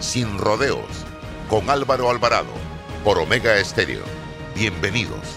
sin 0.00 0.38
rodeos 0.38 0.86
con 1.48 1.70
Álvaro 1.70 2.10
Alvarado 2.10 2.52
por 3.04 3.18
Omega 3.18 3.56
Estéreo. 3.56 4.02
Bienvenidos. 4.54 5.36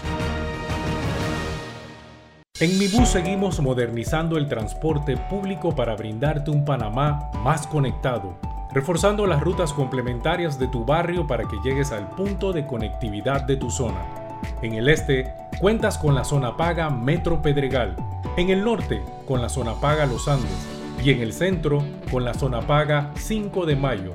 En 2.60 2.78
Mi 2.78 2.86
Bus 2.86 3.08
seguimos 3.08 3.60
modernizando 3.60 4.36
el 4.36 4.48
transporte 4.48 5.16
público 5.16 5.74
para 5.74 5.96
brindarte 5.96 6.50
un 6.50 6.64
Panamá 6.64 7.30
más 7.42 7.66
conectado, 7.66 8.38
reforzando 8.72 9.26
las 9.26 9.40
rutas 9.40 9.72
complementarias 9.72 10.58
de 10.60 10.68
tu 10.68 10.84
barrio 10.84 11.26
para 11.26 11.48
que 11.48 11.56
llegues 11.64 11.90
al 11.90 12.08
punto 12.10 12.52
de 12.52 12.66
conectividad 12.66 13.42
de 13.42 13.56
tu 13.56 13.70
zona. 13.70 14.04
En 14.60 14.74
el 14.74 14.88
este, 14.88 15.32
cuentas 15.60 15.98
con 15.98 16.14
la 16.14 16.24
zona 16.24 16.56
paga 16.56 16.88
Metro 16.88 17.42
Pedregal. 17.42 17.96
En 18.36 18.50
el 18.50 18.62
norte, 18.62 19.02
con 19.26 19.42
la 19.42 19.48
zona 19.48 19.74
paga 19.74 20.06
Los 20.06 20.28
Andes. 20.28 20.68
Y 21.02 21.10
en 21.10 21.20
el 21.20 21.32
centro, 21.32 21.82
con 22.12 22.24
la 22.24 22.34
zona 22.34 22.60
paga 22.60 23.10
5 23.16 23.66
de 23.66 23.74
Mayo, 23.74 24.14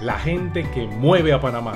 la 0.00 0.18
gente 0.18 0.64
que 0.70 0.86
mueve 0.86 1.32
a 1.32 1.40
Panamá. 1.40 1.74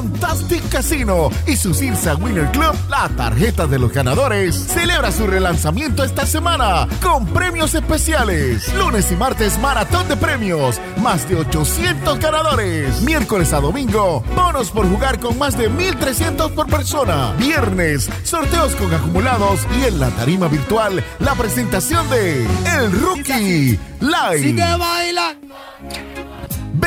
Fantastic 0.00 0.66
Casino 0.70 1.30
y 1.46 1.56
su 1.56 1.74
Cirsa 1.74 2.14
Winner 2.14 2.50
Club, 2.52 2.74
la 2.88 3.06
tarjeta 3.10 3.66
de 3.66 3.78
los 3.78 3.92
ganadores, 3.92 4.56
celebra 4.56 5.12
su 5.12 5.26
relanzamiento 5.26 6.02
esta 6.02 6.24
semana 6.24 6.88
con 7.02 7.26
premios 7.26 7.74
especiales. 7.74 8.72
Lunes 8.76 9.12
y 9.12 9.16
martes, 9.16 9.58
maratón 9.58 10.08
de 10.08 10.16
premios, 10.16 10.80
más 11.02 11.28
de 11.28 11.36
800 11.36 12.18
ganadores. 12.18 13.02
Miércoles 13.02 13.52
a 13.52 13.60
domingo, 13.60 14.24
bonos 14.34 14.70
por 14.70 14.88
jugar 14.88 15.20
con 15.20 15.36
más 15.36 15.58
de 15.58 15.68
1300 15.68 16.52
por 16.52 16.66
persona. 16.68 17.34
Viernes, 17.36 18.08
sorteos 18.22 18.74
con 18.76 18.94
acumulados 18.94 19.66
y 19.78 19.84
en 19.84 20.00
la 20.00 20.08
tarima 20.12 20.48
virtual, 20.48 21.04
la 21.18 21.34
presentación 21.34 22.08
de 22.08 22.46
El 22.78 22.90
Rookie 23.02 23.78
Live. 24.00 24.38
Sigue 24.38 24.76
bailando. 24.78 25.54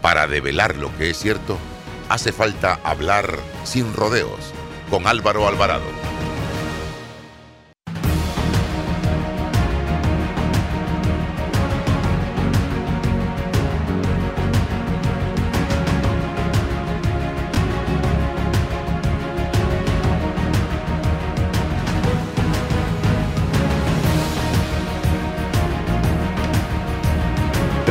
Para 0.01 0.27
develar 0.27 0.75
lo 0.77 0.91
que 0.97 1.11
es 1.11 1.19
cierto, 1.19 1.59
hace 2.09 2.33
falta 2.33 2.81
hablar 2.85 3.39
sin 3.65 3.93
rodeos 3.95 4.53
con 4.91 5.07
Álvaro 5.07 5.47
Alvarado. 5.47 6.03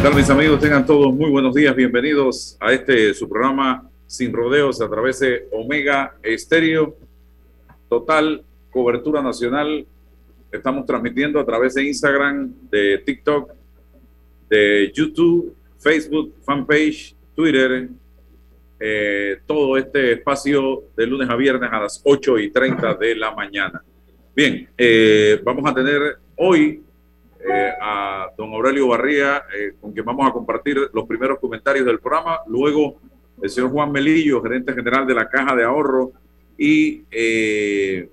¿Qué 0.01 0.07
tal 0.07 0.15
mis 0.15 0.29
amigos? 0.31 0.59
Tengan 0.59 0.83
todos 0.83 1.13
muy 1.13 1.29
buenos 1.29 1.53
días. 1.53 1.75
Bienvenidos 1.75 2.57
a 2.59 2.73
este 2.73 3.13
su 3.13 3.29
programa 3.29 3.90
Sin 4.11 4.33
Rodeos 4.33 4.81
a 4.81 4.89
través 4.89 5.21
de 5.21 5.47
Omega 5.53 6.17
Estéreo. 6.21 6.97
Total 7.87 8.43
cobertura 8.69 9.21
nacional. 9.21 9.85
Estamos 10.51 10.85
transmitiendo 10.85 11.39
a 11.39 11.45
través 11.45 11.75
de 11.75 11.85
Instagram, 11.85 12.53
de 12.69 12.97
TikTok, 12.97 13.53
de 14.49 14.91
YouTube, 14.93 15.55
Facebook, 15.79 16.33
fanpage, 16.43 17.15
Twitter. 17.33 17.87
Eh, 18.81 19.39
todo 19.45 19.77
este 19.77 20.11
espacio 20.11 20.83
de 20.97 21.07
lunes 21.07 21.29
a 21.29 21.37
viernes 21.37 21.69
a 21.71 21.79
las 21.79 22.01
8 22.03 22.37
y 22.39 22.51
30 22.51 22.95
de 22.95 23.15
la 23.15 23.33
mañana. 23.33 23.81
Bien, 24.35 24.67
eh, 24.77 25.39
vamos 25.41 25.71
a 25.71 25.73
tener 25.73 26.17
hoy 26.35 26.83
eh, 27.39 27.71
a 27.81 28.29
don 28.37 28.53
Aurelio 28.53 28.89
Barría, 28.89 29.43
eh, 29.57 29.71
con 29.79 29.93
quien 29.93 30.03
vamos 30.03 30.29
a 30.29 30.33
compartir 30.33 30.89
los 30.93 31.07
primeros 31.07 31.39
comentarios 31.39 31.85
del 31.85 31.99
programa. 31.99 32.39
Luego, 32.47 32.99
el 33.41 33.49
señor 33.49 33.71
Juan 33.71 33.91
Melillo, 33.91 34.41
gerente 34.41 34.73
general 34.73 35.07
de 35.07 35.15
la 35.15 35.29
Caja 35.29 35.55
de 35.55 35.63
Ahorro. 35.63 36.11
Y 36.57 37.03
eh, 37.09 38.09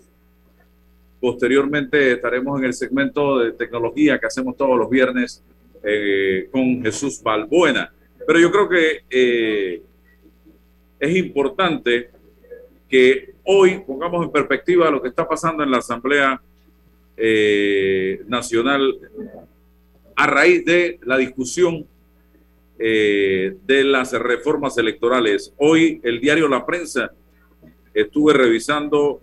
posteriormente 1.20 2.12
estaremos 2.12 2.58
en 2.58 2.66
el 2.66 2.74
segmento 2.74 3.38
de 3.38 3.52
tecnología 3.52 4.18
que 4.18 4.26
hacemos 4.26 4.56
todos 4.56 4.78
los 4.78 4.88
viernes 4.88 5.42
con 6.50 6.82
Jesús 6.82 7.22
Balbuena. 7.22 7.92
Pero 8.26 8.40
yo 8.40 8.50
creo 8.50 8.69
que 8.69 9.82
es 10.98 11.16
importante 11.16 12.10
que 12.88 13.34
hoy 13.44 13.82
pongamos 13.86 14.24
en 14.24 14.32
perspectiva 14.32 14.90
lo 14.90 15.00
que 15.00 15.08
está 15.08 15.28
pasando 15.28 15.62
en 15.62 15.70
la 15.70 15.78
Asamblea 15.78 16.40
eh, 17.16 18.22
nacional 18.26 18.98
a 20.16 20.26
raíz 20.26 20.64
de 20.64 20.98
la 21.04 21.16
discusión 21.16 21.86
eh, 22.78 23.56
de 23.66 23.84
las 23.84 24.12
reformas 24.12 24.78
electorales. 24.78 25.52
Hoy 25.58 26.00
el 26.04 26.20
diario 26.20 26.48
La 26.48 26.64
Prensa 26.64 27.10
estuve 27.92 28.32
revisando 28.32 29.20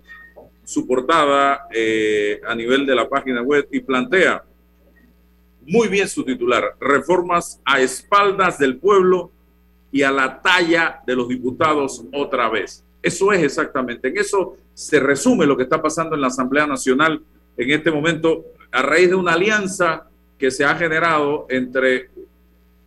su 0.64 0.88
portada 0.88 1.68
eh, 1.74 2.42
a 2.46 2.56
nivel 2.56 2.86
de 2.86 2.96
la 2.96 3.08
página 3.08 3.42
web 3.42 3.68
y 3.72 3.80
plantea 3.80 4.44
muy 5.68 5.88
bien 5.88 6.08
su 6.08 6.24
titular, 6.24 6.76
reformas 6.80 7.60
a 7.66 7.80
espaldas 7.80 8.60
del 8.60 8.78
pueblo 8.78 9.32
y 9.92 10.04
a 10.04 10.12
la 10.12 10.42
talla 10.42 11.02
de 11.06 11.16
los 11.16 11.28
diputados 11.28 12.04
otra 12.14 12.50
vez. 12.50 12.84
Eso 13.02 13.32
es 13.32 13.44
exactamente, 13.44 14.10
en 14.10 14.18
eso 14.18 14.58
se 14.74 15.00
resume 15.00 15.46
lo 15.46 15.56
que 15.56 15.64
está 15.64 15.82
pasando 15.82 16.16
en 16.16 16.22
la 16.22 16.28
Asamblea 16.28 16.68
Nacional 16.68 17.22
en 17.58 17.72
este 17.72 17.92
momento 17.92 18.44
a 18.72 18.82
raíz 18.82 19.10
de 19.10 19.16
una 19.16 19.34
alianza 19.34 20.10
que 20.38 20.52
se 20.52 20.66
ha 20.66 20.76
generado 20.76 21.46
entre 21.50 22.10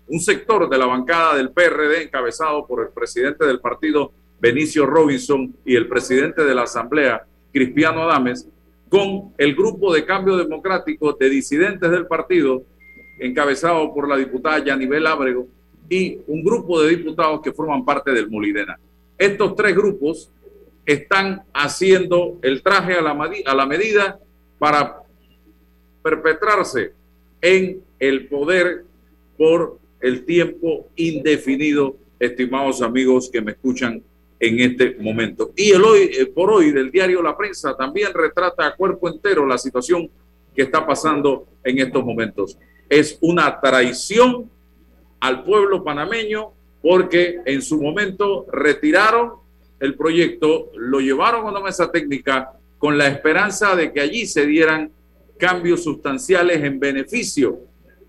un 0.09 0.21
sector 0.21 0.69
de 0.69 0.79
la 0.79 0.87
bancada 0.87 1.37
del 1.37 1.51
PRD 1.51 2.05
encabezado 2.05 2.67
por 2.67 2.83
el 2.83 2.89
presidente 2.89 3.45
del 3.45 3.61
partido 3.61 4.13
Benicio 4.41 4.87
Robinson 4.87 5.55
y 5.65 5.77
el 5.77 5.89
presidente 5.89 6.45
de 6.45 6.55
la 6.55 6.63
Asamblea 6.63 7.25
Cristiano 7.53 8.03
Adames, 8.03 8.49
con 8.89 9.35
el 9.37 9.55
grupo 9.55 9.93
de 9.93 10.05
cambio 10.05 10.37
democrático 10.37 11.13
de 11.13 11.29
disidentes 11.29 11.91
del 11.91 12.07
partido 12.07 12.63
encabezado 13.21 13.93
por 13.93 14.09
la 14.09 14.17
diputada 14.17 14.65
Yanibel 14.65 15.07
Ábrego 15.07 15.47
y 15.89 16.21
un 16.27 16.45
grupo 16.45 16.81
de 16.81 16.91
diputados 16.91 17.41
que 17.43 17.53
forman 17.53 17.85
parte 17.85 18.13
del 18.13 18.31
Molidena. 18.31 18.79
Estos 19.19 19.57
tres 19.57 19.75
grupos 19.75 20.31
están 20.87 21.43
haciendo 21.53 22.39
el 22.43 22.63
traje 22.63 22.95
a 22.95 23.03
la, 23.03 23.31
a 23.47 23.55
la 23.55 23.67
medida 23.67 24.19
para 24.59 25.03
perpetrarse 26.03 26.93
en 27.41 27.83
el 27.99 28.29
poder 28.29 28.85
por 29.37 29.79
el 30.01 30.25
tiempo 30.25 30.89
indefinido, 30.97 31.97
estimados 32.19 32.83
amigos 32.83 33.29
que 33.31 33.41
me 33.41 33.53
escuchan 33.53 34.03
en 34.41 34.61
este 34.61 34.97
momento. 35.01 35.53
Y 35.57 35.71
el 35.71 35.83
hoy 35.83 36.11
eh, 36.13 36.27
por 36.27 36.51
hoy 36.51 36.71
del 36.71 36.91
diario 36.91 37.23
La 37.23 37.37
Prensa 37.37 37.77
también 37.77 38.13
retrata 38.15 38.67
a 38.67 38.77
cuerpo 38.77 39.09
entero 39.09 39.47
la 39.47 39.59
situación 39.59 40.09
que 40.55 40.63
está 40.63 40.87
pasando 40.87 41.47
en 41.65 41.79
estos 41.79 42.05
momentos. 42.05 42.59
Es 42.89 43.19
una 43.21 43.61
traición 43.61 44.51
al 45.21 45.45
pueblo 45.45 45.83
panameño 45.83 46.53
porque 46.81 47.41
en 47.45 47.61
su 47.63 47.81
momento 47.81 48.47
retiraron 48.53 49.33
el 49.81 49.95
proyecto, 49.95 50.71
lo 50.77 51.01
llevaron 51.01 51.47
a 51.47 51.51
una 51.51 51.61
mesa 51.61 51.91
técnica 51.91 52.53
con 52.79 52.97
la 52.97 53.09
esperanza 53.09 53.75
de 53.75 53.93
que 53.93 54.01
allí 54.01 54.27
se 54.27 54.47
dieran 54.47 54.91
cambios 55.39 55.85
sustanciales 55.85 56.63
en 56.63 56.81
beneficio 56.81 57.61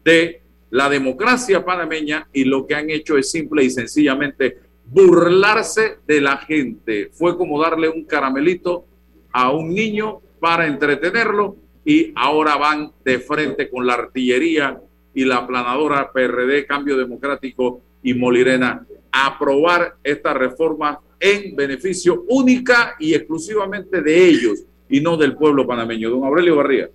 de 0.03 0.41
la 0.71 0.89
democracia 0.89 1.65
panameña 1.65 2.27
y 2.31 2.43
lo 2.43 2.65
que 2.65 2.75
han 2.75 2.89
hecho 2.89 3.17
es 3.17 3.31
simple 3.31 3.63
y 3.63 3.69
sencillamente 3.69 4.57
burlarse 4.85 5.97
de 6.07 6.21
la 6.21 6.37
gente. 6.37 7.09
Fue 7.13 7.37
como 7.37 7.61
darle 7.61 7.89
un 7.89 8.05
caramelito 8.05 8.85
a 9.31 9.51
un 9.51 9.73
niño 9.73 10.21
para 10.39 10.67
entretenerlo 10.67 11.55
y 11.85 12.11
ahora 12.15 12.55
van 12.57 12.91
de 13.03 13.19
frente 13.19 13.69
con 13.69 13.85
la 13.85 13.93
artillería 13.93 14.79
y 15.13 15.25
la 15.25 15.37
aplanadora 15.37 16.11
PRD, 16.11 16.65
Cambio 16.65 16.97
Democrático 16.97 17.81
y 18.03 18.13
Molirena 18.13 18.85
a 19.11 19.25
aprobar 19.27 19.95
esta 20.03 20.33
reforma 20.33 20.99
en 21.19 21.55
beneficio 21.55 22.23
única 22.29 22.95
y 22.99 23.13
exclusivamente 23.13 24.01
de 24.01 24.27
ellos 24.27 24.63
y 24.87 25.01
no 25.01 25.17
del 25.17 25.35
pueblo 25.35 25.67
panameño. 25.67 26.09
Don 26.09 26.23
Aurelio 26.23 26.55
Barría. 26.55 26.89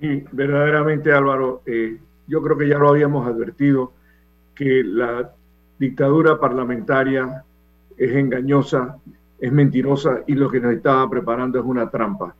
Sí, 0.00 0.24
verdaderamente 0.32 1.12
Álvaro, 1.12 1.62
eh, 1.66 1.98
yo 2.30 2.40
creo 2.40 2.56
que 2.56 2.68
ya 2.68 2.78
lo 2.78 2.90
habíamos 2.90 3.26
advertido, 3.26 3.92
que 4.54 4.84
la 4.84 5.32
dictadura 5.80 6.38
parlamentaria 6.38 7.42
es 7.96 8.12
engañosa, 8.12 8.98
es 9.40 9.50
mentirosa 9.50 10.20
y 10.28 10.34
lo 10.34 10.48
que 10.48 10.60
nos 10.60 10.72
estaba 10.72 11.10
preparando 11.10 11.58
es 11.58 11.64
una 11.64 11.90
trampa. 11.90 12.36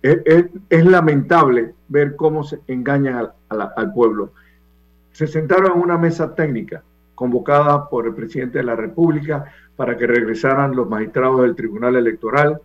Es, 0.00 0.84
lamentable 0.84 1.74
ver 1.88 2.16
cómo 2.16 2.42
se 2.42 2.60
engañan 2.68 3.28
al 3.50 3.92
pueblo. 3.92 4.30
Se 5.12 5.26
sentaron 5.26 5.72
en 5.72 5.82
una 5.82 5.98
mesa 5.98 6.34
técnica 6.34 6.82
convocada 7.14 7.90
por 7.90 8.06
el 8.06 8.14
presidente 8.14 8.58
de 8.58 8.64
la 8.64 8.76
República 8.76 9.52
para 9.76 9.96
que 9.98 10.06
regresaran 10.06 10.74
los 10.74 10.88
magistrados 10.88 11.42
del 11.42 11.54
Tribunal 11.54 11.96
Electoral 11.96 12.60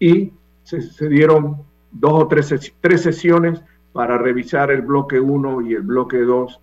y 0.00 0.32
se, 0.64 1.08
dieron 1.08 1.58
dos 1.92 2.24
o 2.24 2.26
tres, 2.26 2.72
tres 2.80 3.02
sesiones 3.02 3.62
para 3.92 4.18
revisar 4.18 4.70
el 4.70 4.82
bloque 4.82 5.18
1 5.18 5.62
y 5.62 5.74
el 5.74 5.82
bloque 5.82 6.18
2 6.18 6.60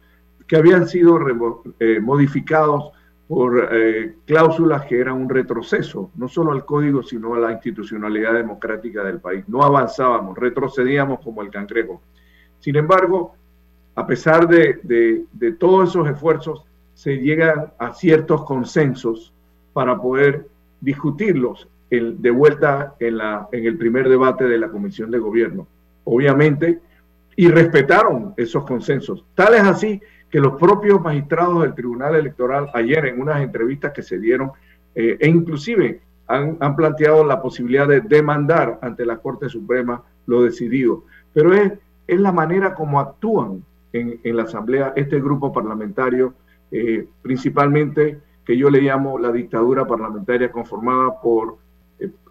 que 0.48 0.56
habían 0.56 0.88
sido 0.88 1.20
eh, 1.80 2.00
modificados 2.00 2.92
por 3.28 3.70
eh, 3.72 4.16
cláusulas 4.26 4.86
que 4.86 5.00
eran 5.00 5.16
un 5.16 5.30
retroceso, 5.30 6.12
no 6.16 6.30
solo 6.30 6.54
al 6.54 6.64
código, 6.64 7.04
sino 7.04 7.36
a 7.36 7.40
la 7.40 7.52
institucionalidad 7.52 8.34
democrática 8.34 9.04
del 9.04 9.20
país. 9.20 9.44
No 9.50 9.64
avanzábamos, 9.64 10.38
retrocedíamos 10.38 11.20
como 11.20 11.42
el 11.42 11.50
cangrejo. 11.50 12.02
Sin 12.60 12.78
embargo, 12.78 13.36
a 13.96 14.08
pesar 14.08 14.48
de, 14.48 15.26
de 15.34 15.52
todos 15.54 15.90
esos 15.90 16.08
esfuerzos, 16.08 16.64
se 16.94 17.18
llegan 17.18 17.74
a 17.78 17.94
ciertos 17.94 18.46
consensos 18.46 19.34
para 19.74 20.02
poder 20.02 20.48
discutirlos 20.82 21.68
de 21.90 22.32
vuelta 22.32 22.96
en, 23.00 23.18
la, 23.18 23.48
en 23.52 23.66
el 23.66 23.78
primer 23.78 24.10
debate 24.10 24.46
de 24.46 24.58
la 24.58 24.70
Comisión 24.70 25.12
de 25.12 25.20
Gobierno. 25.20 25.68
Obviamente, 26.04 26.80
y 27.38 27.48
respetaron 27.50 28.34
esos 28.36 28.66
consensos. 28.66 29.24
Tal 29.36 29.54
es 29.54 29.62
así 29.62 30.02
que 30.30 30.40
los 30.40 30.60
propios 30.60 31.00
magistrados 31.00 31.62
del 31.62 31.76
Tribunal 31.76 32.16
Electoral 32.16 32.70
ayer 32.74 33.06
en 33.06 33.22
unas 33.22 33.42
entrevistas 33.42 33.94
que 33.94 34.02
se 34.02 34.18
dieron 34.18 34.52
eh, 34.96 35.18
e 35.20 35.30
inclusive 35.30 36.02
han, 36.28 36.58
han, 36.60 36.76
planteado 36.76 37.24
la 37.24 37.40
posibilidad 37.40 37.88
de 37.88 38.02
demandar 38.02 38.80
ante 38.82 39.06
la 39.06 39.18
Corte 39.18 39.48
Suprema 39.50 40.02
lo 40.26 40.42
decidido. 40.42 41.04
Pero 41.32 41.54
es, 41.54 41.74
es 42.08 42.20
la 42.20 42.32
manera 42.32 42.74
como 42.74 43.00
actúan 43.00 43.64
en, 43.94 44.20
en 44.24 44.36
la 44.36 44.44
Asamblea 44.44 44.94
este 44.96 45.22
grupo 45.22 45.54
parlamentario, 45.54 46.34
eh, 46.72 47.08
principalmente 47.22 48.20
que 48.44 48.58
yo 48.58 48.72
le 48.72 48.82
llamo 48.82 49.20
la 49.20 49.32
dictadura 49.32 49.86
parlamentaria 49.86 50.52
conformada 50.52 51.22
por 51.22 51.58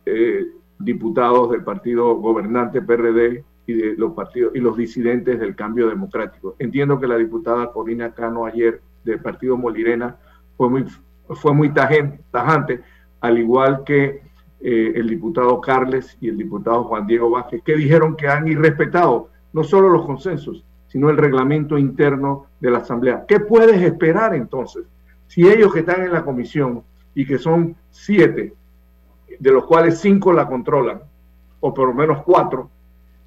eh, 0.04 0.46
diputados 0.80 1.52
del 1.52 1.62
partido 1.62 2.16
gobernante 2.16 2.82
PRD, 2.82 3.44
y 3.66 3.74
de 3.74 3.96
los 3.96 4.12
partidos 4.12 4.54
y 4.54 4.60
los 4.60 4.76
disidentes 4.76 5.38
del 5.40 5.54
cambio 5.56 5.88
democrático. 5.88 6.54
Entiendo 6.58 7.00
que 7.00 7.06
la 7.06 7.16
diputada 7.16 7.72
Corina 7.72 8.12
Cano 8.12 8.46
ayer 8.46 8.80
del 9.04 9.20
partido 9.20 9.56
Molirena 9.56 10.16
fue 10.56 10.70
muy, 10.70 10.84
fue 11.30 11.52
muy 11.52 11.70
tajante, 11.70 12.80
al 13.20 13.38
igual 13.38 13.82
que 13.84 14.22
eh, 14.60 14.92
el 14.94 15.08
diputado 15.08 15.60
Carles 15.60 16.16
y 16.20 16.28
el 16.28 16.36
diputado 16.36 16.84
Juan 16.84 17.06
Diego 17.06 17.30
Vázquez, 17.30 17.62
que 17.62 17.76
dijeron 17.76 18.16
que 18.16 18.28
han 18.28 18.46
irrespetado 18.48 19.30
no 19.52 19.64
solo 19.64 19.88
los 19.88 20.06
consensos, 20.06 20.64
sino 20.86 21.10
el 21.10 21.16
reglamento 21.16 21.76
interno 21.76 22.46
de 22.60 22.70
la 22.70 22.78
Asamblea. 22.78 23.24
¿Qué 23.26 23.40
puedes 23.40 23.80
esperar 23.82 24.34
entonces? 24.34 24.84
Si 25.26 25.46
ellos 25.46 25.72
que 25.72 25.80
están 25.80 26.02
en 26.02 26.12
la 26.12 26.24
comisión 26.24 26.82
y 27.14 27.26
que 27.26 27.38
son 27.38 27.74
siete, 27.90 28.54
de 29.38 29.50
los 29.50 29.64
cuales 29.66 29.98
cinco 29.98 30.32
la 30.32 30.46
controlan, 30.46 31.00
o 31.60 31.74
por 31.74 31.88
lo 31.88 31.94
menos 31.94 32.22
cuatro, 32.22 32.70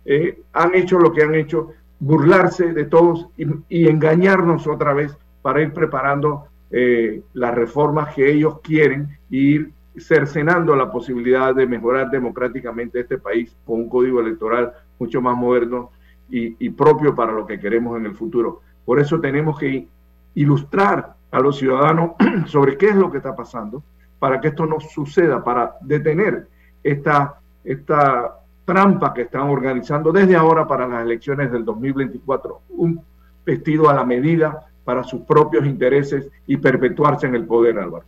eh, 0.06 0.42
han 0.54 0.76
hecho 0.76 1.00
lo 1.00 1.12
que 1.14 1.24
han 1.24 1.36
hecho, 1.36 1.74
burlarse 2.00 2.74
de 2.74 2.86
todos 2.86 3.28
y, 3.38 3.88
engañarnos 3.88 4.68
otra 4.68 4.94
vez 4.94 5.16
para 5.42 5.62
ir 5.62 5.74
preparando 5.74 6.46
eh, 6.72 7.22
las 7.34 7.54
reformas 7.54 8.14
que 8.14 8.32
ellos 8.32 8.60
quieren 8.62 9.18
e 9.32 9.36
ir 9.36 9.72
cercenando 9.98 10.76
la 10.76 10.92
posibilidad 10.92 11.54
de 11.54 11.68
mejorar 11.68 12.10
democráticamente 12.10 13.02
este 13.02 13.18
país 13.18 13.54
con 13.66 13.82
un 13.82 13.90
código 13.90 14.22
electoral 14.22 14.72
mucho 14.98 15.22
más 15.22 15.36
moderno 15.36 15.92
y, 16.32 16.70
propio 16.70 17.16
para 17.16 17.32
lo 17.32 17.48
que 17.48 17.60
queremos 17.60 17.98
en 17.98 18.06
el 18.06 18.14
futuro. 18.14 18.62
Por 18.86 19.00
eso 19.00 19.20
tenemos 19.20 19.58
que 19.58 19.88
ilustrar 20.36 21.16
a 21.32 21.40
los 21.40 21.58
ciudadanos 21.58 22.12
sobre 22.46 22.78
qué 22.78 22.90
es 22.90 22.96
lo 22.96 23.12
que 23.12 23.18
está 23.18 23.36
pasando 23.36 23.84
para 24.20 24.40
que 24.40 24.50
esto 24.50 24.66
no 24.66 24.80
suceda, 24.80 25.44
para 25.44 25.76
detener 25.82 26.48
esta, 26.84 27.40
esta 27.64 28.40
trampa 28.70 29.16
que 29.16 29.24
están 29.24 29.50
organizando 29.50 30.12
desde 30.12 30.36
ahora 30.36 30.68
para 30.68 30.88
las 30.88 31.04
elecciones 31.04 31.52
del 31.52 31.66
2024, 31.66 32.62
un 32.70 33.02
vestido 33.44 33.90
a 33.90 33.96
la 33.96 34.06
medida 34.06 34.68
para 34.86 35.04
sus 35.04 35.22
propios 35.22 35.66
intereses 35.66 36.28
y 36.46 36.56
perpetuarse 36.58 37.26
en 37.26 37.34
el 37.34 37.48
poder, 37.48 37.80
Álvaro. 37.80 38.06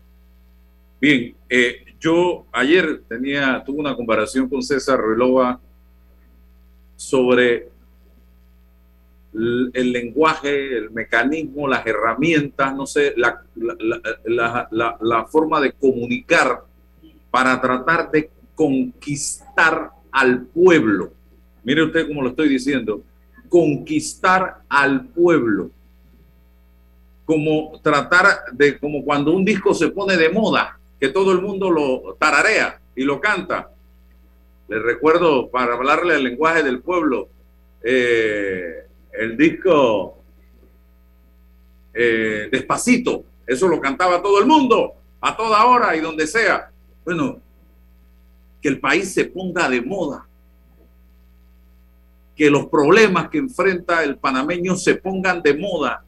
Bien, 1.00 1.34
eh, 1.50 1.84
yo 2.00 2.46
ayer 2.52 3.02
tenía, 3.10 3.64
tuve 3.66 3.80
una 3.80 3.96
comparación 3.96 4.48
con 4.48 4.62
César 4.62 5.02
Relova 5.02 5.60
sobre 6.96 7.70
el, 9.34 9.92
lenguaje, 9.92 10.78
el 10.78 10.92
mecanismo, 10.92 11.68
las 11.68 11.88
herramientas, 11.88 12.76
no 12.76 12.86
sé, 12.86 13.16
la, 13.18 13.42
la, 14.26 14.98
la 15.02 15.26
forma 15.26 15.60
de 15.60 15.72
comunicar 15.72 16.66
para 17.32 17.60
tratar 17.60 18.12
de 18.12 18.30
conquistar 18.54 20.01
al 20.12 20.46
pueblo. 20.46 21.12
Mire 21.64 21.84
usted 21.84 22.08
cómo 22.08 22.22
lo 22.22 22.30
estoy 22.30 22.50
diciendo. 22.50 23.04
Conquistar 23.50 24.62
al 24.70 25.06
pueblo. 25.08 25.72
Como 27.26 27.80
tratar 27.82 28.26
de, 28.52 28.78
como 28.80 29.04
cuando 29.04 29.32
un 29.32 29.46
disco 29.46 29.74
se 29.74 29.90
pone 29.90 30.18
de 30.18 30.30
moda, 30.30 30.78
que 31.00 31.10
todo 31.10 31.32
el 31.32 31.42
mundo 31.42 31.70
lo 31.70 32.16
tararea 32.20 32.80
y 32.96 33.04
lo 33.04 33.20
canta. 33.20 33.72
Le 34.68 34.80
recuerdo, 34.80 35.50
para 35.50 35.74
hablarle 35.74 36.16
el 36.16 36.24
lenguaje 36.24 36.64
del 36.64 36.82
pueblo, 36.82 37.30
eh, 37.84 38.86
el 39.14 39.38
disco 39.38 40.22
eh, 41.94 42.50
Despacito. 42.52 43.26
Eso 43.46 43.68
lo 43.68 43.82
cantaba 43.82 44.22
todo 44.22 44.40
el 44.40 44.46
mundo, 44.46 44.94
a 45.20 45.36
toda 45.36 45.66
hora 45.66 45.96
y 45.96 46.00
donde 46.00 46.26
sea. 46.28 46.72
Bueno, 47.04 47.40
que 48.62 48.70
el 48.70 48.80
país 48.80 49.14
se 49.14 49.26
ponga 49.26 49.70
de 49.70 49.82
moda, 49.82 50.28
que 52.36 52.50
los 52.50 52.68
problemas 52.68 53.30
que 53.30 53.40
enfrenta 53.40 54.04
el 54.04 54.18
panameño 54.18 54.76
se 54.76 54.96
pongan 54.96 55.42
de 55.42 55.56
moda 55.56 56.06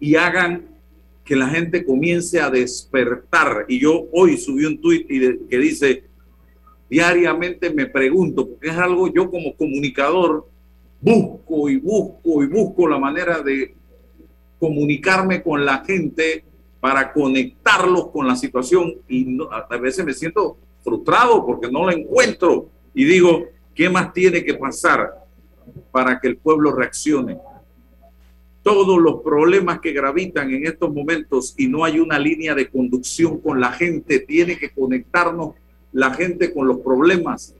y 0.00 0.16
hagan 0.16 0.66
que 1.24 1.36
la 1.36 1.48
gente 1.48 1.84
comience 1.84 2.40
a 2.40 2.50
despertar. 2.50 3.66
Y 3.68 3.80
yo 3.80 4.06
hoy 4.12 4.36
subí 4.36 4.64
un 4.64 4.80
tuit 4.80 5.08
que 5.08 5.58
dice, 5.58 6.04
diariamente 6.88 7.70
me 7.70 7.86
pregunto, 7.86 8.48
porque 8.48 8.68
es 8.68 8.76
algo 8.76 9.12
yo 9.12 9.30
como 9.30 9.56
comunicador 9.56 10.46
busco 11.00 11.68
y 11.68 11.76
busco 11.76 12.42
y 12.42 12.46
busco 12.46 12.88
la 12.88 12.98
manera 12.98 13.42
de 13.42 13.74
comunicarme 14.58 15.42
con 15.42 15.64
la 15.64 15.84
gente 15.84 16.44
para 16.80 17.12
conectarlos 17.12 18.08
con 18.08 18.26
la 18.26 18.36
situación 18.36 18.94
y 19.08 19.38
a 19.50 19.76
veces 19.76 20.04
me 20.04 20.14
siento 20.14 20.56
frustrado 20.86 21.44
porque 21.44 21.70
no 21.70 21.84
la 21.84 21.94
encuentro 21.94 22.70
y 22.94 23.04
digo, 23.04 23.46
¿qué 23.74 23.90
más 23.90 24.12
tiene 24.12 24.44
que 24.44 24.54
pasar 24.54 25.26
para 25.90 26.20
que 26.20 26.28
el 26.28 26.36
pueblo 26.36 26.72
reaccione? 26.72 27.38
Todos 28.62 28.98
los 29.00 29.20
problemas 29.22 29.80
que 29.80 29.92
gravitan 29.92 30.52
en 30.52 30.64
estos 30.66 30.92
momentos 30.94 31.54
y 31.58 31.66
no 31.66 31.84
hay 31.84 31.98
una 31.98 32.18
línea 32.18 32.54
de 32.54 32.70
conducción 32.70 33.40
con 33.40 33.60
la 33.60 33.72
gente, 33.72 34.20
tiene 34.20 34.56
que 34.56 34.70
conectarnos 34.70 35.54
la 35.92 36.14
gente 36.14 36.54
con 36.54 36.68
los 36.68 36.78
problemas. 36.78 37.54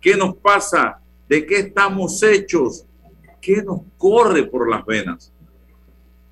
¿Qué 0.00 0.16
nos 0.16 0.36
pasa? 0.36 1.00
¿De 1.28 1.46
qué 1.46 1.60
estamos 1.60 2.22
hechos? 2.22 2.84
¿Qué 3.40 3.62
nos 3.62 3.80
corre 3.96 4.44
por 4.44 4.68
las 4.68 4.84
venas? 4.84 5.32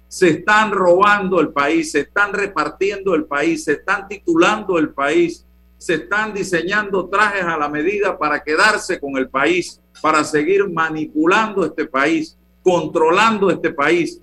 Se 0.09 0.29
están 0.29 0.73
robando 0.73 1.41
el 1.41 1.51
país, 1.51 1.93
se 1.93 2.01
están 2.01 2.33
repartiendo 2.33 3.15
el 3.15 3.25
país, 3.25 3.65
se 3.65 3.73
están 3.73 4.09
titulando 4.09 4.79
el 4.79 4.91
país, 4.91 5.45
se 5.79 5.95
están 5.95 6.35
diseñando 6.35 7.09
trajes 7.09 7.45
a 7.45 7.57
la 7.57 7.69
medida 7.69 8.19
para 8.19 8.43
quedarse 8.43 8.99
con 8.99 9.17
el 9.17 9.29
país, 9.29 9.81
para 10.03 10.25
seguir 10.25 10.69
manipulando 10.69 11.65
este 11.65 11.87
país, 11.87 12.37
controlando 12.63 13.51
este 13.51 13.73
país. 13.73 14.21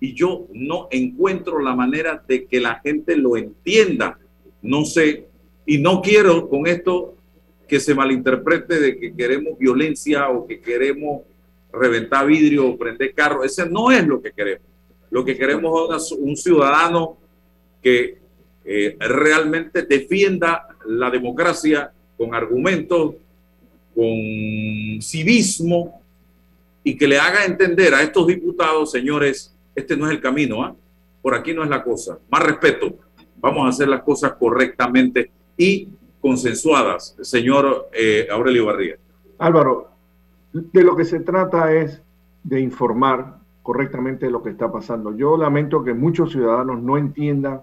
Y 0.00 0.14
yo 0.14 0.46
no 0.52 0.86
encuentro 0.90 1.58
la 1.60 1.74
manera 1.74 2.22
de 2.26 2.46
que 2.46 2.60
la 2.60 2.76
gente 2.76 3.16
lo 3.16 3.36
entienda. 3.36 4.18
No 4.62 4.84
sé, 4.84 5.26
y 5.66 5.78
no 5.78 6.00
quiero 6.00 6.48
con 6.48 6.66
esto 6.68 7.16
que 7.66 7.80
se 7.80 7.94
malinterprete 7.94 8.80
de 8.80 8.98
que 8.98 9.14
queremos 9.14 9.58
violencia 9.58 10.30
o 10.30 10.46
que 10.46 10.60
queremos 10.60 11.22
reventar 11.72 12.26
vidrio 12.26 12.68
o 12.68 12.78
prender 12.78 13.12
carro. 13.14 13.44
Ese 13.44 13.68
no 13.68 13.90
es 13.90 14.06
lo 14.06 14.22
que 14.22 14.32
queremos. 14.32 14.62
Lo 15.10 15.24
que 15.24 15.36
queremos 15.36 15.94
es 15.94 16.12
un 16.12 16.36
ciudadano 16.36 17.18
que 17.82 18.18
eh, 18.70 18.98
realmente 19.00 19.84
defienda 19.84 20.68
la 20.84 21.10
democracia 21.10 21.90
con 22.18 22.34
argumentos, 22.34 23.14
con 23.94 25.00
civismo 25.00 26.02
y 26.84 26.94
que 26.94 27.08
le 27.08 27.18
haga 27.18 27.46
entender 27.46 27.94
a 27.94 28.02
estos 28.02 28.26
diputados, 28.26 28.90
señores, 28.90 29.56
este 29.74 29.96
no 29.96 30.04
es 30.04 30.12
el 30.12 30.20
camino, 30.20 30.62
¿ah? 30.62 30.76
por 31.22 31.34
aquí 31.34 31.54
no 31.54 31.64
es 31.64 31.70
la 31.70 31.82
cosa. 31.82 32.18
Más 32.30 32.42
respeto, 32.42 32.94
vamos 33.38 33.64
a 33.64 33.70
hacer 33.70 33.88
las 33.88 34.02
cosas 34.02 34.34
correctamente 34.34 35.30
y 35.56 35.88
consensuadas, 36.20 37.16
señor 37.22 37.88
eh, 37.94 38.28
Aurelio 38.30 38.66
Barría. 38.66 38.96
Álvaro, 39.38 39.92
de 40.52 40.84
lo 40.84 40.94
que 40.94 41.06
se 41.06 41.20
trata 41.20 41.72
es 41.72 42.02
de 42.42 42.60
informar 42.60 43.38
correctamente 43.62 44.30
lo 44.30 44.42
que 44.42 44.50
está 44.50 44.70
pasando. 44.70 45.16
Yo 45.16 45.38
lamento 45.38 45.82
que 45.82 45.94
muchos 45.94 46.32
ciudadanos 46.32 46.82
no 46.82 46.98
entiendan 46.98 47.62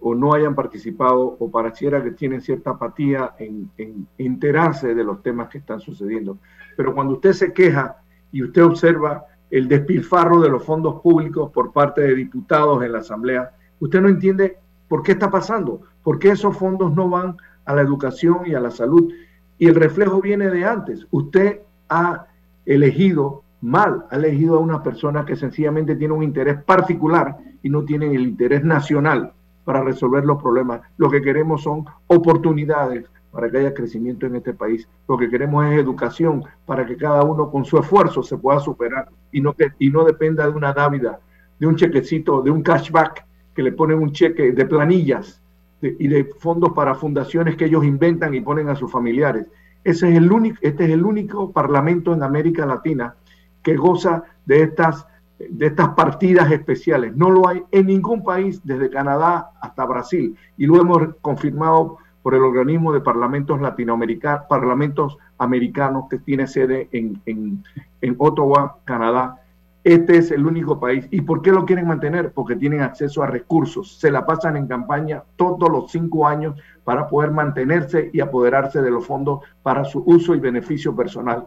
o 0.00 0.14
no 0.14 0.32
hayan 0.32 0.54
participado 0.54 1.36
o 1.38 1.50
pareciera 1.50 2.02
que 2.02 2.12
tienen 2.12 2.40
cierta 2.40 2.70
apatía 2.70 3.34
en, 3.38 3.70
en, 3.76 4.06
enterarse 4.18 4.94
de 4.94 5.04
los 5.04 5.22
temas 5.22 5.48
que 5.48 5.58
están 5.58 5.80
sucediendo. 5.80 6.38
Pero 6.76 6.94
cuando 6.94 7.14
usted 7.14 7.32
se 7.32 7.52
queja 7.52 7.96
y 8.32 8.42
usted 8.42 8.64
observa 8.64 9.26
el 9.50 9.68
despilfarro 9.68 10.40
de 10.40 10.48
los 10.48 10.64
fondos 10.64 11.00
públicos 11.02 11.50
por 11.52 11.72
parte 11.72 12.00
de 12.00 12.14
diputados 12.14 12.82
en 12.82 12.92
la 12.92 13.00
Asamblea, 13.00 13.50
usted 13.78 14.00
no 14.00 14.08
entiende 14.08 14.56
por 14.88 15.02
qué 15.02 15.12
está 15.12 15.30
pasando, 15.30 15.82
por 16.02 16.18
qué 16.18 16.30
esos 16.30 16.56
fondos 16.56 16.94
no 16.94 17.08
van 17.10 17.36
a 17.66 17.74
la 17.74 17.82
educación 17.82 18.38
y 18.46 18.54
a 18.54 18.60
la 18.60 18.70
salud. 18.70 19.12
Y 19.58 19.68
el 19.68 19.74
reflejo 19.74 20.22
viene 20.22 20.50
de 20.50 20.64
antes. 20.64 21.06
Usted 21.10 21.60
ha 21.90 22.26
elegido 22.64 23.42
mal, 23.60 24.06
ha 24.10 24.16
elegido 24.16 24.56
a 24.56 24.60
una 24.60 24.82
persona 24.82 25.26
que 25.26 25.36
sencillamente 25.36 25.94
tiene 25.96 26.14
un 26.14 26.22
interés 26.22 26.62
particular 26.62 27.36
y 27.62 27.68
no 27.68 27.84
tiene 27.84 28.06
el 28.06 28.22
interés 28.22 28.64
nacional 28.64 29.34
para 29.64 29.82
resolver 29.82 30.24
los 30.24 30.42
problemas. 30.42 30.80
Lo 30.96 31.10
que 31.10 31.22
queremos 31.22 31.62
son 31.62 31.84
oportunidades 32.06 33.06
para 33.30 33.50
que 33.50 33.58
haya 33.58 33.74
crecimiento 33.74 34.26
en 34.26 34.36
este 34.36 34.54
país. 34.54 34.88
Lo 35.08 35.16
que 35.16 35.28
queremos 35.28 35.64
es 35.66 35.78
educación 35.78 36.42
para 36.66 36.84
que 36.86 36.96
cada 36.96 37.22
uno 37.22 37.50
con 37.50 37.64
su 37.64 37.78
esfuerzo 37.78 38.22
se 38.22 38.36
pueda 38.36 38.58
superar 38.58 39.08
y 39.32 39.40
no, 39.40 39.54
y 39.78 39.90
no 39.90 40.04
dependa 40.04 40.44
de 40.46 40.52
una 40.52 40.72
dávida, 40.72 41.20
de 41.58 41.66
un 41.66 41.76
chequecito, 41.76 42.42
de 42.42 42.50
un 42.50 42.62
cashback 42.62 43.24
que 43.54 43.62
le 43.62 43.72
ponen 43.72 43.98
un 43.98 44.12
cheque 44.12 44.52
de 44.52 44.66
planillas 44.66 45.40
y 45.82 46.08
de 46.08 46.24
fondos 46.38 46.72
para 46.72 46.94
fundaciones 46.94 47.56
que 47.56 47.66
ellos 47.66 47.84
inventan 47.84 48.34
y 48.34 48.40
ponen 48.40 48.68
a 48.68 48.76
sus 48.76 48.90
familiares. 48.90 49.46
Ese 49.82 50.10
es 50.10 50.16
el 50.16 50.30
único, 50.30 50.58
este 50.60 50.84
es 50.84 50.90
el 50.90 51.04
único 51.04 51.52
parlamento 51.52 52.12
en 52.12 52.22
América 52.22 52.66
Latina 52.66 53.14
que 53.62 53.76
goza 53.76 54.24
de 54.44 54.62
estas 54.62 55.06
de 55.48 55.66
estas 55.66 55.90
partidas 55.90 56.50
especiales. 56.50 57.16
No 57.16 57.30
lo 57.30 57.48
hay 57.48 57.62
en 57.70 57.86
ningún 57.86 58.22
país, 58.22 58.60
desde 58.64 58.90
Canadá 58.90 59.52
hasta 59.60 59.86
Brasil, 59.86 60.36
y 60.56 60.66
lo 60.66 60.80
hemos 60.80 61.14
confirmado 61.20 61.98
por 62.22 62.34
el 62.34 62.42
organismo 62.42 62.92
de 62.92 63.00
parlamentos 63.00 63.60
latinoamericanos, 63.60 64.44
parlamentos 64.48 65.16
americanos 65.38 66.04
que 66.10 66.18
tiene 66.18 66.46
sede 66.46 66.88
en, 66.92 67.20
en, 67.24 67.64
en 68.02 68.14
Ottawa, 68.18 68.76
Canadá. 68.84 69.40
Este 69.82 70.18
es 70.18 70.30
el 70.30 70.44
único 70.44 70.78
país. 70.78 71.08
¿Y 71.10 71.22
por 71.22 71.40
qué 71.40 71.50
lo 71.50 71.64
quieren 71.64 71.88
mantener? 71.88 72.32
Porque 72.32 72.56
tienen 72.56 72.82
acceso 72.82 73.22
a 73.22 73.26
recursos. 73.26 73.98
Se 73.98 74.10
la 74.10 74.26
pasan 74.26 74.58
en 74.58 74.66
campaña 74.66 75.22
todos 75.36 75.70
los 75.70 75.90
cinco 75.90 76.26
años 76.26 76.60
para 76.84 77.08
poder 77.08 77.30
mantenerse 77.30 78.10
y 78.12 78.20
apoderarse 78.20 78.82
de 78.82 78.90
los 78.90 79.06
fondos 79.06 79.40
para 79.62 79.84
su 79.84 80.02
uso 80.04 80.34
y 80.34 80.40
beneficio 80.40 80.94
personal. 80.94 81.46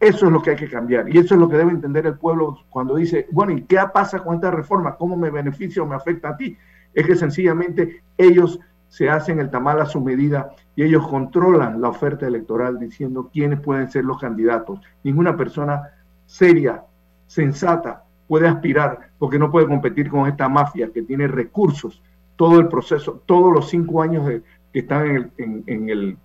Eso 0.00 0.26
es 0.26 0.32
lo 0.32 0.42
que 0.42 0.50
hay 0.50 0.56
que 0.56 0.68
cambiar 0.68 1.08
y 1.08 1.18
eso 1.18 1.34
es 1.34 1.40
lo 1.40 1.48
que 1.48 1.56
debe 1.56 1.70
entender 1.70 2.06
el 2.06 2.18
pueblo 2.18 2.58
cuando 2.68 2.96
dice, 2.96 3.26
bueno, 3.30 3.52
¿y 3.52 3.62
qué 3.62 3.78
pasa 3.92 4.18
con 4.18 4.34
esta 4.34 4.50
reforma? 4.50 4.96
¿Cómo 4.96 5.16
me 5.16 5.30
beneficia 5.30 5.82
o 5.82 5.86
me 5.86 5.94
afecta 5.94 6.30
a 6.30 6.36
ti? 6.36 6.56
Es 6.92 7.06
que 7.06 7.16
sencillamente 7.16 8.02
ellos 8.18 8.60
se 8.88 9.08
hacen 9.08 9.40
el 9.40 9.50
tamal 9.50 9.80
a 9.80 9.86
su 9.86 10.00
medida 10.00 10.50
y 10.76 10.84
ellos 10.84 11.06
controlan 11.08 11.80
la 11.80 11.88
oferta 11.88 12.26
electoral 12.26 12.78
diciendo 12.78 13.30
quiénes 13.32 13.60
pueden 13.60 13.90
ser 13.90 14.04
los 14.04 14.20
candidatos. 14.20 14.80
Ninguna 15.02 15.36
persona 15.36 15.90
seria, 16.26 16.84
sensata, 17.26 18.04
puede 18.28 18.46
aspirar 18.46 19.10
porque 19.18 19.38
no 19.38 19.50
puede 19.50 19.66
competir 19.66 20.10
con 20.10 20.28
esta 20.28 20.48
mafia 20.48 20.90
que 20.92 21.02
tiene 21.02 21.26
recursos, 21.26 22.02
todo 22.36 22.60
el 22.60 22.68
proceso, 22.68 23.22
todos 23.26 23.52
los 23.52 23.68
cinco 23.68 24.02
años 24.02 24.26
de, 24.26 24.42
que 24.72 24.80
están 24.80 25.06
en 25.06 25.16
el, 25.16 25.62
en 25.66 25.88
el, 25.88 26.16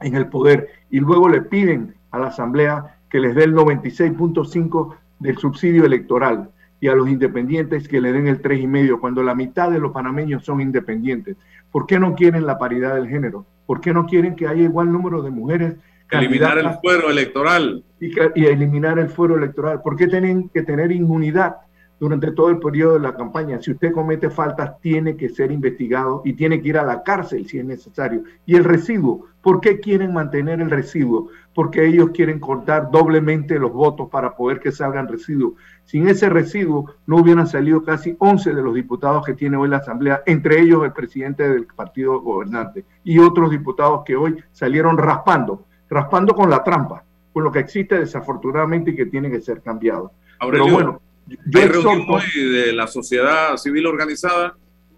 en 0.00 0.14
el 0.14 0.26
poder 0.28 0.68
y 0.90 1.00
luego 1.00 1.28
le 1.28 1.42
piden 1.42 1.94
a 2.12 2.18
la 2.18 2.28
Asamblea 2.28 2.96
que 3.10 3.18
les 3.18 3.34
dé 3.34 3.44
el 3.44 3.54
96.5 3.54 4.94
del 5.18 5.38
subsidio 5.38 5.84
electoral 5.84 6.50
y 6.80 6.88
a 6.88 6.94
los 6.94 7.08
independientes 7.08 7.88
que 7.88 8.00
le 8.00 8.12
den 8.12 8.26
el 8.26 8.40
3,5 8.40 9.00
cuando 9.00 9.22
la 9.22 9.34
mitad 9.34 9.70
de 9.70 9.78
los 9.78 9.92
panameños 9.92 10.44
son 10.44 10.60
independientes. 10.60 11.36
¿Por 11.70 11.86
qué 11.86 11.98
no 11.98 12.14
quieren 12.14 12.46
la 12.46 12.58
paridad 12.58 12.94
del 12.94 13.08
género? 13.08 13.46
¿Por 13.66 13.80
qué 13.80 13.92
no 13.92 14.06
quieren 14.06 14.34
que 14.34 14.46
haya 14.46 14.62
igual 14.62 14.92
número 14.92 15.22
de 15.22 15.30
mujeres? 15.30 15.74
Eliminar 16.10 16.58
el 16.58 16.70
fuero 16.82 17.10
electoral. 17.10 17.84
Y, 18.00 18.12
y 18.34 18.46
eliminar 18.46 18.98
el 18.98 19.08
fuero 19.08 19.36
electoral. 19.36 19.80
¿Por 19.80 19.96
qué 19.96 20.08
tienen 20.08 20.48
que 20.48 20.62
tener 20.62 20.92
inmunidad 20.92 21.56
durante 22.02 22.32
todo 22.32 22.50
el 22.50 22.58
periodo 22.58 22.94
de 22.94 22.98
la 22.98 23.14
campaña. 23.14 23.62
Si 23.62 23.70
usted 23.70 23.92
comete 23.92 24.28
faltas, 24.28 24.80
tiene 24.80 25.16
que 25.16 25.28
ser 25.28 25.52
investigado 25.52 26.20
y 26.24 26.32
tiene 26.32 26.60
que 26.60 26.70
ir 26.70 26.76
a 26.76 26.82
la 26.82 27.04
cárcel 27.04 27.46
si 27.46 27.60
es 27.60 27.64
necesario. 27.64 28.24
Y 28.44 28.56
el 28.56 28.64
residuo, 28.64 29.26
¿por 29.40 29.60
qué 29.60 29.78
quieren 29.78 30.12
mantener 30.12 30.60
el 30.60 30.68
residuo? 30.68 31.28
Porque 31.54 31.86
ellos 31.86 32.10
quieren 32.12 32.40
cortar 32.40 32.90
doblemente 32.90 33.56
los 33.56 33.72
votos 33.72 34.08
para 34.10 34.34
poder 34.34 34.58
que 34.58 34.72
salgan 34.72 35.06
residuos. 35.06 35.52
Sin 35.84 36.08
ese 36.08 36.28
residuo 36.28 36.92
no 37.06 37.18
hubieran 37.18 37.46
salido 37.46 37.84
casi 37.84 38.16
11 38.18 38.52
de 38.52 38.62
los 38.62 38.74
diputados 38.74 39.24
que 39.24 39.34
tiene 39.34 39.56
hoy 39.56 39.68
la 39.68 39.76
Asamblea, 39.76 40.24
entre 40.26 40.60
ellos 40.60 40.82
el 40.84 40.92
presidente 40.92 41.48
del 41.48 41.66
partido 41.66 42.20
gobernante 42.20 42.84
y 43.04 43.20
otros 43.20 43.48
diputados 43.48 44.02
que 44.04 44.16
hoy 44.16 44.42
salieron 44.50 44.98
raspando, 44.98 45.66
raspando 45.88 46.34
con 46.34 46.50
la 46.50 46.64
trampa, 46.64 47.04
con 47.32 47.44
lo 47.44 47.52
que 47.52 47.60
existe 47.60 47.96
desafortunadamente 47.96 48.90
y 48.90 48.96
que 48.96 49.06
tiene 49.06 49.30
que 49.30 49.40
ser 49.40 49.62
cambiado. 49.62 50.10
Pero 50.50 50.66
bueno, 50.66 51.00
yo 51.46 51.60
exhorto, 51.60 52.18
de 52.34 52.72
la 52.72 52.86
sociedad 52.86 53.56
civil 53.56 53.86
organizada? 53.86 54.56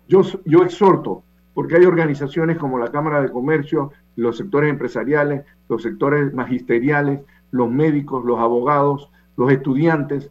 Yo, 0.08 0.22
yo 0.44 0.62
exhorto, 0.62 1.22
porque 1.54 1.76
hay 1.76 1.84
organizaciones 1.84 2.58
como 2.58 2.78
la 2.78 2.90
Cámara 2.90 3.22
de 3.22 3.30
Comercio, 3.30 3.92
los 4.16 4.36
sectores 4.36 4.70
empresariales, 4.70 5.44
los 5.68 5.82
sectores 5.82 6.32
magisteriales, 6.34 7.20
los 7.50 7.70
médicos, 7.70 8.24
los 8.24 8.38
abogados, 8.38 9.10
los 9.36 9.50
estudiantes, 9.50 10.30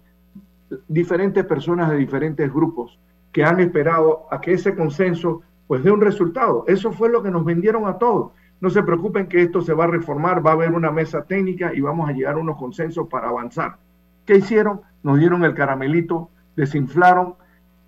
diferentes 0.88 1.46
personas 1.46 1.90
de 1.90 1.98
diferentes 1.98 2.52
grupos 2.52 3.00
que 3.32 3.44
han 3.44 3.60
esperado 3.60 4.28
a 4.32 4.40
que 4.42 4.54
ese 4.54 4.76
consenso 4.76 5.42
pues 5.68 5.84
dé 5.84 5.92
un 5.92 6.02
resultado. 6.02 6.66
Eso 6.68 6.92
fue 6.92 7.10
lo 7.10 7.24
que 7.24 7.32
nos 7.32 7.46
vendieron 7.46 7.88
a 7.88 7.98
todos. 7.98 8.32
No 8.62 8.70
se 8.70 8.84
preocupen 8.84 9.28
que 9.28 9.42
esto 9.42 9.62
se 9.62 9.74
va 9.74 9.86
a 9.86 9.88
reformar, 9.88 10.46
va 10.46 10.52
a 10.52 10.54
haber 10.54 10.72
una 10.72 10.92
mesa 10.92 11.24
técnica 11.24 11.74
y 11.74 11.82
vamos 11.82 12.10
a 12.10 12.14
llegar 12.14 12.36
a 12.36 12.38
unos 12.38 12.58
consensos 12.58 13.08
para 13.08 13.30
avanzar. 13.30 13.78
¿Qué 14.26 14.38
hicieron? 14.38 14.82
nos 15.04 15.20
dieron 15.20 15.44
el 15.44 15.54
caramelito, 15.54 16.30
desinflaron 16.56 17.36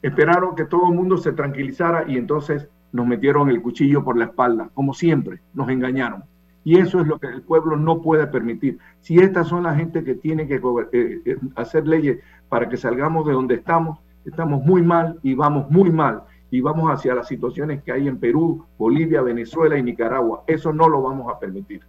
Esperaron 0.05 0.53
que 0.53 0.65
todo 0.65 0.89
el 0.91 0.95
mundo 0.95 1.17
se 1.17 1.31
tranquilizara 1.31 2.05
y 2.07 2.15
entonces 2.15 2.69
nos 2.91 3.07
metieron 3.07 3.49
el 3.49 3.59
cuchillo 3.59 4.03
por 4.03 4.15
la 4.15 4.25
espalda, 4.25 4.69
como 4.75 4.93
siempre, 4.93 5.41
nos 5.55 5.67
engañaron. 5.67 6.23
Y 6.63 6.77
eso 6.77 7.01
es 7.01 7.07
lo 7.07 7.17
que 7.17 7.25
el 7.25 7.41
pueblo 7.41 7.75
no 7.75 8.03
puede 8.03 8.27
permitir. 8.27 8.77
Si 9.01 9.17
estas 9.17 9.47
son 9.47 9.63
la 9.63 9.73
gente 9.73 10.03
que 10.03 10.13
tiene 10.13 10.47
que 10.47 10.57
eh, 10.57 11.21
eh, 11.25 11.37
hacer 11.55 11.87
leyes 11.87 12.19
para 12.49 12.69
que 12.69 12.77
salgamos 12.77 13.25
de 13.25 13.33
donde 13.33 13.55
estamos, 13.55 13.97
estamos 14.25 14.63
muy 14.63 14.83
mal 14.83 15.19
y 15.23 15.33
vamos 15.33 15.71
muy 15.71 15.89
mal. 15.89 16.21
Y 16.51 16.61
vamos 16.61 16.91
hacia 16.91 17.15
las 17.15 17.27
situaciones 17.27 17.81
que 17.81 17.91
hay 17.91 18.07
en 18.07 18.19
Perú, 18.19 18.63
Bolivia, 18.77 19.23
Venezuela 19.23 19.75
y 19.75 19.81
Nicaragua. 19.81 20.43
Eso 20.45 20.71
no 20.71 20.87
lo 20.87 21.01
vamos 21.01 21.33
a 21.33 21.39
permitir. 21.39 21.81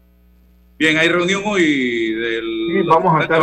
Bien, 0.78 0.96
hay 0.96 1.08
reunión 1.08 1.42
hoy 1.44 2.14
del. 2.14 2.44
Sí, 2.72 2.88
vamos 2.88 3.14
a 3.14 3.24
estar 3.24 3.42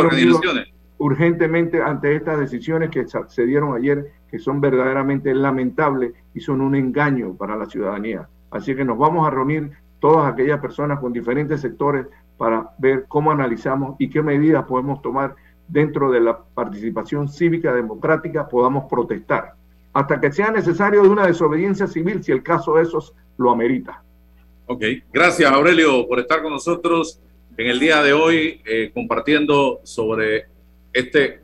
urgentemente 1.04 1.82
ante 1.82 2.16
estas 2.16 2.40
decisiones 2.40 2.88
que 2.88 3.04
se 3.28 3.44
dieron 3.44 3.76
ayer, 3.76 4.10
que 4.30 4.38
son 4.38 4.58
verdaderamente 4.58 5.34
lamentables 5.34 6.14
y 6.32 6.40
son 6.40 6.62
un 6.62 6.74
engaño 6.74 7.34
para 7.34 7.56
la 7.56 7.66
ciudadanía. 7.66 8.26
Así 8.50 8.74
que 8.74 8.86
nos 8.86 8.96
vamos 8.96 9.26
a 9.26 9.30
reunir 9.30 9.70
todas 10.00 10.32
aquellas 10.32 10.60
personas 10.60 11.00
con 11.00 11.12
diferentes 11.12 11.60
sectores 11.60 12.06
para 12.38 12.70
ver 12.78 13.04
cómo 13.06 13.30
analizamos 13.30 13.96
y 13.98 14.08
qué 14.08 14.22
medidas 14.22 14.64
podemos 14.64 15.02
tomar 15.02 15.36
dentro 15.68 16.10
de 16.10 16.20
la 16.20 16.38
participación 16.38 17.28
cívica 17.28 17.74
democrática, 17.74 18.48
podamos 18.48 18.84
protestar, 18.88 19.52
hasta 19.92 20.18
que 20.18 20.32
sea 20.32 20.52
necesario 20.52 21.02
de 21.02 21.10
una 21.10 21.26
desobediencia 21.26 21.86
civil 21.86 22.24
si 22.24 22.32
el 22.32 22.42
caso 22.42 22.76
de 22.76 22.82
esos 22.84 23.14
lo 23.36 23.50
amerita. 23.50 24.02
Ok, 24.64 24.82
gracias 25.12 25.52
Aurelio 25.52 26.08
por 26.08 26.18
estar 26.18 26.40
con 26.40 26.52
nosotros 26.52 27.20
en 27.58 27.66
el 27.66 27.78
día 27.78 28.02
de 28.02 28.14
hoy 28.14 28.62
eh, 28.64 28.90
compartiendo 28.94 29.80
sobre 29.82 30.53
este 30.94 31.42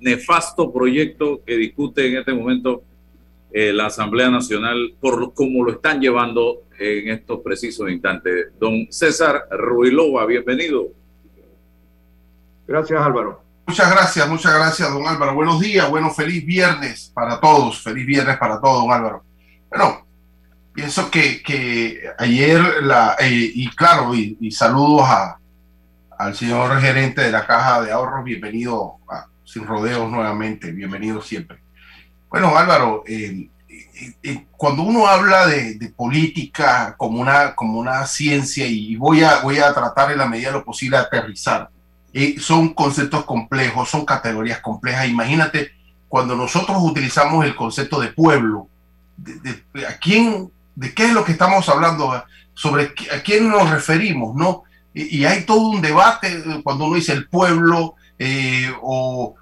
nefasto 0.00 0.72
proyecto 0.72 1.42
que 1.44 1.56
discute 1.56 2.08
en 2.08 2.18
este 2.18 2.32
momento 2.32 2.82
eh, 3.52 3.72
la 3.72 3.86
Asamblea 3.86 4.30
Nacional 4.30 4.94
por 4.98 5.34
cómo 5.34 5.64
lo 5.64 5.72
están 5.72 6.00
llevando 6.00 6.62
en 6.78 7.10
estos 7.10 7.40
precisos 7.40 7.90
instantes. 7.90 8.48
Don 8.58 8.86
César 8.90 9.46
Ruilova, 9.50 10.24
bienvenido. 10.24 10.88
Gracias 12.66 13.00
Álvaro. 13.00 13.42
Muchas 13.66 13.90
gracias, 13.90 14.28
muchas 14.28 14.54
gracias, 14.54 14.90
don 14.90 15.06
Álvaro. 15.06 15.34
Buenos 15.34 15.60
días, 15.60 15.88
bueno, 15.88 16.10
feliz 16.10 16.44
viernes 16.44 17.10
para 17.14 17.38
todos, 17.38 17.82
feliz 17.82 18.06
viernes 18.06 18.36
para 18.38 18.60
todos, 18.60 18.82
don 18.82 18.92
Álvaro. 18.92 19.24
Bueno, 19.68 20.06
pienso 20.72 21.10
que, 21.10 21.42
que 21.42 22.02
ayer, 22.18 22.60
la, 22.82 23.16
eh, 23.20 23.50
y 23.54 23.68
claro, 23.70 24.14
y, 24.14 24.50
saludos 24.50 25.02
a, 25.04 25.38
al 26.22 26.36
señor 26.36 26.80
gerente 26.80 27.20
de 27.20 27.32
la 27.32 27.44
Caja 27.44 27.82
de 27.82 27.90
Ahorros, 27.90 28.22
bienvenido 28.22 28.98
a 29.10 29.26
Sin 29.44 29.66
Rodeos 29.66 30.08
nuevamente, 30.08 30.70
bienvenido 30.70 31.20
siempre. 31.20 31.58
Bueno, 32.28 32.56
Álvaro, 32.56 33.02
eh, 33.08 33.50
eh, 34.22 34.46
cuando 34.56 34.82
uno 34.82 35.08
habla 35.08 35.46
de, 35.46 35.92
política 35.96 36.94
como 36.96 37.20
una, 37.20 37.56
como 37.56 37.80
una 37.80 38.06
ciencia, 38.06 38.64
y 38.66 38.94
voy 38.94 39.24
a, 39.24 39.40
voy 39.40 39.58
a 39.58 39.74
tratar 39.74 40.12
en 40.12 40.18
la 40.18 40.28
medida 40.28 40.48
de 40.48 40.58
lo 40.58 40.64
posible 40.64 40.96
de 40.96 41.02
aterrizar, 41.02 41.70
son 42.38 42.72
conceptos 42.72 43.24
complejos, 43.24 43.90
son 43.90 44.04
categorías 44.04 44.60
complejas. 44.60 45.08
Imagínate 45.08 45.72
cuando 46.08 46.36
nosotros 46.36 46.78
utilizamos 46.80 47.44
el 47.44 47.56
concepto 47.56 48.00
de 48.00 48.08
pueblo, 48.08 48.68
de, 49.16 49.60
a 49.86 49.98
quién 49.98 50.52
de 50.76 50.94
qué 50.94 51.06
es 51.06 51.12
lo 51.12 51.24
que 51.24 51.32
estamos 51.32 51.68
hablando, 51.68 52.24
sobre 52.54 52.94
a 53.12 53.22
quién 53.24 53.50
nos 53.50 53.68
referimos, 53.68 54.36
¿no? 54.36 54.64
Y, 54.94 55.24
hay 55.24 55.44
todo 55.44 55.68
un 55.68 55.80
debate 55.80 56.28
eh, 56.28 56.60
cuando 56.62 56.84
uno 56.84 56.96
dice 56.96 57.12
el 57.12 57.28
pueblo 57.28 57.94
eh, 58.18 58.70
o, 58.82 59.36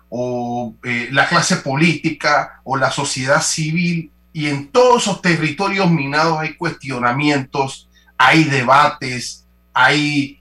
eh, 0.83 1.09
la 1.13 1.29
clase 1.29 1.57
política 1.57 2.61
o 2.65 2.77
la 2.77 2.91
sociedad 2.91 3.43
civil, 3.43 4.11
y 4.33 4.47
en 4.47 4.69
todos 4.69 5.03
esos 5.03 5.23
territorios 5.23 5.91
minados 5.91 6.39
hay 6.39 6.55
cuestionamientos, 6.55 7.89
hay 8.17 8.45
debates, 8.45 9.47
hay 9.75 10.37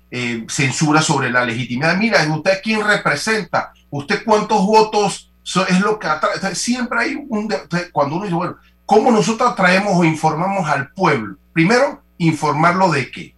censura 0.47 1.01
sobre 1.01 1.29
la 1.31 1.45
legitimidad. 1.45 1.95
Mira, 1.97 2.23
¿usted 2.35 2.61
quién 2.63 2.85
representa? 2.85 3.73
¿Usted 3.91 4.23
cuántos 4.23 4.65
votos 4.65 5.31
es 5.67 5.79
lo 5.79 5.99
que 5.99 6.07
atrae? 6.07 6.55
Siempre 6.55 6.99
hay 6.99 7.15
un... 7.15 7.47
Cuando 7.91 8.15
uno 8.15 8.25
dice, 8.25 8.35
bueno, 8.35 8.57
¿Cómo 8.89 9.11
nosotros 9.11 9.55
traemos 9.55 9.93
o 9.95 10.03
informamos 10.03 10.67
al 10.67 10.89
pueblo? 10.93 11.37
Primero, 11.53 12.01
informarlo 12.17 12.89
de 12.89 13.11
qué, 13.11 13.35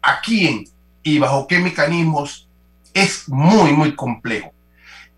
a 0.00 0.20
quién 0.20 0.68
y 1.04 1.18
bajo 1.18 1.46
qué 1.46 1.60
mecanismos 1.60 2.48
es 2.92 3.28
muy, 3.28 3.72
muy 3.72 3.94
complejo. 3.94 4.52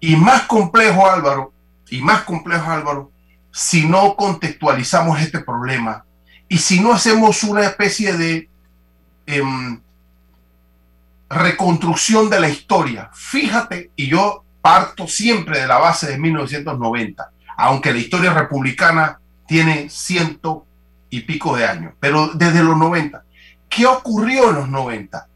Y 0.01 0.17
más 0.17 0.43
complejo, 0.43 1.09
Álvaro, 1.09 1.53
y 1.89 2.03
más 2.03 2.23
complejo, 2.23 2.71
Álvaro, 2.71 3.11
si 3.53 3.87
no 3.89 4.17
contextualizamos 4.17 5.21
este 5.21 5.41
problema 5.41 6.05
y 6.49 6.59
si 6.59 6.81
no 6.81 6.93
hacemos 6.93 7.43
una 7.45 7.65
especie 7.65 8.13
de 8.13 8.51
em, 9.27 9.81
reconstrucción 11.31 12.29
de 12.29 12.41
la 12.41 12.49
historia. 12.49 13.11
Fíjate, 13.15 13.91
y 13.97 14.09
yo 14.09 14.45
parto 14.61 15.07
siempre 15.07 15.61
de 15.61 15.67
la 15.67 15.79
base 15.79 16.09
de 16.09 16.19
1990, 16.19 17.31
aunque 17.57 17.93
la 17.93 17.99
historia 17.99 18.35
republicana 18.35 19.21
tiene 19.47 19.89
ciento 19.89 20.67
y 21.09 21.21
pico 21.21 21.57
de 21.57 21.65
años, 21.65 21.95
pero 22.01 22.29
desde 22.35 22.63
los 22.63 22.77
90. 22.77 23.23
¿Qué 23.69 23.87
ocurrió 23.87 24.51
en 24.51 24.57
los 24.57 24.69
90? 24.69 25.29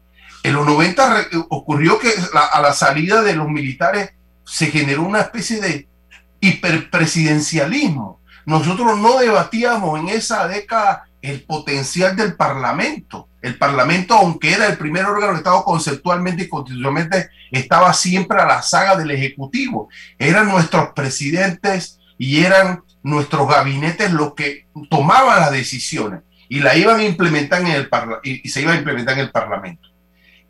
En 0.43 0.53
los 0.53 0.65
90 0.65 1.27
ocurrió 1.49 1.99
que 1.99 2.11
a 2.33 2.61
la 2.61 2.73
salida 2.73 3.21
de 3.21 3.35
los 3.35 3.47
militares 3.47 4.11
se 4.45 4.67
generó 4.67 5.03
una 5.03 5.21
especie 5.21 5.61
de 5.61 5.87
hiperpresidencialismo. 6.39 8.19
Nosotros 8.45 8.97
no 8.99 9.19
debatíamos 9.19 9.99
en 9.99 10.09
esa 10.09 10.47
década 10.47 11.05
el 11.21 11.43
potencial 11.43 12.15
del 12.15 12.35
Parlamento. 12.35 13.27
El 13.41 13.57
Parlamento, 13.57 14.15
aunque 14.15 14.53
era 14.53 14.67
el 14.67 14.77
primer 14.77 15.05
órgano 15.05 15.33
de 15.33 15.39
Estado 15.39 15.63
conceptualmente 15.63 16.43
y 16.43 16.49
constitucionalmente, 16.49 17.29
estaba 17.51 17.93
siempre 17.93 18.39
a 18.39 18.45
la 18.45 18.61
saga 18.61 18.95
del 18.95 19.11
Ejecutivo. 19.11 19.89
Eran 20.17 20.47
nuestros 20.47 20.89
presidentes 20.93 21.99
y 22.17 22.43
eran 22.43 22.83
nuestros 23.03 23.47
gabinetes 23.47 24.11
los 24.11 24.33
que 24.33 24.67
tomaban 24.89 25.39
las 25.39 25.51
decisiones 25.51 26.21
y 26.49 26.59
la 26.59 26.75
iban 26.75 26.99
a 26.99 27.03
implementar 27.03 27.61
en 27.61 27.67
el 27.67 27.89
y, 28.23 28.47
se 28.49 28.61
iba 28.61 28.73
a 28.73 28.77
implementar 28.77 29.15
en 29.15 29.21
el 29.21 29.31
Parlamento. 29.31 29.89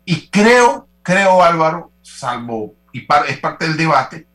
Y 0.04 0.28
creo, 0.28 0.88
creo 1.02 1.42
Álvaro, 1.42 1.92
salvo, 2.02 2.74
y 2.92 3.06
es 3.28 3.38
parte 3.38 3.66
del 3.66 3.76
debate, 3.76 4.26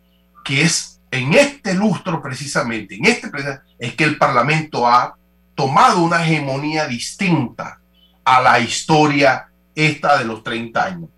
que 0.44 0.62
es 0.62 1.00
en 1.12 1.34
este 1.34 1.74
lustro 1.74 2.22
precisamente, 2.22 2.96
en 2.96 3.06
este 3.06 3.30
es 3.80 3.96
que 3.96 4.04
el 4.04 4.18
Parlamento 4.18 4.88
ha 4.88 5.16
tomado 5.56 6.02
una 6.02 6.24
hegemonía 6.24 6.88
distinta 6.88 7.80
a 8.24 8.42
la 8.42 8.60
historia 8.60 9.48
esta 9.74 10.18
de 10.18 10.26
los 10.26 10.44
30 10.44 10.84
años. 10.84 11.10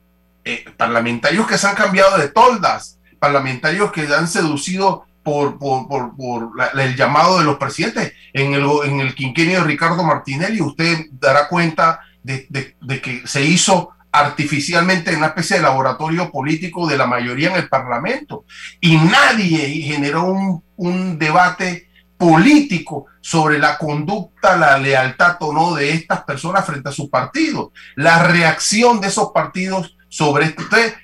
Eh, 0.45 0.65
parlamentarios 0.77 1.45
que 1.47 1.57
se 1.57 1.67
han 1.67 1.75
cambiado 1.75 2.17
de 2.17 2.29
toldas, 2.29 2.99
parlamentarios 3.19 3.91
que 3.91 4.01
han 4.13 4.27
seducido 4.27 5.05
por, 5.23 5.59
por, 5.59 5.87
por, 6.15 6.51
el 6.79 6.95
llamado 6.95 7.39
de 7.39 7.45
los 7.45 7.57
presidentes. 7.57 8.13
En 8.33 8.53
el, 8.53 8.65
en 8.85 9.01
el 9.01 9.13
quinquenio 9.13 9.59
de 9.59 9.67
Ricardo 9.67 10.03
Martinelli, 10.03 10.61
usted 10.61 11.07
dará 11.11 11.47
cuenta 11.47 11.99
de, 12.23 12.47
de, 12.49 13.01
que 13.01 13.27
se 13.27 13.43
hizo 13.43 13.91
artificialmente 14.11 15.11
en 15.11 15.17
una 15.17 15.27
especie 15.27 15.57
de 15.57 15.63
laboratorio 15.63 16.31
político 16.31 16.87
de 16.87 16.97
la 16.97 17.05
mayoría 17.05 17.49
en 17.49 17.57
el 17.57 17.69
Parlamento. 17.69 18.45
Y 18.81 18.97
nadie 18.97 19.81
generó 19.81 20.25
un, 20.25 20.63
un 20.75 21.19
debate 21.19 21.89
político 22.17 23.05
sobre 23.21 23.59
la 23.59 23.77
conducta, 23.77 24.57
la 24.57 24.77
lealtad 24.77 25.37
o 25.39 25.53
no 25.53 25.73
de 25.75 25.91
estas 25.91 26.23
personas 26.23 26.65
frente 26.65 26.89
a 26.89 26.91
su 26.91 27.09
partido. 27.09 27.71
La 27.95 28.23
reacción 28.23 28.99
de 28.99 29.07
esos 29.07 29.31
partidos 29.31 29.95
sobre 30.09 30.45
esto. 30.45 30.63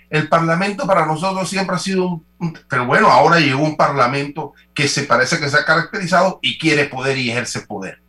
el 0.10 0.28
Parlamento 0.28 0.86
para 0.86 1.06
nosotros 1.06 1.50
siempre 1.50 1.76
ha 1.76 1.80
sido 1.80 2.24
un, 2.39 2.60
Pero 2.68 2.86
bueno, 2.86 3.10
ahora 3.10 3.39
llegó 3.39 3.63
un 3.63 3.78
Parlamento 3.78 4.54
que 4.74 4.88
se 4.88 5.04
parece 5.04 5.39
que 5.39 5.50
se 5.50 5.58
ha 5.58 5.65
caracterizado 5.65 6.39
y 6.41 6.58
quiere 6.58 6.86
poder 6.86 7.18
y 7.18 7.32
ejerce 7.32 7.62
poder. 7.62 8.02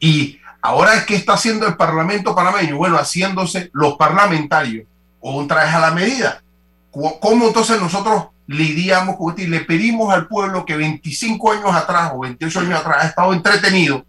Y 0.00 0.38
ahora, 0.64 1.04
¿qué 1.04 1.14
está 1.14 1.34
haciendo 1.34 1.66
el 1.66 1.76
Parlamento 1.76 2.34
panameño? 2.34 2.78
Bueno, 2.78 2.96
haciéndose 2.96 3.70
los 3.74 3.96
parlamentarios 3.96 4.86
o 5.20 5.36
un 5.36 5.46
traje 5.46 5.76
a 5.76 5.80
la 5.80 5.90
medida. 5.90 6.42
¿Cómo 6.90 7.48
entonces 7.48 7.78
nosotros 7.80 8.28
lidiamos 8.46 9.16
con 9.16 9.30
esto 9.30 9.42
y 9.42 9.46
le 9.46 9.60
pedimos 9.60 10.12
al 10.12 10.26
pueblo 10.26 10.64
que 10.64 10.76
25 10.76 11.52
años 11.52 11.74
atrás 11.74 12.12
o 12.14 12.20
28 12.20 12.60
años 12.60 12.80
atrás 12.80 12.96
ha 13.00 13.06
estado 13.08 13.32
entretenido 13.34 14.06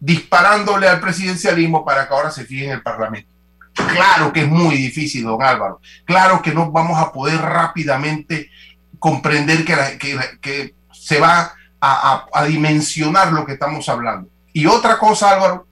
disparándole 0.00 0.88
al 0.88 1.00
presidencialismo 1.00 1.84
para 1.84 2.08
que 2.08 2.14
ahora 2.14 2.30
se 2.32 2.44
fije 2.44 2.66
en 2.66 2.72
el 2.72 2.82
Parlamento? 2.82 3.32
Claro 3.72 4.32
que 4.32 4.40
es 4.40 4.48
muy 4.48 4.76
difícil, 4.76 5.22
don 5.22 5.42
Álvaro. 5.42 5.80
Claro 6.04 6.42
que 6.42 6.52
no 6.52 6.72
vamos 6.72 6.98
a 6.98 7.12
poder 7.12 7.40
rápidamente 7.40 8.50
comprender 8.98 9.64
que, 9.64 10.38
que, 10.40 10.74
se 10.92 11.20
va 11.20 11.52
a, 11.80 12.44
dimensionar 12.48 13.32
lo 13.32 13.46
que 13.46 13.52
estamos 13.52 13.88
hablando. 13.88 14.28
Y 14.52 14.66
otra 14.66 14.98
cosa, 14.98 15.30
Álvaro, 15.30 15.66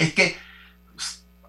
es 0.00 0.14
que, 0.14 0.36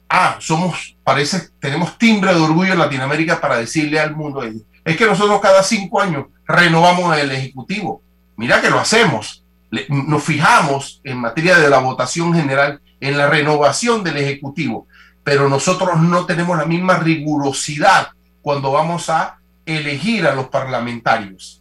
ah, 0.09 0.35
somos, 0.39 0.95
parece, 1.03 1.49
tenemos 1.59 1.97
timbre 1.97 2.33
de 2.33 2.41
orgullo 2.41 2.73
en 2.73 2.79
Latinoamérica 2.79 3.39
para 3.39 3.57
decirle 3.57 3.99
al 3.99 4.15
mundo, 4.15 4.43
es 4.43 4.97
que 4.97 5.05
nosotros 5.05 5.39
cada 5.41 5.63
cinco 5.63 6.01
años 6.01 6.25
renovamos 6.45 7.17
el 7.17 7.31
Ejecutivo. 7.31 8.03
Mira 8.35 8.61
que 8.61 8.69
lo 8.69 8.79
hacemos, 8.79 9.43
nos 9.87 10.23
fijamos 10.23 10.99
en 11.05 11.17
materia 11.17 11.57
de 11.57 11.69
la 11.69 11.79
votación 11.79 12.33
general 12.33 12.81
en 12.99 13.17
la 13.17 13.29
renovación 13.29 14.03
del 14.03 14.17
Ejecutivo, 14.17 14.85
pero 15.23 15.47
nosotros 15.47 15.97
no 16.01 16.25
tenemos 16.25 16.57
la 16.57 16.65
misma 16.65 16.97
rigurosidad 16.97 18.09
cuando 18.41 18.71
vamos 18.71 19.09
a 19.09 19.39
elegir 19.65 20.27
a 20.27 20.35
los 20.35 20.47
parlamentarios. 20.47 21.60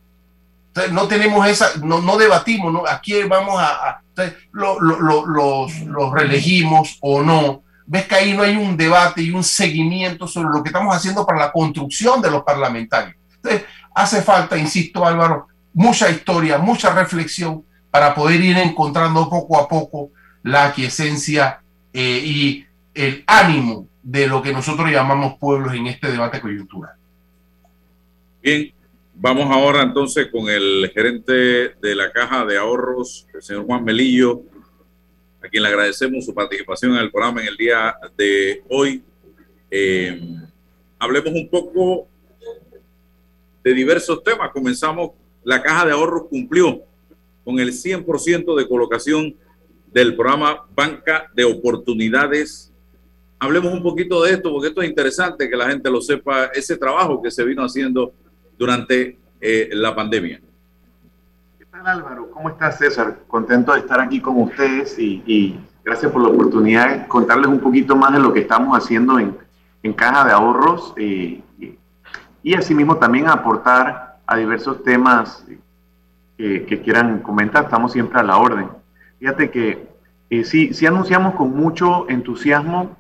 No 0.89 1.09
tenemos 1.09 1.47
esa, 1.47 1.71
no, 1.83 2.01
no 2.01 2.17
debatimos, 2.17 2.73
¿no? 2.73 2.87
¿A 2.87 3.01
quién 3.01 3.29
vamos 3.29 3.55
a, 3.59 4.03
los, 4.53 4.79
los 4.81 6.13
reelegimos 6.13 6.99
o 7.01 7.23
no? 7.23 7.63
Ves 7.87 8.07
que 8.07 8.15
ahí 8.15 8.35
no 8.35 8.43
hay 8.43 8.57
un 8.57 8.77
debate 8.77 9.23
y 9.23 9.31
un 9.31 9.43
seguimiento 9.43 10.27
sobre 10.27 10.51
lo 10.51 10.63
que 10.63 10.69
estamos 10.69 10.95
haciendo 10.95 11.27
para 11.27 11.41
la 11.41 11.53
construcción 11.53 12.23
de 12.23 12.31
los 12.31 12.43
parlamentarios. 12.45 13.17
Entonces, 13.37 13.65
hace 13.95 14.23
falta, 14.23 14.57
insisto 14.57 15.05
Álvaro, 15.05 15.49
mucha 15.73 16.09
historia, 16.09 16.59
mucha 16.59 16.93
reflexión 16.95 17.65
para 17.91 18.15
poder 18.15 18.41
ir 18.41 18.59
encontrando 18.59 19.29
poco 19.29 19.59
a 19.59 19.69
poco 19.69 20.11
la 20.43 20.67
aquiescencia 20.67 21.61
eh, 21.93 22.23
y 22.25 22.67
el 22.95 23.25
ánimo 23.27 23.87
de 24.03 24.27
lo 24.27 24.43
que 24.43 24.53
nosotros 24.53 24.91
llamamos 24.91 25.39
pueblos 25.39 25.75
en 25.75 25.87
este 25.87 26.11
debate 26.11 26.41
coyuntural. 26.41 26.95
Bien, 28.43 28.73
vamos 29.21 29.51
ahora 29.51 29.83
entonces 29.83 30.29
con 30.29 30.49
el 30.49 30.91
gerente 30.95 31.75
de 31.81 31.95
la 31.95 32.11
Caja 32.11 32.47
de 32.47 32.57
Ahorros, 32.57 33.27
el 33.35 33.43
señor 33.43 33.67
Juan 33.67 33.85
Melillo, 33.85 34.43
a 35.43 35.49
quien 35.49 35.63
le 35.63 35.69
agradecemos 35.69 36.25
su 36.25 36.35
participación 36.35 36.93
en 36.93 37.01
el 37.01 37.11
programa 37.11 37.43
en 37.43 37.49
el 37.49 37.57
día 37.57 37.95
de 38.17 38.63
hoy. 38.71 39.03
Eh, 39.71 40.19
hablemos 40.99 41.33
un 41.35 41.49
poco 41.51 42.09
de 43.63 43.75
diversos 43.75 44.25
temas. 44.25 44.51
Comenzamos, 44.53 45.11
la 45.45 45.63
Caja 45.63 45.85
de 45.87 45.93
Ahorros 45.93 46.29
cumplió 46.29 46.83
con 47.45 47.61
el 47.61 47.73
100% 47.73 48.57
de 48.57 48.69
colocación 48.69 49.37
del 49.93 50.17
programa 50.17 50.67
Banca 50.75 51.31
de 51.35 51.45
Oportunidades. 51.45 52.73
Hablemos 53.39 53.73
un 53.73 53.83
poquito 53.83 54.23
de 54.23 54.33
esto, 54.33 54.51
porque 54.51 54.69
esto 54.69 54.81
es 54.81 54.89
interesante 54.89 55.49
que 55.49 55.57
la 55.57 55.69
gente 55.69 55.91
lo 55.91 56.01
sepa, 56.01 56.47
ese 56.55 56.77
trabajo 56.79 57.21
que 57.21 57.31
se 57.31 57.45
vino 57.45 57.63
haciendo 57.63 58.15
durante 58.61 59.19
eh, 59.41 59.71
la 59.73 59.95
pandemia. 59.95 60.39
¿Qué 61.59 61.65
tal 61.65 61.87
Álvaro? 61.87 62.31
¿Cómo 62.31 62.51
estás 62.51 62.77
César? 62.77 63.21
Contento 63.27 63.73
de 63.73 63.79
estar 63.79 63.99
aquí 63.99 64.21
con 64.21 64.39
ustedes 64.43 64.99
y, 64.99 65.59
gracias 65.83 66.13
por 66.13 66.21
la 66.21 66.29
oportunidad 66.29 66.91
de 66.91 67.09
contarles 67.09 67.47
un 67.47 67.61
poquito 67.61 67.97
más 67.97 68.13
de 68.13 68.19
lo 68.19 68.35
que 68.35 68.41
estamos 68.41 68.77
haciendo 68.77 69.19
en, 69.19 69.35
en 69.83 69.95
Caja 69.95 70.27
de 70.27 70.33
Ahorros 70.33 70.93
eh, 70.99 71.41
y, 71.59 71.79
y 72.43 72.55
asimismo 72.55 72.99
también 72.99 73.29
aportar 73.29 74.19
a 74.27 74.37
diversos 74.37 74.85
temas 74.85 75.43
que, 76.37 76.83
quieran 76.85 77.21
comentar, 77.21 77.65
estamos 77.65 77.93
siempre 77.93 78.21
a 78.21 78.23
la 78.23 78.37
orden. 78.37 78.69
Fíjate 79.19 79.51
que 79.51 79.89
eh, 80.29 80.45
sí, 80.45 80.75
sí 80.75 80.85
anunciamos 80.85 81.35
con 81.35 81.57
mucho 81.57 82.09
entusiasmo 82.11 82.95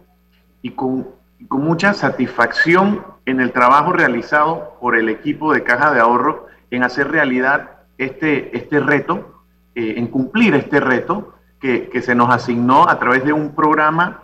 y 0.62 0.70
con, 0.70 1.06
con, 1.48 1.64
mucha 1.64 1.94
satisfacción 1.94 3.04
en 3.26 3.40
el 3.40 3.52
trabajo 3.52 3.92
realizado 3.92 4.76
por 4.80 4.96
el 4.96 5.08
equipo 5.08 5.52
de 5.52 5.62
Caja 5.62 5.92
de 5.92 6.00
Ahorro 6.00 6.46
en 6.70 6.82
hacer 6.82 7.10
realidad 7.10 7.70
este, 7.98 8.56
este 8.56 8.80
reto, 8.80 9.42
eh, 9.74 9.94
en 9.96 10.06
cumplir 10.08 10.54
este 10.54 10.80
reto 10.80 11.34
que, 11.60 11.88
que, 11.88 12.02
se 12.02 12.14
nos 12.14 12.30
asignó 12.30 12.88
a 12.88 12.98
través 12.98 13.24
de 13.24 13.32
un 13.32 13.54
programa 13.54 14.22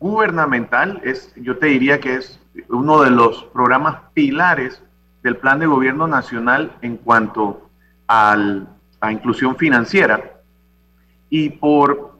gubernamental. 0.00 1.00
Es, 1.04 1.32
yo 1.36 1.58
te 1.58 1.66
diría 1.66 2.00
que 2.00 2.16
es 2.16 2.40
uno 2.68 3.02
de 3.02 3.10
los 3.10 3.44
programas 3.44 3.98
pilares 4.14 4.82
del 5.22 5.36
Plan 5.36 5.60
de 5.60 5.66
Gobierno 5.66 6.06
Nacional 6.06 6.72
en 6.82 6.96
cuanto 6.96 7.68
a 8.08 8.36
inclusión 9.10 9.56
financiera. 9.56 10.32
Y 11.30 11.50
por 11.50 12.12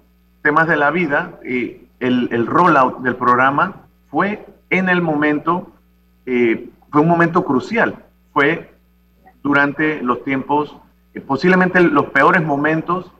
temas 0.43 0.69
de 0.69 0.77
la 0.77 0.91
vida, 0.91 1.39
eh, 1.45 1.85
el, 2.01 2.29
el, 2.33 2.47
rollout 2.47 3.01
del 3.01 3.17
programa 3.17 3.83
fue 4.13 4.47
en 4.71 4.89
el 4.89 5.03
momento, 5.03 5.73
eh, 6.27 6.69
fue 6.91 7.01
un 7.01 7.09
momento 7.09 7.45
crucial, 7.45 7.97
fue 8.33 8.73
durante 9.43 10.01
los 10.03 10.23
tiempos, 10.23 10.77
eh, 11.15 11.21
posiblemente 11.21 11.81
los 11.81 12.07
peores 12.07 12.43
momentos 12.43 13.11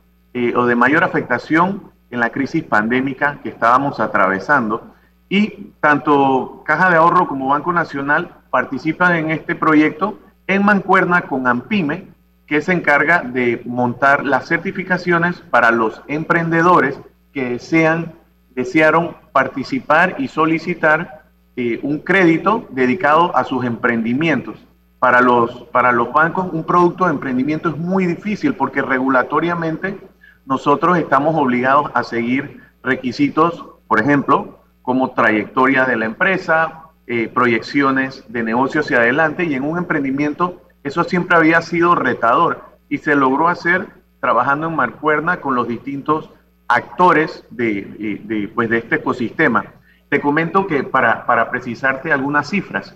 o 0.57 0.65
de 0.65 0.75
mayor 0.75 1.05
afectación 1.05 1.93
en 2.11 2.21
la 2.21 2.31
crisis 2.31 2.65
pandémica 2.65 3.41
que 3.43 3.51
estábamos 3.51 4.01
atravesando. 4.01 4.95
Y 5.29 5.73
tanto 5.81 6.63
Caja 6.65 6.89
de 6.89 6.97
Ahorro 6.97 7.29
como 7.29 7.49
Banco 7.49 7.71
Nacional 7.71 8.37
participan 8.49 9.17
en 9.17 9.31
este 9.31 9.55
proyecto 9.55 10.19
en 10.47 10.65
mancuerna 10.65 11.23
con 11.23 11.47
AMPIME, 11.47 12.09
que 12.47 12.61
se 12.61 12.73
encarga 12.73 13.23
de 13.23 13.63
montar 13.65 14.25
las 14.25 14.47
certificaciones 14.47 15.41
para 15.51 15.71
los 15.71 16.03
emprendedores 16.07 16.99
que 17.33 17.51
desean, 17.51 18.13
desearon 18.55 19.17
participar 19.33 20.17
y 20.19 20.29
solicitar 20.29 21.23
eh, 21.57 21.81
un 21.83 21.99
crédito 21.99 22.67
dedicado 22.71 23.37
a 23.37 23.45
sus 23.45 23.65
emprendimientos. 23.65 24.57
Para 24.99 25.21
los, 25.21 25.65
para 25.73 25.91
los 25.91 26.13
bancos 26.13 26.49
un 26.53 26.65
producto 26.65 27.05
de 27.05 27.11
emprendimiento 27.11 27.69
es 27.69 27.77
muy 27.77 28.07
difícil 28.07 28.55
porque 28.55 28.83
regulatoriamente 28.83 29.99
nosotros 30.47 30.97
estamos 30.97 31.35
obligados 31.37 31.91
a 31.95 32.05
seguir 32.05 32.63
requisitos, 32.83 33.65
por 33.89 34.01
ejemplo, 34.01 34.61
como 34.83 35.11
trayectoria 35.11 35.85
de 35.85 35.97
la 35.97 36.07
empresa, 36.07 36.85
eh, 37.07 37.29
proyecciones 37.29 38.25
de 38.29 38.43
negocio 38.43 38.81
hacia 38.81 38.99
adelante 38.99 39.45
y 39.45 39.55
en 39.55 39.65
un 39.65 39.79
emprendimiento 39.79 40.63
eso 40.85 41.05
siempre 41.05 41.37
había 41.37 41.63
sido 41.63 41.95
retador 41.95 42.63
y 42.89 42.99
se 42.99 43.15
logró 43.15 43.49
hacer 43.49 43.89
trabajando 44.21 44.69
en 44.69 44.77
Marcuerna 44.77 45.41
con 45.41 45.55
los 45.55 45.69
distintos 45.69 46.31
actores 46.75 47.45
de, 47.51 48.51
pues 48.55 48.71
de 48.71 48.79
este 48.79 48.97
ecosistema. 48.97 49.65
Te 50.09 50.21
comento 50.21 50.67
que 50.67 50.85
para, 50.85 51.27
para 51.27 51.51
precisarte 51.51 52.13
algunas 52.13 52.49
cifras, 52.49 52.95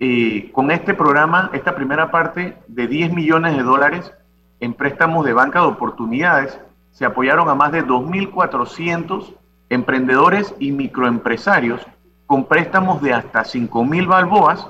eh, 0.00 0.50
con 0.52 0.70
este 0.70 0.94
programa, 0.94 1.50
esta 1.52 1.74
primera 1.74 2.10
parte 2.10 2.56
de 2.68 2.86
10 2.86 3.12
millones 3.12 3.56
de 3.56 3.62
dólares 3.62 4.12
en 4.60 4.74
préstamos 4.74 5.24
de 5.24 5.32
banca 5.32 5.60
de 5.60 5.66
oportunidades, 5.66 6.58
se 6.92 7.04
apoyaron 7.04 7.48
a 7.48 7.54
más 7.54 7.72
de 7.72 7.84
2.400 7.84 9.34
emprendedores 9.70 10.54
y 10.58 10.72
microempresarios 10.72 11.84
con 12.26 12.44
préstamos 12.44 13.02
de 13.02 13.12
hasta 13.12 13.42
5.000 13.42 14.06
balboas 14.06 14.68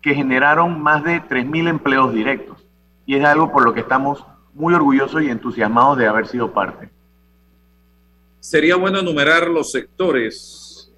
que 0.00 0.14
generaron 0.14 0.82
más 0.82 1.02
de 1.04 1.22
3.000 1.22 1.68
empleos 1.68 2.12
directos. 2.12 2.64
Y 3.06 3.16
es 3.16 3.24
algo 3.24 3.52
por 3.52 3.64
lo 3.64 3.74
que 3.74 3.80
estamos 3.80 4.24
muy 4.54 4.74
orgullosos 4.74 5.22
y 5.22 5.30
entusiasmados 5.30 5.98
de 5.98 6.06
haber 6.06 6.26
sido 6.26 6.52
parte. 6.52 6.93
Sería 8.44 8.76
bueno 8.76 8.98
enumerar 8.98 9.48
los 9.48 9.72
sectores 9.72 10.92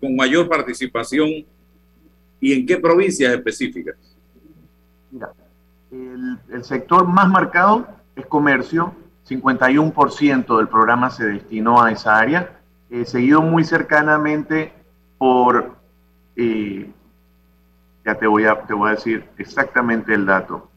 con 0.00 0.14
mayor 0.14 0.48
participación 0.48 1.44
y 2.40 2.52
en 2.52 2.66
qué 2.66 2.76
provincias 2.76 3.34
específicas. 3.34 3.96
Mira, 5.10 5.32
el, 5.90 6.62
sector 6.62 7.04
más 7.04 7.28
marcado 7.28 7.84
es 8.14 8.24
comercio, 8.26 8.94
51% 9.28 10.56
del 10.56 10.68
programa 10.68 11.10
se 11.10 11.26
destinó 11.26 11.82
a 11.82 11.90
esa 11.90 12.16
área, 12.16 12.60
eh, 12.90 13.04
seguido 13.04 13.42
muy 13.42 13.64
cercanamente 13.64 14.72
por 15.18 15.74
eh, 16.36 16.88
ya 18.04 18.14
te 18.14 18.28
voy 18.28 18.44
a, 18.44 18.54
te 18.66 18.72
voy 18.72 18.90
a 18.90 18.92
decir 18.92 19.24
exactamente 19.36 20.14
el 20.14 20.26
dato. 20.26 20.70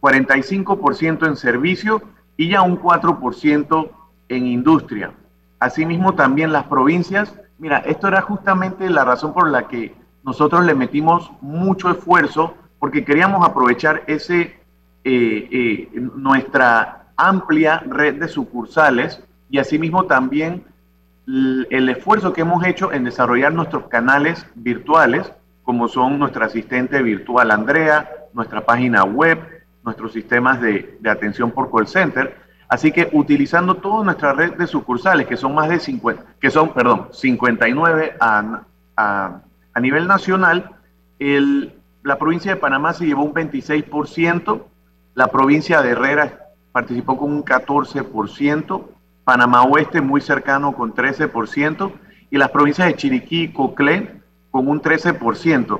45% 0.00 1.24
en 1.24 1.36
servicio 1.36 2.02
y 2.36 2.48
ya 2.48 2.62
un 2.62 2.82
4% 2.82 3.90
en 4.28 4.46
industria. 4.46 5.12
Asimismo, 5.58 6.14
también 6.14 6.52
las 6.52 6.64
provincias. 6.64 7.34
Mira, 7.58 7.78
esto 7.78 8.08
era 8.08 8.20
justamente 8.20 8.88
la 8.90 9.04
razón 9.04 9.32
por 9.32 9.50
la 9.50 9.68
que 9.68 9.94
nosotros 10.24 10.64
le 10.64 10.74
metimos 10.74 11.30
mucho 11.40 11.90
esfuerzo, 11.90 12.54
porque 12.78 13.04
queríamos 13.04 13.46
aprovechar 13.46 14.02
ese, 14.06 14.40
eh, 15.04 15.48
eh, 15.50 15.88
nuestra 15.94 17.06
amplia 17.16 17.82
red 17.86 18.14
de 18.14 18.28
sucursales 18.28 19.22
y 19.48 19.58
asimismo 19.58 20.04
también 20.04 20.64
el 21.26 21.88
esfuerzo 21.88 22.32
que 22.32 22.42
hemos 22.42 22.64
hecho 22.66 22.92
en 22.92 23.04
desarrollar 23.04 23.52
nuestros 23.52 23.86
canales 23.86 24.46
virtuales 24.54 25.32
como 25.64 25.88
son 25.88 26.18
nuestra 26.18 26.46
asistente 26.46 27.02
virtual 27.02 27.50
Andrea, 27.50 28.10
nuestra 28.34 28.60
página 28.60 29.04
web, 29.04 29.38
nuestros 29.82 30.12
sistemas 30.12 30.60
de, 30.60 30.98
atención 31.06 31.50
por 31.50 31.70
call 31.70 31.88
center. 31.88 32.36
Así 32.74 32.90
que 32.90 33.08
utilizando 33.12 33.76
toda 33.76 34.02
nuestra 34.02 34.32
red 34.32 34.54
de 34.54 34.66
sucursales, 34.66 35.28
que 35.28 35.36
son 35.36 35.54
más 35.54 35.68
de 35.68 35.78
50, 35.78 36.24
que 36.40 36.50
son, 36.50 36.74
perdón, 36.74 37.06
59 37.12 38.16
a, 38.18 38.62
a, 38.96 39.80
nivel 39.80 40.08
nacional, 40.08 40.72
la 41.20 42.18
provincia 42.18 42.52
de 42.52 42.60
Panamá 42.60 42.92
se 42.92 43.06
llevó 43.06 43.22
un 43.22 43.32
26%, 43.32 44.64
la 45.14 45.28
provincia 45.28 45.82
de 45.82 45.90
Herrera 45.90 46.48
participó 46.72 47.16
con 47.16 47.32
un 47.32 47.44
14%, 47.44 48.82
Panamá 49.22 49.62
Oeste 49.62 50.00
muy 50.00 50.20
cercano 50.20 50.74
con 50.74 50.94
13%, 50.94 51.92
y 52.28 52.38
las 52.38 52.50
provincias 52.50 52.88
de 52.88 52.96
Chiriquí 52.96 53.42
y 53.42 53.52
Coclé 53.52 54.20
con 54.50 54.66
un 54.66 54.82
13%. 54.82 55.78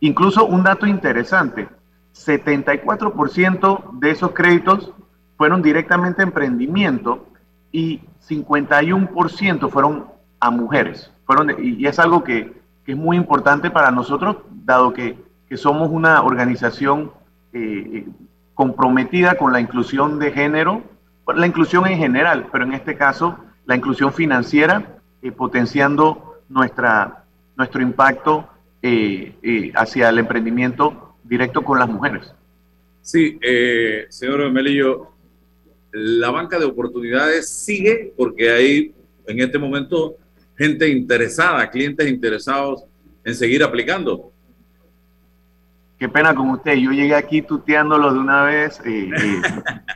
Incluso 0.00 0.46
un 0.46 0.62
dato 0.62 0.86
interesante, 0.86 1.68
74% 2.14 3.98
de 3.98 4.10
esos 4.10 4.30
créditos 4.30 4.94
fueron 5.40 5.62
directamente 5.62 6.20
a 6.20 6.24
emprendimiento 6.24 7.26
y 7.72 8.02
51% 8.28 9.70
fueron 9.70 10.04
a 10.38 10.50
mujeres. 10.50 11.10
Fueron, 11.24 11.56
y 11.58 11.86
es 11.86 11.98
algo 11.98 12.22
que, 12.22 12.52
es 12.86 12.94
muy 12.94 13.16
importante 13.16 13.70
para 13.70 13.90
nosotros, 13.90 14.36
dado 14.50 14.92
que, 14.92 15.16
que 15.48 15.56
somos 15.56 15.88
una 15.90 16.20
organización 16.20 17.10
eh, 17.54 18.06
comprometida 18.52 19.36
con 19.36 19.54
la 19.54 19.60
inclusión 19.60 20.18
de 20.18 20.30
género, 20.30 20.82
la 21.34 21.46
inclusión 21.46 21.86
en 21.86 21.96
general, 21.96 22.48
pero 22.52 22.64
en 22.64 22.74
este 22.74 22.98
caso 22.98 23.38
la 23.64 23.76
inclusión 23.76 24.12
financiera, 24.12 24.98
eh, 25.22 25.32
potenciando 25.32 26.42
nuestra, 26.50 27.24
nuestro 27.56 27.80
impacto 27.80 28.46
eh, 28.82 29.72
hacia 29.74 30.10
el 30.10 30.18
emprendimiento 30.18 31.14
directo 31.24 31.62
con 31.62 31.78
las 31.78 31.88
mujeres. 31.88 32.30
Sí, 33.00 33.40
señor 34.10 34.50
Melillo, 34.52 35.10
la 35.92 36.30
banca 36.30 36.58
de 36.58 36.64
oportunidades 36.64 37.48
sigue 37.48 38.12
porque 38.16 38.50
hay 38.50 38.94
en 39.26 39.40
este 39.40 39.58
momento 39.58 40.16
gente 40.56 40.88
interesada, 40.88 41.70
clientes 41.70 42.08
interesados 42.08 42.84
en 43.24 43.34
seguir 43.34 43.62
aplicando. 43.62 44.32
Qué 45.98 46.08
pena 46.08 46.34
con 46.34 46.48
usted, 46.50 46.76
yo 46.76 46.92
llegué 46.92 47.14
aquí 47.14 47.42
tuteándolo 47.42 48.12
de 48.12 48.18
una 48.18 48.44
vez 48.44 48.80
y, 48.86 49.10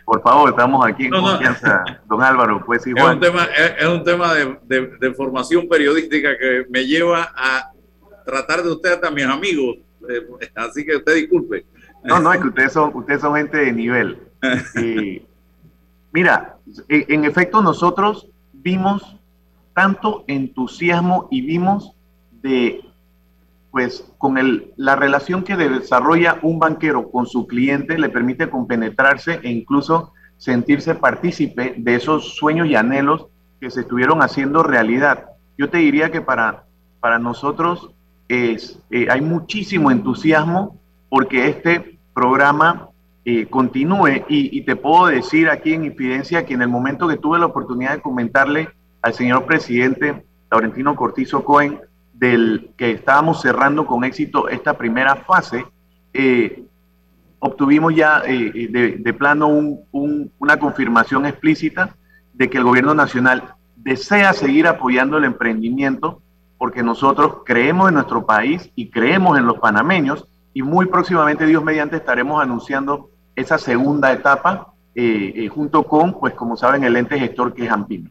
por 0.04 0.22
favor, 0.22 0.50
estamos 0.50 0.86
aquí 0.86 1.06
en 1.06 1.12
confianza, 1.12 1.82
don 2.06 2.22
Álvaro, 2.22 2.62
pues 2.66 2.86
igual. 2.86 3.06
Es 3.06 3.14
un 3.14 3.20
tema, 3.20 3.48
es, 3.78 3.86
un 3.86 4.04
tema 4.04 4.34
de, 4.34 4.98
de, 5.00 5.14
formación 5.14 5.66
periodística 5.66 6.36
que 6.36 6.66
me 6.68 6.86
lleva 6.86 7.32
a 7.34 7.72
tratar 8.26 8.62
de 8.62 8.70
usted 8.70 9.02
a 9.02 9.10
mis 9.10 9.24
amigos, 9.24 9.78
eh, 10.10 10.26
así 10.54 10.84
que 10.84 10.96
usted 10.96 11.14
disculpe. 11.14 11.64
No, 12.04 12.20
no, 12.20 12.34
es 12.34 12.40
que 12.40 12.48
ustedes 12.48 12.72
son, 12.72 12.90
ustedes 12.94 13.22
son 13.22 13.36
gente 13.36 13.56
de 13.56 13.72
nivel. 13.72 14.18
Y, 14.82 15.22
Mira, 16.14 16.58
e, 16.88 17.06
en 17.08 17.24
efecto 17.24 17.60
nosotros 17.60 18.28
vimos 18.52 19.16
tanto 19.74 20.22
entusiasmo 20.28 21.26
y 21.28 21.40
vimos 21.40 21.92
de, 22.40 22.84
pues, 23.72 24.08
con 24.16 24.38
el, 24.38 24.72
la 24.76 24.94
relación 24.94 25.42
que 25.42 25.56
desarrolla 25.56 26.38
un 26.42 26.60
banquero 26.60 27.10
con 27.10 27.26
su 27.26 27.48
cliente 27.48 27.98
le 27.98 28.10
permite 28.10 28.48
compenetrarse 28.48 29.40
e 29.42 29.50
incluso 29.50 30.12
sentirse 30.36 30.94
partícipe 30.94 31.74
de 31.76 31.96
esos 31.96 32.36
sueños 32.36 32.68
y 32.68 32.76
anhelos 32.76 33.26
que 33.60 33.70
se 33.70 33.80
estuvieron 33.80 34.22
haciendo 34.22 34.62
realidad. 34.62 35.30
Yo 35.58 35.68
te 35.68 35.78
diría 35.78 36.12
que 36.12 36.20
para, 36.20 36.64
para 37.00 37.18
nosotros 37.18 37.90
es, 38.28 38.78
eh, 38.90 39.08
hay 39.10 39.20
muchísimo 39.20 39.90
entusiasmo 39.90 40.78
porque 41.08 41.48
este 41.48 41.98
programa 42.14 42.88
eh, 43.26 43.46
continúe. 43.46 44.24
Y, 44.28 44.60
te 44.62 44.76
puedo 44.76 45.06
decir 45.06 45.48
aquí 45.48 45.72
en 45.72 45.84
infidencia 45.84 46.44
que 46.44 46.54
en 46.54 46.62
el 46.62 46.68
momento 46.68 47.08
que 47.08 47.16
tuve 47.16 47.38
la 47.38 47.46
oportunidad 47.46 47.94
de 47.94 48.02
comentarle 48.02 48.68
al 49.00 49.14
señor 49.14 49.46
presidente 49.46 50.24
Laurentino 50.50 50.94
Cortizo 50.94 51.44
Cohen 51.44 51.80
del 52.12 52.70
que 52.76 52.92
estábamos 52.92 53.40
cerrando 53.40 53.86
con 53.86 54.04
éxito 54.04 54.48
esta 54.48 54.74
primera 54.74 55.16
fase, 55.16 55.64
eh, 56.12 56.64
obtuvimos 57.38 57.94
ya 57.94 58.22
eh, 58.26 58.98
de, 59.00 59.12
plano 59.14 59.48
una 59.90 60.58
confirmación 60.58 61.26
explícita 61.26 61.96
de 62.32 62.48
que 62.48 62.58
el 62.58 62.64
gobierno 62.64 62.94
nacional 62.94 63.54
desea 63.76 64.32
seguir 64.32 64.66
apoyando 64.66 65.18
el 65.18 65.24
emprendimiento 65.24 66.20
porque 66.58 66.82
nosotros 66.82 67.38
creemos 67.44 67.88
en 67.88 67.94
nuestro 67.94 68.24
país 68.24 68.70
y 68.74 68.90
creemos 68.90 69.38
en 69.38 69.46
los 69.46 69.58
panameños 69.58 70.26
y 70.54 70.62
muy 70.62 70.86
próximamente, 70.86 71.46
Dios 71.46 71.64
mediante, 71.64 71.96
estaremos 71.96 72.40
anunciando 72.40 73.10
esa 73.36 73.58
segunda 73.58 74.12
etapa 74.12 74.74
eh, 74.94 75.32
eh, 75.36 75.48
junto 75.48 75.82
con, 75.82 76.18
pues 76.18 76.34
como 76.34 76.56
saben, 76.56 76.84
el 76.84 76.96
ente 76.96 77.18
gestor 77.18 77.52
que 77.52 77.64
es 77.64 77.70
Ampino. 77.70 78.10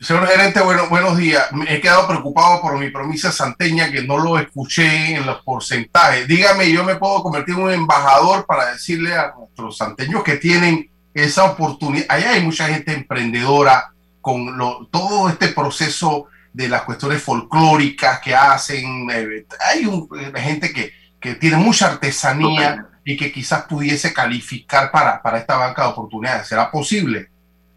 Señor 0.00 0.26
gerente, 0.26 0.60
bueno, 0.60 0.88
buenos 0.90 1.16
días. 1.16 1.50
Me 1.52 1.72
he 1.72 1.80
quedado 1.80 2.06
preocupado 2.06 2.60
por 2.60 2.78
mi 2.78 2.90
promesa 2.90 3.32
santeña 3.32 3.90
que 3.90 4.02
no 4.02 4.18
lo 4.18 4.38
escuché 4.38 5.14
en 5.14 5.24
los 5.24 5.42
porcentajes. 5.42 6.28
Dígame, 6.28 6.70
yo 6.70 6.84
me 6.84 6.96
puedo 6.96 7.22
convertir 7.22 7.54
en 7.54 7.62
un 7.62 7.72
embajador 7.72 8.44
para 8.44 8.72
decirle 8.72 9.14
a 9.14 9.32
nuestros 9.38 9.78
santeños 9.78 10.22
que 10.22 10.36
tienen 10.36 10.90
esa 11.14 11.44
oportunidad. 11.44 12.04
Allá 12.10 12.32
hay 12.32 12.42
mucha 12.42 12.68
gente 12.68 12.92
emprendedora 12.92 13.92
con 14.20 14.58
todo 14.90 15.30
este 15.30 15.48
proceso 15.48 16.26
de 16.52 16.68
las 16.68 16.82
cuestiones 16.82 17.22
folclóricas 17.22 18.20
que 18.20 18.34
hacen. 18.34 19.08
Eh, 19.10 19.46
hay 19.60 19.86
un, 19.86 20.08
gente 20.34 20.72
que, 20.72 20.92
que 21.18 21.36
tiene 21.36 21.56
mucha 21.56 21.86
artesanía 21.86 22.86
y 23.08 23.16
que 23.16 23.30
quizás 23.30 23.62
pudiese 23.66 24.12
calificar 24.12 24.90
para, 24.90 25.22
para 25.22 25.38
esta 25.38 25.56
banca 25.56 25.82
de 25.82 25.88
oportunidades. 25.90 26.48
¿Será 26.48 26.72
posible? 26.72 27.30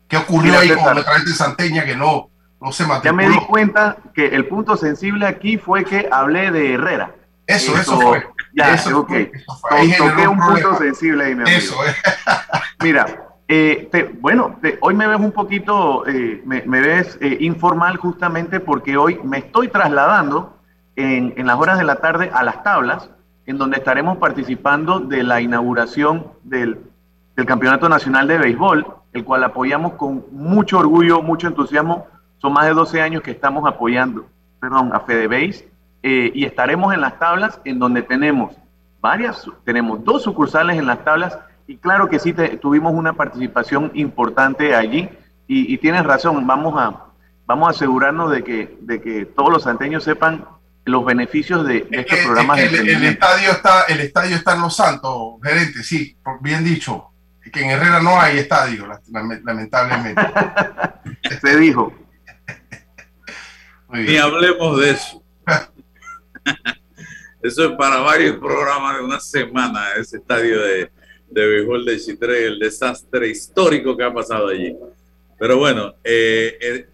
¿Qué 0.07 0.17
ocurrió 0.17 0.57
ahí 0.57 0.69
con 0.69 0.95
la 0.95 1.03
de 1.03 1.33
Santeña 1.33 1.85
que 1.85 1.95
no, 1.95 2.31
no 2.59 2.71
se 2.71 2.83
matriculó? 2.83 3.21
Ya 3.21 3.29
me 3.29 3.39
di 3.39 3.45
cuenta 3.45 3.97
que 4.15 4.25
el 4.25 4.47
punto 4.47 4.75
sensible 4.75 5.27
aquí 5.27 5.59
fue 5.59 5.85
que 5.85 6.09
hablé 6.11 6.49
de 6.49 6.73
Herrera. 6.73 7.13
Eso, 7.45 7.77
eso, 7.77 8.01
fue. 8.01 8.27
Ya, 8.55 8.73
eso, 8.73 9.01
okay. 9.01 9.31
Toqué 9.99 10.27
un, 10.27 10.39
punto 10.39 10.75
sensible 10.79 11.25
ahí, 11.25 11.35
mi 11.35 11.43
amigo. 11.43 11.57
Eso, 11.59 11.75
eh. 11.85 11.95
Mira, 12.83 13.05
eh, 13.47 13.87
bueno, 14.19 14.59
hoy 14.81 14.95
me 14.95 15.05
ves 15.05 15.19
un 15.19 15.31
poquito, 15.31 16.07
eh, 16.07 16.41
me, 16.43 16.61
ves 16.81 17.19
eh, 17.21 17.37
informal 17.41 17.97
justamente 17.97 18.59
porque 18.59 18.97
hoy 18.97 19.19
me 19.23 19.37
estoy 19.37 19.67
trasladando 19.67 20.57
en, 20.95 21.35
en, 21.37 21.45
las 21.45 21.59
horas 21.59 21.77
de 21.77 21.83
la 21.83 21.97
tarde 21.97 22.31
a 22.33 22.43
las 22.43 22.63
tablas 22.63 23.11
en 23.49 23.57
donde 23.57 23.77
estaremos 23.77 24.19
participando 24.19 24.99
de 24.99 25.23
la 25.23 25.41
inauguración 25.41 26.27
del, 26.43 26.81
Campeonato 27.47 27.87
Nacional 27.87 28.27
de 28.27 28.37
Béisbol, 28.37 28.85
el 29.13 29.23
cual 29.23 29.43
apoyamos 29.45 29.93
con 29.93 30.25
mucho 30.31 30.77
orgullo, 30.77 31.21
mucho 31.21 31.47
entusiasmo. 31.47 32.05
Son 32.37 32.51
más 32.51 32.65
de 32.65 32.73
12 32.73 33.01
años 33.01 33.23
que 33.23 33.31
estamos 33.31 33.65
apoyando, 33.65 34.27
perdón, 34.59 34.91
a 34.93 34.99
FedeBase 34.99 35.67
eh, 36.03 36.31
y 36.35 36.43
estaremos 36.43 36.93
en 36.93 36.99
las 36.99 37.17
tablas 37.17 37.61
en 37.63 37.79
donde 37.79 38.03
tenemos 38.03 38.55
varias, 38.99 39.49
tenemos 39.63 40.03
dos 40.03 40.21
sucursales 40.21 40.77
en 40.77 40.85
las 40.85 41.03
tablas 41.05 41.39
y 41.65 41.77
claro 41.77 42.09
que 42.09 42.19
sí 42.19 42.35
tuvimos 42.61 42.93
una 42.93 43.13
participación 43.13 43.89
importante 43.95 44.75
allí 44.75 45.09
y, 45.47 45.77
tienes 45.77 46.03
razón, 46.03 46.45
vamos 46.45 46.75
a, 46.77 47.05
vamos 47.47 47.67
a 47.69 47.71
asegurarnos 47.71 48.31
de 48.31 48.43
que, 48.43 48.77
de 48.81 49.01
que 49.01 49.25
todos 49.25 49.49
los 49.49 49.63
santeños 49.63 50.03
sepan 50.03 50.45
los 50.89 51.05
beneficios 51.05 51.65
de, 51.65 51.87
estos 51.91 52.19
programas. 52.19 52.59
El, 52.59 52.75
el, 52.87 53.03
estadio 53.03 53.51
está, 53.51 53.83
el 53.83 53.99
estadio 54.01 54.35
está 54.35 54.55
en 54.55 54.61
Los 54.61 54.75
Santos, 54.75 55.35
gerente, 55.43 55.83
sí, 55.83 56.17
bien 56.41 56.63
dicho. 56.63 57.05
Que 57.51 57.63
en 57.63 57.71
Herrera 57.71 57.99
no 57.99 58.19
hay 58.19 58.37
estadio, 58.37 58.87
lamentablemente. 59.43 60.21
Se 61.41 61.57
dijo. 61.57 61.91
Ni 63.89 64.17
hablemos 64.17 64.79
de 64.79 64.91
eso. 64.91 65.23
eso 67.41 67.65
es 67.65 67.71
para 67.71 68.01
varios 68.01 68.37
programas 68.37 68.97
de 68.97 69.03
una 69.03 69.19
semana, 69.19 69.93
ese 69.97 70.17
estadio 70.17 70.61
de, 70.61 70.91
de 71.27 71.47
béisbol 71.47 71.85
de 71.85 71.99
Chitre, 71.99 72.45
el 72.45 72.59
desastre 72.59 73.29
histórico 73.29 73.97
que 73.97 74.03
ha 74.03 74.13
pasado 74.13 74.49
allí. 74.49 74.75
Pero 75.39 75.57
bueno, 75.57 75.95
eh, 76.03 76.57
eh, 76.61 76.87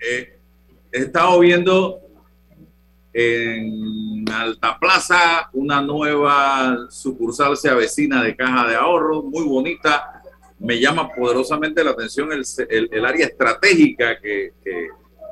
eh 0.00 0.38
he 0.90 1.00
estado 1.00 1.38
viendo 1.40 2.00
en 3.12 4.24
Alta 4.30 4.78
Plaza, 4.78 5.50
una 5.52 5.80
nueva 5.80 6.86
sucursal 6.90 7.56
se 7.56 7.68
avecina 7.68 8.22
de 8.22 8.36
caja 8.36 8.68
de 8.68 8.76
ahorro, 8.76 9.22
muy 9.22 9.44
bonita. 9.44 10.22
Me 10.58 10.78
llama 10.78 11.08
poderosamente 11.14 11.82
la 11.82 11.92
atención 11.92 12.30
el, 12.32 12.44
el, 12.90 13.04
área 13.04 13.26
estratégica 13.26 14.20
que, 14.20 14.52
que, 14.62 14.88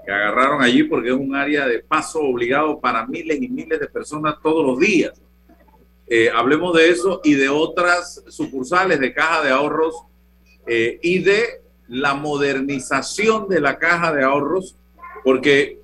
agarraron 0.09 0.63
allí, 0.63 0.85
porque 0.85 1.09
es 1.09 1.15
un 1.15 1.35
área 1.35 1.67
de 1.67 1.81
paso 1.81 2.21
obligado 2.21 2.79
para 2.79 3.07
miles 3.07 3.43
y 3.43 3.49
miles 3.49 3.81
de 3.81 3.89
personas 3.89 4.37
todos 4.41 4.65
los 4.65 4.79
días. 4.79 5.21
Eh, 6.07 6.31
hablemos 6.33 6.77
de 6.77 6.91
eso 6.91 7.21
y 7.25 7.35
de 7.35 7.49
otras 7.49 8.23
sucursales 8.29 9.01
de 9.01 9.13
caja 9.13 9.43
de 9.43 9.51
ahorros 9.51 10.05
eh, 10.69 11.01
y 11.03 11.19
de 11.19 11.61
la 11.89 12.15
modernización 12.15 13.49
de 13.49 13.61
la 13.61 13.79
caja 13.79 14.13
de 14.13 14.23
ahorros, 14.23 14.77
porque 15.25 15.81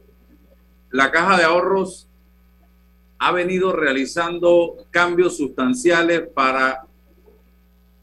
la 0.92 1.10
caja 1.10 1.38
de 1.38 1.44
ahorros 1.44 2.06
ha 3.18 3.32
venido 3.32 3.72
realizando 3.72 4.76
cambios 4.90 5.36
sustanciales 5.36 6.22
para 6.34 6.86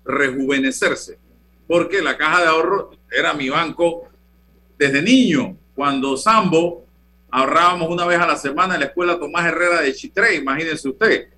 rejuvenecerse, 0.04 1.20
porque 1.68 2.02
la 2.02 2.18
caja 2.18 2.42
de 2.42 2.48
ahorros 2.48 2.98
era 3.12 3.34
mi 3.34 3.50
banco 3.50 4.08
desde 4.78 5.02
niño, 5.02 5.58
cuando 5.76 6.18
Sambo 6.18 6.86
ahorrábamos 7.30 7.90
una 7.90 8.06
vez 8.06 8.20
a 8.20 8.26
la 8.26 8.38
semana 8.38 8.74
en 8.74 8.82
la 8.82 8.88
escuela 8.88 9.20
Tomás 9.20 9.46
Herrera 9.46 9.82
de 9.82 9.94
Chitré, 9.94 10.36
imagínense 10.36 10.90
usted. 10.90 11.30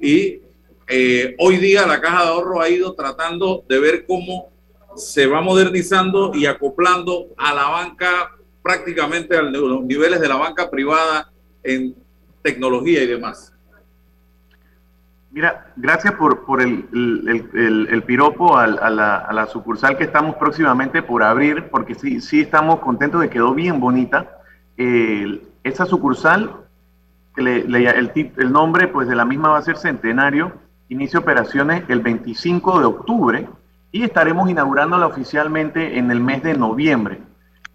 Y 0.00 0.40
eh, 0.88 1.34
hoy 1.38 1.58
día 1.58 1.86
la 1.86 2.00
caja 2.00 2.22
de 2.22 2.28
ahorro 2.28 2.60
ha 2.60 2.68
ido 2.68 2.94
tratando 2.94 3.64
de 3.68 3.78
ver 3.78 4.06
cómo 4.06 4.50
se 4.96 5.26
va 5.26 5.40
modernizando 5.40 6.32
y 6.34 6.46
acoplando 6.46 7.28
a 7.36 7.54
la 7.54 7.68
banca 7.68 8.35
prácticamente 8.66 9.36
a 9.36 9.42
los 9.42 9.84
niveles 9.84 10.20
de 10.20 10.28
la 10.28 10.34
banca 10.34 10.68
privada 10.68 11.30
en 11.62 11.94
tecnología 12.42 13.00
y 13.04 13.06
demás. 13.06 13.52
Mira, 15.30 15.72
gracias 15.76 16.14
por, 16.14 16.60
el, 16.60 16.84
el, 16.92 17.88
el, 17.88 18.02
piropo 18.02 18.56
a, 18.56 18.66
la, 18.66 19.18
a, 19.18 19.32
la, 19.32 19.46
sucursal 19.46 19.96
que 19.96 20.02
estamos 20.02 20.34
próximamente 20.34 21.00
por 21.00 21.22
abrir, 21.22 21.68
porque 21.70 21.94
sí, 21.94 22.20
sí 22.20 22.40
estamos 22.40 22.80
contentos 22.80 23.20
de 23.20 23.28
que 23.28 23.34
quedó 23.34 23.54
bien 23.54 23.78
bonita. 23.78 24.40
esa 24.76 25.86
sucursal, 25.86 26.50
el, 27.36 27.72
el, 27.72 28.52
nombre 28.52 28.88
pues 28.88 29.06
de 29.06 29.14
la 29.14 29.24
misma 29.24 29.50
va 29.50 29.58
a 29.58 29.62
ser 29.62 29.76
Centenario, 29.76 30.54
inicia 30.88 31.20
operaciones 31.20 31.84
el 31.88 32.00
25 32.00 32.80
de 32.80 32.84
octubre 32.84 33.48
y 33.92 34.02
estaremos 34.02 34.50
inaugurándola 34.50 35.06
oficialmente 35.06 35.98
en 35.98 36.10
el 36.10 36.20
mes 36.20 36.42
de 36.42 36.54
noviembre. 36.54 37.20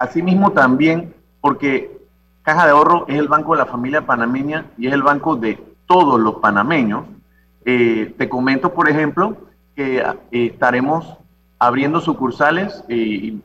Asimismo 0.02 0.52
también 0.52 1.14
porque 1.42 1.96
Caja 2.42 2.66
de 2.66 2.72
Ahorro 2.72 3.06
es 3.08 3.20
el 3.20 3.28
banco 3.28 3.52
de 3.52 3.60
la 3.60 3.68
familia 3.68 4.02
panameña 4.02 4.66
y 4.76 4.88
es 4.88 4.94
el 4.94 5.04
banco 5.04 5.36
de 5.36 5.64
todos 5.86 6.20
los 6.20 6.38
panameños. 6.38 7.06
Eh, 7.66 8.12
te 8.18 8.28
comento, 8.28 8.74
por 8.74 8.90
ejemplo, 8.90 9.38
que 9.76 10.00
eh, 10.00 10.16
estaremos 10.32 11.20
abriendo 11.60 12.02
sucursales 12.02 12.84
y, 12.90 13.44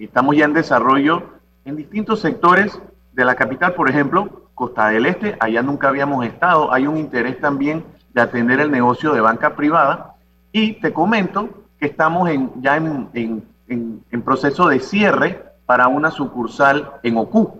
estamos 0.00 0.34
ya 0.34 0.46
en 0.46 0.54
desarrollo 0.54 1.24
en 1.66 1.76
distintos 1.76 2.20
sectores 2.20 2.80
de 3.12 3.24
la 3.26 3.34
capital, 3.34 3.74
por 3.74 3.90
ejemplo, 3.90 4.48
Costa 4.54 4.88
del 4.88 5.04
Este, 5.04 5.36
allá 5.38 5.62
nunca 5.62 5.88
habíamos 5.88 6.24
estado, 6.24 6.72
hay 6.72 6.86
un 6.86 6.96
interés 6.96 7.38
también 7.38 7.84
de 8.14 8.22
atender 8.22 8.60
el 8.60 8.70
negocio 8.70 9.12
de 9.12 9.20
banca 9.20 9.54
privada. 9.54 10.14
Y 10.52 10.72
te 10.80 10.90
comento 10.94 11.50
que 11.78 11.84
estamos 11.84 12.30
en, 12.30 12.50
ya 12.62 12.78
en, 12.78 13.42
en, 13.68 14.22
proceso 14.22 14.68
de 14.68 14.80
cierre 14.80 15.47
para 15.68 15.86
una 15.86 16.10
sucursal 16.10 16.92
en 17.02 17.18
OCU, 17.18 17.58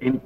en, 0.00 0.22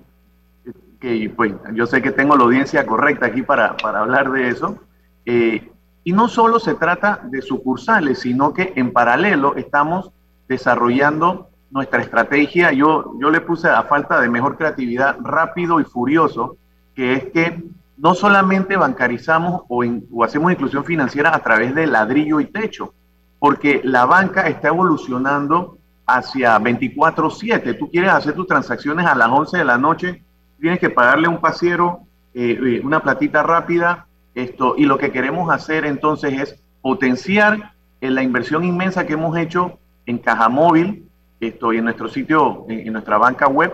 que 1.01 1.33
pues 1.35 1.53
yo 1.75 1.85
sé 1.85 2.01
que 2.01 2.12
tengo 2.12 2.37
la 2.37 2.44
audiencia 2.44 2.87
correcta 2.87 3.27
aquí 3.27 3.42
para, 3.42 3.77
para 3.77 3.99
hablar 4.03 4.31
de 4.31 4.46
eso. 4.46 4.79
Eh, 5.25 5.68
y 6.05 6.12
no 6.12 6.29
solo 6.29 6.61
se 6.61 6.75
trata 6.75 7.18
de 7.25 7.42
sucursales, 7.42 8.20
sino 8.20 8.55
que 8.55 8.72
en 8.77 8.92
paralelo 8.92 9.57
estamos 9.57 10.12
desarrollando 10.46 11.49
nuestra 11.72 12.03
estrategia. 12.03 12.70
Yo, 12.70 13.14
yo 13.18 13.31
le 13.33 13.40
puse 13.40 13.68
a 13.68 13.83
falta 13.83 14.20
de 14.20 14.29
mejor 14.29 14.57
creatividad 14.57 15.16
rápido 15.25 15.81
y 15.81 15.85
furioso, 15.85 16.57
que 16.94 17.14
es 17.14 17.25
que 17.33 17.64
no 17.96 18.14
solamente 18.14 18.77
bancarizamos 18.77 19.62
o, 19.66 19.83
o 20.12 20.22
hacemos 20.22 20.53
inclusión 20.53 20.85
financiera 20.85 21.35
a 21.35 21.40
través 21.40 21.75
de 21.75 21.88
ladrillo 21.88 22.38
y 22.38 22.46
techo, 22.46 22.94
porque 23.40 23.81
la 23.83 24.07
banca 24.07 24.42
está 24.42 24.68
evolucionando 24.68 25.76
hacia 26.07 26.59
24/7. 26.59 27.75
Tú 27.75 27.90
quieres 27.90 28.12
hacer 28.12 28.35
tus 28.35 28.47
transacciones 28.47 29.07
a 29.07 29.14
las 29.14 29.29
11 29.29 29.59
de 29.59 29.64
la 29.64 29.79
noche 29.79 30.23
tienes 30.61 30.81
que 30.81 30.90
pagarle 30.90 31.29
un 31.29 31.40
pasiero, 31.40 32.01
eh, 32.35 32.59
eh, 32.61 32.81
una 32.85 33.01
platita 33.01 33.42
rápida, 33.42 34.07
esto, 34.35 34.75
y 34.77 34.85
lo 34.85 34.99
que 34.99 35.12
queremos 35.12 35.53
hacer 35.53 35.85
entonces 35.85 36.40
es 36.40 36.62
potenciar 36.83 37.73
en 38.01 38.14
la 38.14 38.23
inversión 38.23 38.64
inmensa 38.64 39.07
que 39.07 39.14
hemos 39.14 39.37
hecho 39.37 39.79
en 40.05 40.19
Caja 40.19 40.49
Móvil, 40.49 41.09
esto, 41.40 41.73
en 41.73 41.85
nuestro 41.85 42.09
sitio, 42.09 42.64
en, 42.69 42.92
nuestra 42.92 43.19
banca 43.19 43.49
web, 43.49 43.73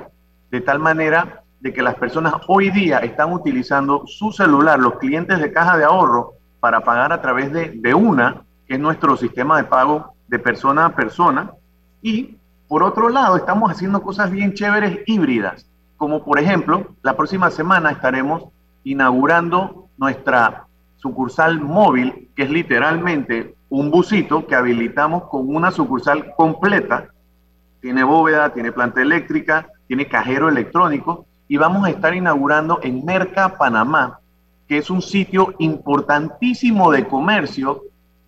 de 0.50 0.60
tal 0.60 0.78
manera 0.78 1.42
de 1.60 1.72
que 1.72 1.82
las 1.82 1.94
personas 1.94 2.34
hoy 2.48 2.70
día 2.70 2.98
están 2.98 3.32
utilizando 3.32 4.06
su 4.06 4.32
celular, 4.32 4.78
los 4.78 4.98
clientes 4.98 5.40
de 5.40 5.52
caja 5.52 5.76
de 5.76 5.84
ahorro, 5.84 6.34
para 6.60 6.80
pagar 6.80 7.12
a 7.12 7.20
través 7.20 7.52
de, 7.52 7.70
de 7.70 7.94
una, 7.94 8.42
que 8.66 8.74
es 8.74 8.80
nuestro 8.80 9.16
sistema 9.16 9.56
de 9.56 9.64
pago 9.64 10.14
de 10.28 10.38
persona 10.38 10.86
a 10.86 10.94
persona. 10.94 11.52
Y 12.02 12.36
por 12.68 12.82
otro 12.82 13.08
lado, 13.08 13.36
estamos 13.36 13.70
haciendo 13.70 14.02
cosas 14.02 14.30
bien 14.30 14.52
chéveres 14.54 15.00
híbridas 15.06 15.66
como 16.02 16.24
por 16.24 16.40
ejemplo, 16.40 16.96
la 17.04 17.16
próxima 17.16 17.48
semana 17.52 17.92
estaremos 17.92 18.46
inaugurando 18.82 19.86
nuestra 19.96 20.66
sucursal 20.96 21.60
móvil, 21.60 22.28
que 22.34 22.42
es 22.42 22.50
literalmente 22.50 23.54
un 23.68 23.92
busito 23.92 24.44
que 24.48 24.56
habilitamos 24.56 25.28
con 25.28 25.54
una 25.54 25.70
sucursal 25.70 26.34
completa. 26.34 27.06
Tiene 27.80 28.02
bóveda, 28.02 28.52
tiene 28.52 28.72
planta 28.72 29.00
eléctrica, 29.00 29.68
tiene 29.86 30.08
cajero 30.08 30.48
electrónico 30.48 31.24
y 31.46 31.56
vamos 31.56 31.86
a 31.86 31.90
estar 31.90 32.12
inaugurando 32.16 32.80
en 32.82 33.04
Merca, 33.04 33.56
Panamá, 33.56 34.18
que 34.66 34.78
es 34.78 34.90
un 34.90 35.02
sitio 35.02 35.54
importantísimo 35.60 36.90
de 36.90 37.06
comercio 37.06 37.80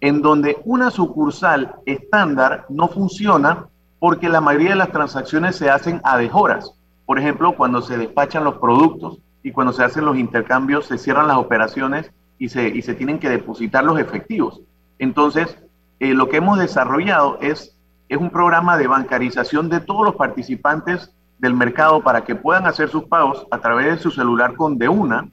en 0.04 0.20
donde 0.20 0.58
una 0.66 0.90
sucursal 0.90 1.76
estándar 1.86 2.66
no 2.68 2.88
funciona 2.88 3.68
porque 3.98 4.28
la 4.28 4.42
mayoría 4.42 4.70
de 4.70 4.76
las 4.76 4.92
transacciones 4.92 5.56
se 5.56 5.70
hacen 5.70 6.02
a 6.04 6.18
dejoras. 6.18 6.74
Por 7.06 7.18
ejemplo, 7.18 7.52
cuando 7.56 7.80
se 7.80 7.96
despachan 7.96 8.44
los 8.44 8.56
productos 8.56 9.18
y 9.42 9.50
cuando 9.50 9.72
se 9.72 9.82
hacen 9.82 10.04
los 10.04 10.18
intercambios, 10.18 10.84
se 10.84 10.98
cierran 10.98 11.28
las 11.28 11.38
operaciones 11.38 12.12
y 12.38 12.50
se, 12.50 12.68
y 12.68 12.82
se 12.82 12.92
tienen 12.92 13.18
que 13.18 13.30
depositar 13.30 13.82
los 13.82 13.98
efectivos. 13.98 14.60
Entonces, 14.98 15.56
eh, 16.00 16.12
lo 16.12 16.28
que 16.28 16.36
hemos 16.36 16.58
desarrollado 16.58 17.38
es, 17.40 17.74
es 18.10 18.18
un 18.18 18.28
programa 18.28 18.76
de 18.76 18.88
bancarización 18.88 19.70
de 19.70 19.80
todos 19.80 20.04
los 20.04 20.16
participantes 20.16 21.14
del 21.38 21.54
mercado 21.54 22.02
para 22.02 22.24
que 22.24 22.34
puedan 22.34 22.66
hacer 22.66 22.90
sus 22.90 23.04
pagos 23.04 23.46
a 23.50 23.56
través 23.56 23.86
de 23.86 23.96
su 23.96 24.10
celular 24.10 24.54
con 24.54 24.76
de 24.76 24.86
una 24.86 25.28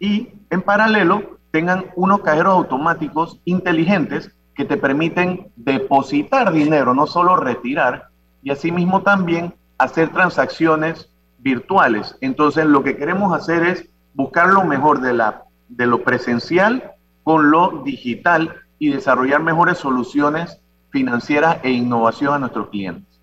y 0.00 0.30
en 0.50 0.62
paralelo 0.62 1.35
tengan 1.56 1.86
unos 1.94 2.20
cajeros 2.20 2.52
automáticos 2.52 3.40
inteligentes 3.46 4.30
que 4.54 4.66
te 4.66 4.76
permiten 4.76 5.50
depositar 5.56 6.52
dinero, 6.52 6.92
no 6.92 7.06
solo 7.06 7.34
retirar, 7.34 8.10
y 8.42 8.50
asimismo 8.50 9.00
también 9.00 9.54
hacer 9.78 10.12
transacciones 10.12 11.08
virtuales. 11.38 12.14
Entonces, 12.20 12.66
lo 12.66 12.82
que 12.82 12.98
queremos 12.98 13.32
hacer 13.32 13.62
es 13.62 13.88
buscar 14.12 14.50
lo 14.50 14.64
mejor 14.64 15.00
de, 15.00 15.14
la, 15.14 15.44
de 15.70 15.86
lo 15.86 16.02
presencial 16.02 16.92
con 17.24 17.50
lo 17.50 17.82
digital 17.86 18.54
y 18.78 18.90
desarrollar 18.90 19.42
mejores 19.42 19.78
soluciones 19.78 20.60
financieras 20.90 21.56
e 21.62 21.70
innovación 21.70 22.34
a 22.34 22.38
nuestros 22.38 22.68
clientes. 22.68 23.18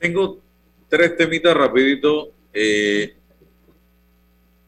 Tengo 0.00 0.38
tres 0.88 1.16
temitas 1.16 1.56
rapidito. 1.56 2.30
Eh, 2.52 3.14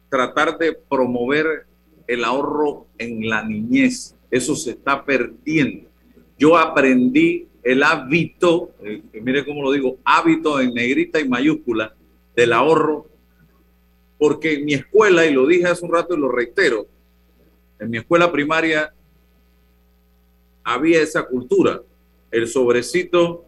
tratar 0.08 0.56
de 0.58 0.74
promover 0.88 1.66
el 2.10 2.24
ahorro 2.24 2.88
en 2.98 3.28
la 3.28 3.44
niñez. 3.44 4.16
Eso 4.32 4.56
se 4.56 4.70
está 4.70 5.04
perdiendo. 5.04 5.88
Yo 6.36 6.56
aprendí 6.58 7.46
el 7.62 7.84
hábito, 7.84 8.72
eh, 8.82 9.02
mire 9.22 9.44
cómo 9.44 9.62
lo 9.62 9.70
digo, 9.70 9.98
hábito 10.04 10.60
en 10.60 10.74
negrita 10.74 11.20
y 11.20 11.28
mayúscula, 11.28 11.94
del 12.34 12.52
ahorro, 12.52 13.06
porque 14.18 14.54
en 14.54 14.64
mi 14.64 14.74
escuela, 14.74 15.24
y 15.24 15.32
lo 15.32 15.46
dije 15.46 15.66
hace 15.66 15.84
un 15.84 15.92
rato 15.92 16.14
y 16.14 16.18
lo 16.20 16.32
reitero, 16.32 16.86
en 17.78 17.90
mi 17.90 17.98
escuela 17.98 18.32
primaria 18.32 18.92
había 20.64 21.02
esa 21.02 21.22
cultura, 21.26 21.80
el 22.32 22.48
sobrecito 22.48 23.44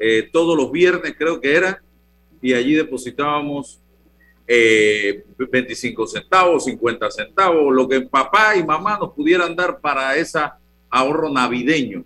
eh, 0.00 0.28
todos 0.32 0.56
los 0.56 0.72
viernes 0.72 1.14
creo 1.16 1.40
que 1.40 1.54
era, 1.54 1.82
y 2.42 2.54
allí 2.54 2.74
depositábamos 2.74 3.80
25 4.48 6.04
eh, 6.04 6.06
centavos, 6.08 6.64
50 6.64 7.10
centavos, 7.10 7.74
lo 7.74 7.86
que 7.86 8.00
papá 8.00 8.56
y 8.56 8.64
mamá 8.64 8.98
nos 8.98 9.12
pudieran 9.12 9.54
dar 9.54 9.78
para 9.80 10.16
ese 10.16 10.40
ahorro 10.88 11.30
navideño. 11.30 12.04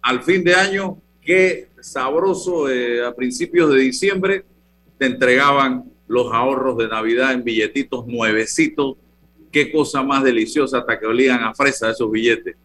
Al 0.00 0.22
fin 0.22 0.42
de 0.42 0.54
año, 0.54 0.98
qué 1.20 1.68
sabroso, 1.80 2.66
a 2.66 3.14
principios 3.14 3.72
de 3.72 3.78
diciembre, 3.78 4.44
te 4.98 5.06
entregaban 5.06 5.84
los 6.08 6.32
ahorros 6.32 6.76
de 6.76 6.88
Navidad 6.88 7.32
en 7.32 7.42
billetitos 7.44 8.06
nuevecitos. 8.06 8.96
Qué 9.50 9.70
cosa 9.70 10.02
más 10.02 10.24
deliciosa 10.24 10.78
hasta 10.78 10.98
que 10.98 11.06
olían 11.06 11.42
a 11.42 11.54
fresa 11.54 11.90
esos 11.90 12.10
billetes. 12.10 12.56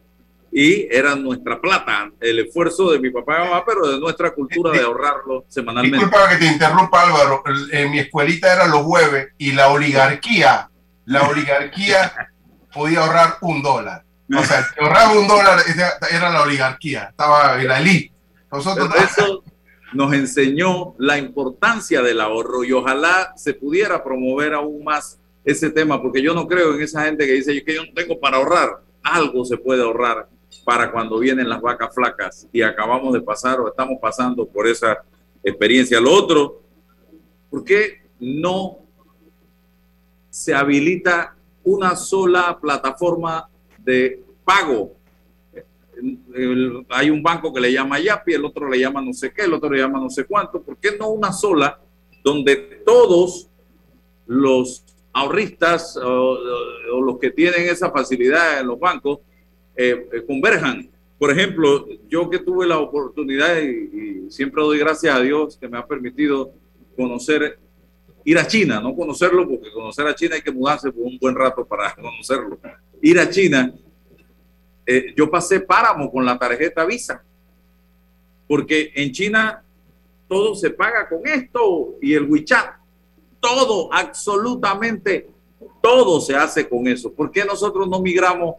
Y 0.59 0.87
era 0.89 1.15
nuestra 1.15 1.61
plata, 1.61 2.11
el 2.19 2.39
esfuerzo 2.39 2.89
de 2.89 2.97
mi 2.97 3.11
papá 3.11 3.35
y 3.35 3.47
mamá, 3.47 3.63
pero 3.63 3.87
de 3.89 3.99
nuestra 3.99 4.31
cultura 4.31 4.71
de 4.71 4.81
ahorrarlo 4.81 5.45
semanalmente. 5.47 5.99
Disculpa 6.03 6.29
que 6.29 6.37
te 6.37 6.47
interrumpa, 6.47 7.03
Álvaro. 7.03 7.43
En 7.71 7.91
mi 7.91 7.99
escuelita 7.99 8.51
era 8.51 8.65
los 8.65 8.81
jueves 8.81 9.33
y 9.37 9.51
la 9.51 9.69
oligarquía, 9.69 10.67
la 11.05 11.29
oligarquía 11.29 12.11
podía 12.73 13.01
ahorrar 13.01 13.37
un 13.41 13.61
dólar. 13.61 14.03
O 14.35 14.43
sea, 14.43 14.65
ahorraba 14.81 15.19
un 15.19 15.27
dólar 15.27 15.59
era 16.11 16.31
la 16.31 16.41
oligarquía, 16.41 17.09
estaba 17.11 17.55
la 17.57 17.79
elite. 17.79 18.11
Nosotros 18.51 18.89
eso 18.95 19.43
nos 19.93 20.11
enseñó 20.11 20.95
la 20.97 21.19
importancia 21.19 22.01
del 22.01 22.19
ahorro 22.19 22.63
y 22.63 22.73
ojalá 22.73 23.31
se 23.35 23.53
pudiera 23.53 24.03
promover 24.03 24.55
aún 24.55 24.83
más 24.83 25.19
ese 25.45 25.69
tema, 25.69 26.01
porque 26.01 26.23
yo 26.23 26.33
no 26.33 26.47
creo 26.47 26.73
en 26.73 26.81
esa 26.81 27.05
gente 27.05 27.27
que 27.27 27.33
dice 27.33 27.63
que 27.63 27.75
yo 27.75 27.85
no 27.85 27.93
tengo 27.93 28.19
para 28.19 28.37
ahorrar. 28.37 28.81
Algo 29.03 29.45
se 29.45 29.57
puede 29.57 29.83
ahorrar 29.83 30.27
para 30.63 30.91
cuando 30.91 31.19
vienen 31.19 31.49
las 31.49 31.61
vacas 31.61 31.93
flacas 31.93 32.47
y 32.51 32.61
acabamos 32.61 33.13
de 33.13 33.21
pasar 33.21 33.59
o 33.59 33.67
estamos 33.67 33.97
pasando 34.01 34.45
por 34.45 34.67
esa 34.67 35.03
experiencia. 35.43 35.99
Lo 35.99 36.11
otro, 36.11 36.61
¿por 37.49 37.63
qué 37.63 38.01
no 38.19 38.79
se 40.29 40.53
habilita 40.53 41.35
una 41.63 41.95
sola 41.95 42.57
plataforma 42.59 43.49
de 43.79 44.23
pago 44.43 44.97
hay 46.89 47.09
un 47.09 47.23
banco 47.23 47.53
que 47.53 47.59
le 47.59 47.71
llama 47.71 47.99
Yapi, 47.99 48.33
el 48.33 48.45
otro 48.45 48.69
le 48.69 48.79
llama 48.79 49.01
no 49.01 49.13
sé 49.13 49.33
qué, 49.33 49.43
el 49.43 49.53
otro 49.53 49.69
le 49.69 49.79
llama 49.79 49.99
no 49.99 50.09
sé 50.09 50.25
cuánto. 50.25 50.61
¿Por 50.61 50.77
qué 50.77 50.97
no 50.97 51.09
una 51.09 51.31
sola 51.31 51.79
donde 52.23 52.55
todos 52.85 53.49
los 54.27 54.83
ahorristas 55.13 55.97
o, 55.97 56.37
los 57.01 57.17
que 57.19 57.31
tienen 57.31 57.67
esa 57.69 57.91
facilidad 57.91 58.59
en 58.59 58.67
los 58.67 58.79
bancos 58.79 59.19
eh, 59.77 60.09
eh, 60.11 60.25
converjan. 60.25 60.89
Por 61.19 61.31
ejemplo, 61.31 61.87
yo 62.09 62.29
que 62.29 62.39
tuve 62.39 62.67
la 62.67 62.79
oportunidad 62.79 63.61
y, 63.61 64.29
siempre 64.29 64.61
doy 64.61 64.77
gracias 64.77 65.15
a 65.15 65.21
Dios 65.21 65.55
que 65.55 65.69
me 65.69 65.77
ha 65.77 65.85
permitido 65.85 66.51
conocer, 66.97 67.57
ir 68.25 68.37
a 68.37 68.45
China, 68.45 68.81
no 68.81 68.93
conocerlo, 68.93 69.47
porque 69.47 69.71
conocer 69.71 70.05
a 70.05 70.13
China 70.13 70.35
hay 70.35 70.41
que 70.41 70.51
mudarse 70.51 70.91
por 70.91 71.03
un 71.03 71.17
buen 71.17 71.33
rato 71.33 71.65
para 71.65 71.95
conocerlo. 71.95 72.59
Ir 73.01 73.19
a 73.19 73.29
China, 73.29 73.73
eh, 74.85 75.13
yo 75.15 75.29
pasé 75.29 75.61
páramo 75.61 76.11
con 76.11 76.25
la 76.25 76.37
tarjeta 76.37 76.83
Visa, 76.83 77.23
porque 78.47 78.91
en 78.95 79.11
China 79.11 79.63
todo 80.27 80.55
se 80.55 80.71
paga 80.71 81.07
con 81.07 81.25
esto 81.25 81.95
y 82.01 82.13
el 82.13 82.23
WeChat 82.23 82.77
todo, 83.39 83.93
absolutamente 83.93 85.29
todo 85.81 86.19
se 86.19 86.35
hace 86.35 86.67
con 86.67 86.87
eso. 86.87 87.13
¿Por 87.13 87.31
qué 87.31 87.45
nosotros 87.45 87.87
no 87.87 88.01
migramos 88.01 88.55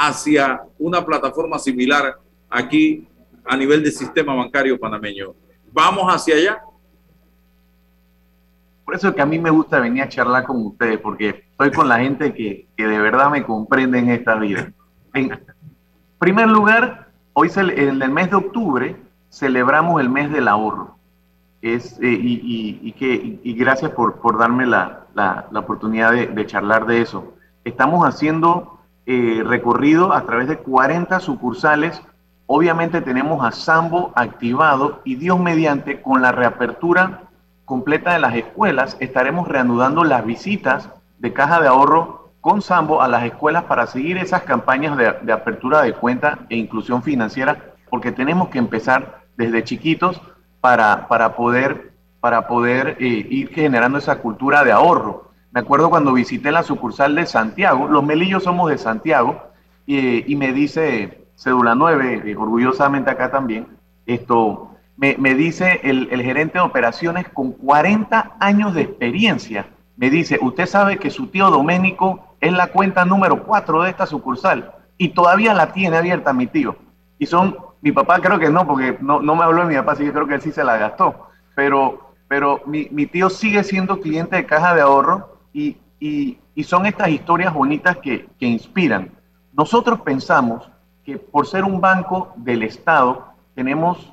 hacia 0.00 0.62
una 0.78 1.04
plataforma 1.04 1.58
similar 1.58 2.18
aquí 2.48 3.08
a 3.44 3.56
nivel 3.56 3.82
del 3.82 3.92
sistema 3.92 4.32
bancario 4.34 4.78
panameño? 4.78 5.34
¿Vamos 5.72 6.04
hacia 6.14 6.36
allá? 6.36 6.62
Por 8.84 8.94
eso 8.94 9.08
es 9.08 9.14
que 9.14 9.22
a 9.22 9.26
mí 9.26 9.38
me 9.38 9.50
gusta 9.50 9.80
venir 9.80 10.04
a 10.04 10.08
charlar 10.08 10.44
con 10.44 10.64
ustedes, 10.64 10.98
porque 11.00 11.44
estoy 11.50 11.72
con 11.72 11.88
la 11.88 11.98
gente 11.98 12.32
que, 12.32 12.68
que 12.76 12.86
de 12.86 12.98
verdad 12.98 13.30
me 13.30 13.42
comprende 13.42 13.98
en 13.98 14.10
esta 14.10 14.36
vida. 14.36 14.72
En 15.12 15.38
primer 16.18 16.48
lugar, 16.48 17.08
hoy 17.32 17.50
en 17.56 18.00
el 18.00 18.10
mes 18.10 18.30
de 18.30 18.36
octubre 18.36 18.96
celebramos 19.30 20.00
el 20.00 20.08
mes 20.08 20.30
del 20.30 20.48
ahorro. 20.48 20.96
Es, 21.60 21.98
eh, 22.00 22.18
y, 22.20 22.92
que, 22.92 23.40
y 23.42 23.52
gracias 23.54 23.90
por, 23.90 24.20
por 24.20 24.38
darme 24.38 24.64
la, 24.64 25.08
la, 25.14 25.58
oportunidad 25.58 26.12
de, 26.12 26.46
charlar 26.46 26.86
de 26.86 27.02
eso. 27.02 27.34
Estamos 27.64 28.06
haciendo 28.06 28.77
eh, 29.10 29.42
recorrido 29.42 30.12
a 30.12 30.26
través 30.26 30.48
de 30.48 30.58
40 30.58 31.18
sucursales. 31.20 32.02
Obviamente 32.46 33.00
tenemos 33.00 33.42
a 33.42 33.52
Sambo 33.52 34.12
activado 34.14 35.00
y 35.02 35.14
Dios 35.14 35.40
mediante, 35.40 36.02
con 36.02 36.20
la 36.20 36.30
reapertura 36.30 37.22
completa 37.64 38.12
de 38.12 38.18
las 38.18 38.34
escuelas, 38.34 38.98
estaremos 39.00 39.48
reanudando 39.48 40.04
las 40.04 40.26
visitas 40.26 40.90
de 41.20 41.32
caja 41.32 41.58
de 41.62 41.68
ahorro 41.68 42.32
con 42.42 42.60
Sambo 42.60 43.00
a 43.00 43.08
las 43.08 43.24
escuelas 43.24 43.64
para 43.64 43.86
seguir 43.86 44.18
esas 44.18 44.42
campañas 44.42 44.98
de, 44.98 45.32
apertura 45.32 45.80
de 45.80 45.94
cuenta 45.94 46.40
e 46.50 46.56
inclusión 46.56 47.02
financiera, 47.02 47.72
porque 47.88 48.12
tenemos 48.12 48.50
que 48.50 48.58
empezar 48.58 49.22
desde 49.38 49.64
chiquitos 49.64 50.20
para, 50.60 51.08
para 51.08 51.34
poder, 51.34 51.92
para 52.20 52.46
poder 52.46 52.98
eh, 53.00 53.26
ir 53.30 53.48
generando 53.54 53.96
esa 53.96 54.18
cultura 54.18 54.64
de 54.64 54.72
ahorro. 54.72 55.27
Acuerdo 55.58 55.90
cuando 55.90 56.12
visité 56.12 56.52
la 56.52 56.62
sucursal 56.62 57.16
de 57.16 57.26
Santiago, 57.26 57.88
los 57.88 58.04
melillos 58.04 58.44
somos 58.44 58.70
de 58.70 58.78
Santiago, 58.78 59.42
y, 59.86 60.36
me 60.36 60.52
dice 60.52 61.26
cédula 61.34 61.74
9, 61.74 62.22
eh, 62.26 62.36
orgullosamente 62.36 63.10
acá 63.10 63.30
también, 63.30 63.66
esto, 64.06 64.70
me, 64.96 65.16
dice 65.34 65.80
el, 65.82 66.08
gerente 66.22 66.58
de 66.58 66.64
operaciones 66.64 67.28
con 67.30 67.52
40 67.52 68.36
años 68.38 68.72
de 68.74 68.82
experiencia, 68.82 69.66
me 69.96 70.10
dice, 70.10 70.38
usted 70.40 70.66
sabe 70.66 70.98
que 70.98 71.10
su 71.10 71.26
tío 71.26 71.50
Doménico 71.50 72.36
es 72.40 72.52
la 72.52 72.68
cuenta 72.68 73.04
número 73.04 73.42
4 73.42 73.82
de 73.82 73.90
esta 73.90 74.06
sucursal 74.06 74.72
y 74.96 75.08
todavía 75.08 75.54
la 75.54 75.72
tiene 75.72 75.96
abierta 75.96 76.32
mi 76.32 76.46
tío. 76.46 76.76
Y 77.18 77.26
son 77.26 77.56
mi 77.80 77.90
papá 77.90 78.20
creo 78.20 78.38
que 78.38 78.50
no, 78.50 78.64
porque 78.64 78.96
no, 79.00 79.20
me 79.20 79.42
habló 79.42 79.62
de 79.62 79.68
mi 79.68 79.74
papá, 79.74 79.92
así 79.92 80.04
que 80.04 80.12
creo 80.12 80.28
que 80.28 80.34
él 80.34 80.42
sí 80.42 80.52
se 80.52 80.62
la 80.62 80.76
gastó. 80.76 81.28
Pero, 81.56 82.12
pero 82.28 82.62
mi 82.66 83.06
tío 83.06 83.28
sigue 83.28 83.64
siendo 83.64 84.00
cliente 84.00 84.36
de 84.36 84.46
caja 84.46 84.74
de 84.74 84.82
ahorro 84.82 85.37
y, 85.52 85.76
y, 86.00 86.38
y 86.54 86.64
son 86.64 86.86
estas 86.86 87.08
historias 87.08 87.52
bonitas 87.52 87.96
que, 87.98 88.28
que, 88.38 88.46
inspiran. 88.46 89.10
Nosotros 89.52 90.00
pensamos 90.00 90.68
que 91.04 91.18
por 91.18 91.46
ser 91.46 91.64
un 91.64 91.80
banco 91.80 92.32
del 92.36 92.62
Estado 92.62 93.26
tenemos, 93.54 94.12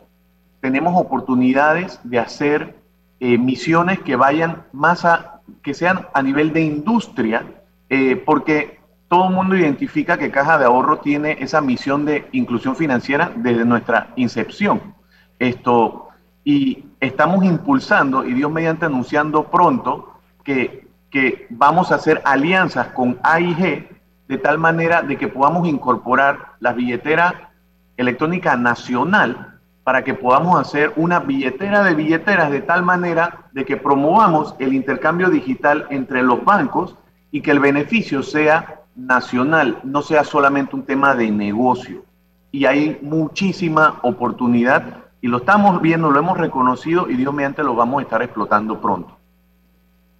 tenemos 0.62 1.00
oportunidades 1.00 2.00
de 2.04 2.20
hacer 2.20 2.76
eh, 3.20 3.38
misiones 3.38 4.00
que 4.00 4.16
vayan 4.16 4.64
más 4.72 5.06
a, 5.06 5.42
que 5.62 5.74
sean 5.74 6.08
a 6.14 6.22
nivel 6.22 6.52
de 6.54 6.62
industria, 6.62 7.46
eh, 7.90 8.16
porque 8.16 8.80
todo 9.08 9.30
el 9.30 9.36
mundo 9.36 9.56
identifica 9.56 10.18
que 10.18 10.32
Caja 10.32 10.58
de 10.58 10.66
Ahorro 10.66 11.00
tiene 11.00 11.38
esa 11.40 11.62
misión 11.62 12.06
de 12.06 12.28
inclusión 12.32 12.76
financiera 12.76 13.32
desde 13.36 13.66
nuestra 13.66 14.10
incepción. 14.16 14.96
Esto, 15.40 16.10
y 16.44 16.86
estamos 17.00 17.46
impulsando, 17.46 18.26
y 18.26 18.34
Dios 18.34 18.52
mediante 18.52 18.86
anunciando 18.86 19.46
pronto, 19.46 20.14
que, 20.44 20.85
que 21.16 21.48
vamos 21.50 21.94
a 21.94 21.96
hacer 21.96 22.22
alianzas 22.26 22.88
con 22.88 23.18
AIG 23.24 23.88
de 24.28 24.38
tal 24.38 24.58
manera 24.58 25.02
de 25.02 25.18
que 25.18 25.30
podamos 25.30 25.66
incorporar 25.66 26.58
la 26.60 26.74
billetera 26.74 27.52
electrónica 27.96 28.58
nacional 28.58 29.62
para 29.86 30.04
que 30.04 30.14
podamos 30.14 30.60
hacer 30.60 30.92
una 30.98 31.22
billetera 31.22 31.86
de 31.86 31.94
billeteras 31.94 32.52
de 32.52 32.60
tal 32.60 32.84
manera 32.84 33.46
de 33.54 33.64
que 33.64 33.78
promovamos 33.78 34.56
el 34.60 34.74
intercambio 34.74 35.30
digital 35.30 35.88
entre 35.90 36.22
los 36.22 36.44
bancos 36.44 36.98
y 37.32 37.40
que 37.40 37.52
el 37.52 37.62
beneficio 37.62 38.22
sea 38.22 38.82
nacional 38.94 39.80
no 39.86 40.02
sea 40.02 40.26
solamente 40.26 40.76
un 40.76 40.84
tema 40.84 41.16
de 41.16 41.32
negocio. 41.32 42.04
Y 42.52 42.66
hay 42.66 43.00
muchísima 43.02 44.00
oportunidad 44.02 45.06
y 45.22 45.30
lo 45.30 45.38
estamos 45.38 45.82
viendo, 45.82 46.12
lo 46.12 46.20
hemos 46.20 46.38
reconocido 46.38 47.10
y 47.10 47.16
Dios 47.16 47.34
mediante 47.34 47.64
lo 47.64 47.74
vamos 47.74 48.00
a 48.00 48.04
estar 48.04 48.22
explotando 48.22 48.82
pronto. 48.82 49.15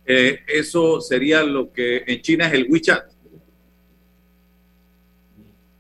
Eh, 0.06 0.40
eso 0.48 1.02
sería 1.02 1.44
lo 1.44 1.72
que 1.72 2.04
en 2.06 2.22
China 2.22 2.48
es 2.48 2.54
el 2.54 2.68
WeChat. 2.70 3.06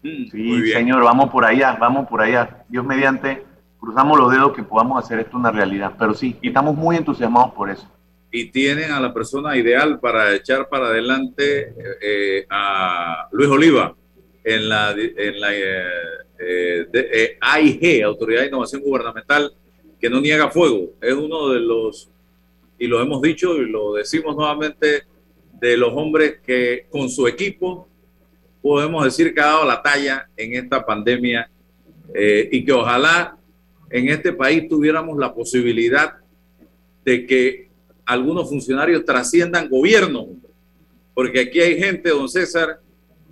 Mm, 0.03 0.25
sí, 0.31 0.71
señor, 0.71 1.03
vamos 1.03 1.29
por 1.29 1.45
allá, 1.45 1.77
vamos 1.79 2.07
por 2.07 2.21
allá. 2.21 2.63
Dios 2.69 2.85
mediante, 2.85 3.43
cruzamos 3.79 4.17
los 4.19 4.31
dedos 4.31 4.55
que 4.55 4.63
podamos 4.63 5.03
hacer 5.03 5.19
esto 5.19 5.37
una 5.37 5.51
realidad. 5.51 5.93
Pero 5.97 6.13
sí, 6.13 6.37
estamos 6.41 6.75
muy 6.75 6.97
entusiasmados 6.97 7.53
por 7.53 7.69
eso 7.69 7.87
y 8.35 8.51
tienen 8.51 8.91
a 8.91 8.99
la 8.99 9.13
persona 9.13 9.55
ideal 9.55 9.97
para 10.01 10.35
echar 10.35 10.67
para 10.67 10.87
adelante 10.87 11.73
eh, 12.01 12.45
a 12.49 13.29
Luis 13.31 13.47
Oliva 13.47 13.95
en 14.43 14.67
la, 14.67 14.91
en 14.91 15.39
la 15.39 15.53
eh, 15.55 16.85
eh, 16.93 17.37
AIG, 17.39 18.03
Autoridad 18.03 18.41
de 18.41 18.47
Innovación 18.47 18.81
Gubernamental, 18.81 19.53
que 20.01 20.09
no 20.09 20.19
niega 20.19 20.49
fuego. 20.49 20.89
Es 21.01 21.13
uno 21.13 21.47
de 21.47 21.61
los, 21.61 22.09
y 22.77 22.87
lo 22.87 23.01
hemos 23.01 23.21
dicho 23.21 23.55
y 23.57 23.69
lo 23.69 23.93
decimos 23.93 24.35
nuevamente, 24.35 25.03
de 25.53 25.77
los 25.77 25.93
hombres 25.93 26.39
que 26.45 26.85
con 26.89 27.09
su 27.09 27.27
equipo 27.27 27.87
podemos 28.61 29.05
decir 29.05 29.33
que 29.33 29.41
ha 29.41 29.45
dado 29.45 29.65
la 29.65 29.81
talla 29.81 30.27
en 30.35 30.53
esta 30.53 30.85
pandemia 30.85 31.49
y 32.51 32.65
que 32.65 32.71
ojalá 32.71 33.37
en 33.89 34.09
este 34.09 34.33
país 34.33 34.67
tuviéramos 34.67 35.17
la 35.17 35.33
posibilidad 35.33 36.15
de 37.03 37.25
que 37.25 37.69
algunos 38.05 38.49
funcionarios 38.49 39.05
trasciendan 39.05 39.69
gobierno, 39.69 40.27
porque 41.13 41.41
aquí 41.41 41.59
hay 41.59 41.77
gente, 41.77 42.09
don 42.09 42.27
César, 42.27 42.79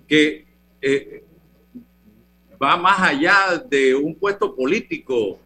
que 0.08 0.46
eh, 0.82 1.24
va 2.62 2.78
más 2.78 3.00
allá 3.00 3.64
de 3.70 3.96
un 3.96 4.16
puesto 4.16 4.56
político 4.56 5.40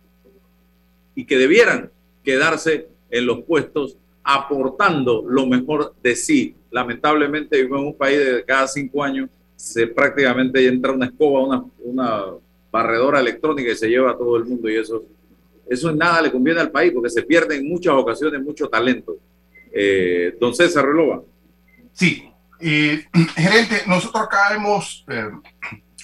y 1.15 1.25
que 1.25 1.37
debieran 1.37 1.91
quedarse 2.23 2.89
en 3.09 3.25
los 3.25 3.43
puestos 3.43 3.97
aportando 4.23 5.23
lo 5.27 5.45
mejor 5.45 5.95
de 6.01 6.15
sí. 6.15 6.55
Lamentablemente 6.71 7.57
vivimos 7.57 7.81
en 7.81 7.87
un 7.87 7.97
país 7.97 8.19
de 8.19 8.43
cada 8.43 8.67
cinco 8.67 9.03
años 9.03 9.29
se 9.55 9.87
prácticamente 9.87 10.67
entra 10.67 10.91
una 10.91 11.07
escoba, 11.07 11.41
una, 11.41 11.65
una 11.79 12.23
barredora 12.71 13.19
electrónica 13.19 13.71
y 13.71 13.75
se 13.75 13.89
lleva 13.89 14.11
a 14.11 14.17
todo 14.17 14.37
el 14.37 14.45
mundo 14.45 14.69
y 14.69 14.75
eso 14.75 15.03
eso 15.69 15.91
nada 15.93 16.21
le 16.21 16.31
conviene 16.31 16.61
al 16.61 16.71
país 16.71 16.91
porque 16.93 17.09
se 17.09 17.23
pierde 17.23 17.57
en 17.57 17.67
muchas 17.67 17.93
ocasiones 17.93 18.41
mucho 18.41 18.69
talento. 18.69 19.17
Eh, 19.73 20.35
don 20.39 20.55
César. 20.55 20.85
Sí, 21.91 22.29
gerente, 22.59 23.83
nosotros 23.85 24.23
acá 24.23 24.55
hemos 24.55 25.05
eh, 25.09 25.29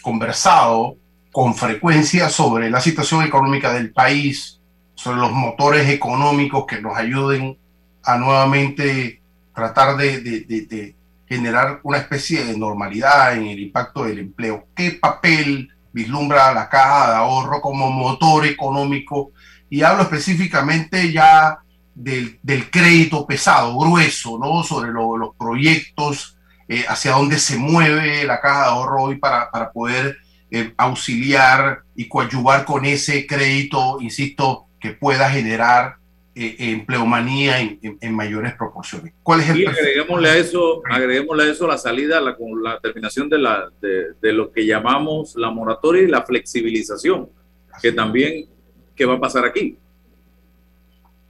conversado 0.01 0.97
con 1.31 1.55
frecuencia 1.55 2.29
sobre 2.29 2.69
la 2.69 2.79
situación 2.79 3.23
económica 3.23 3.73
del 3.73 3.91
país, 3.91 4.59
sobre 5.03 5.19
los 5.19 5.33
motores 5.33 5.89
económicos 5.89 6.65
que 6.65 6.79
nos 6.79 6.95
ayuden 6.95 7.57
a 8.03 8.17
nuevamente 8.17 9.21
tratar 9.53 9.97
de, 9.97 10.95
generar 11.27 11.81
una 11.83 11.97
especie 11.97 12.45
de 12.45 12.57
normalidad 12.57 13.35
en 13.35 13.47
el 13.47 13.59
impacto 13.59 14.05
del 14.05 14.19
empleo. 14.19 14.67
¿Qué 14.73 14.91
papel 14.91 15.69
vislumbra 15.91 16.53
la 16.53 16.69
caja 16.69 17.09
de 17.09 17.15
ahorro 17.17 17.59
como 17.59 17.89
motor 17.89 18.45
económico 18.45 19.31
y 19.69 19.81
hablo 19.81 20.03
específicamente 20.03 21.11
ya 21.11 21.59
del, 21.93 22.39
crédito 22.71 23.27
pesado, 23.27 23.77
grueso, 23.77 24.39
¿no? 24.39 24.63
Sobre 24.63 24.91
los 24.93 25.35
proyectos, 25.37 26.37
eh, 26.69 26.85
hacia 26.87 27.11
dónde 27.11 27.39
se 27.39 27.57
mueve 27.57 28.23
la 28.23 28.39
caja 28.39 28.61
de 28.61 28.67
ahorro 28.67 29.03
hoy 29.03 29.15
para, 29.17 29.51
para 29.51 29.69
poder 29.71 30.15
eh, 30.49 30.73
auxiliar 30.77 31.81
y 31.93 32.07
coadyuvar 32.07 32.63
con 32.63 32.85
ese 32.85 33.27
crédito, 33.27 33.97
insisto, 33.99 34.67
que 34.83 34.91
pueda 34.91 35.29
generar 35.29 35.95
eh, 36.35 36.57
empleomanía 36.59 37.61
en, 37.61 37.79
en, 37.81 38.13
mayores 38.13 38.53
proporciones. 38.55 39.13
¿Cuál 39.23 39.39
es 39.39 39.49
el 39.49 39.61
y 39.61 39.65
agreguémosle 39.65 40.29
a 40.29 40.35
eso, 40.35 40.81
agreguémosle 40.89 41.43
a 41.43 41.51
eso 41.51 41.67
la 41.67 41.77
salida 41.77 42.19
la, 42.19 42.35
con 42.35 42.61
la 42.61 42.81
terminación 42.81 43.29
de, 43.29 43.37
la, 43.37 43.69
de, 43.79 44.13
de, 44.21 44.33
lo 44.33 44.51
que 44.51 44.65
llamamos 44.65 45.37
la 45.37 45.51
moratoria 45.51 46.01
y 46.01 46.07
la 46.07 46.23
flexibilización, 46.23 47.29
que 47.81 47.93
también, 47.93 48.49
¿qué 48.93 49.05
va 49.05 49.13
a 49.13 49.19
pasar 49.21 49.45
aquí? 49.45 49.77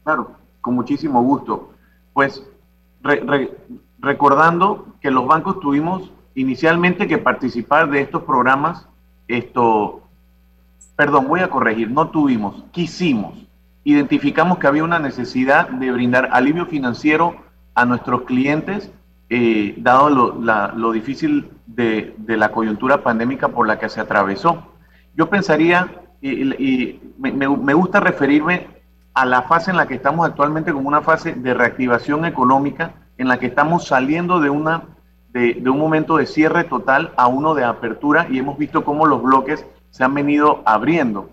Claro, 0.04 0.36
con 0.60 0.74
muchísimo 0.74 1.22
gusto. 1.22 1.74
Pues 2.12 2.44
recordando 4.00 4.96
que 5.00 5.12
los 5.12 5.28
bancos 5.28 5.60
tuvimos 5.60 6.12
inicialmente 6.34 7.08
que 7.08 7.20
participar 7.20 7.88
de 7.92 8.02
estos 8.02 8.24
programas, 8.24 8.88
esto, 9.28 10.02
perdón, 10.96 11.28
voy 11.28 11.42
a 11.42 11.50
corregir, 11.50 11.90
no 11.90 12.10
tuvimos, 12.10 12.64
quisimos 12.72 13.44
identificamos 13.84 14.58
que 14.60 14.68
había 14.68 14.84
una 14.84 15.00
necesidad 15.00 15.70
de 15.70 15.92
brindar 15.92 16.30
alivio 16.32 16.66
financiero 16.66 17.36
a 17.76 17.86
nuestros 17.86 18.22
clientes, 18.24 18.92
eh, 19.30 19.76
dado 19.78 20.10
lo, 20.10 20.92
difícil 20.92 21.50
de, 21.66 22.16
la 22.28 22.52
coyuntura 22.52 23.04
pandémica 23.04 23.50
por 23.50 23.68
la 23.68 23.80
que 23.80 23.90
se 23.90 24.00
atravesó. 24.00 24.68
Yo 25.16 25.30
pensaría, 25.30 25.92
y, 26.22 27.00
me, 27.18 27.74
gusta 27.74 28.00
referirme 28.00 28.68
a 29.14 29.26
la 29.26 29.44
fase 29.44 29.72
en 29.72 29.78
la 29.78 29.88
que 29.88 29.96
estamos 29.96 30.26
actualmente 30.26 30.72
como 30.72 30.88
una 30.88 31.02
fase 31.02 31.34
de 31.34 31.54
reactivación 31.54 32.26
económica, 32.26 32.94
en 33.18 33.28
la 33.28 33.38
que 33.38 33.48
estamos 33.48 33.88
saliendo 33.88 34.40
de, 34.40 34.50
una, 34.50 34.84
de, 35.34 35.56
de 35.56 35.70
un 35.70 35.78
momento 35.78 36.18
de 36.18 36.26
cierre 36.26 36.64
total 36.64 37.12
a 37.18 37.28
uno 37.28 37.54
de 37.54 37.64
apertura 37.64 38.28
y 38.30 38.40
hemos 38.40 38.58
visto 38.58 38.84
cómo 38.84 39.06
los 39.06 39.22
bloques 39.22 39.66
se 39.94 40.04
han 40.04 40.16
venido 40.16 40.64
abriendo. 40.66 41.30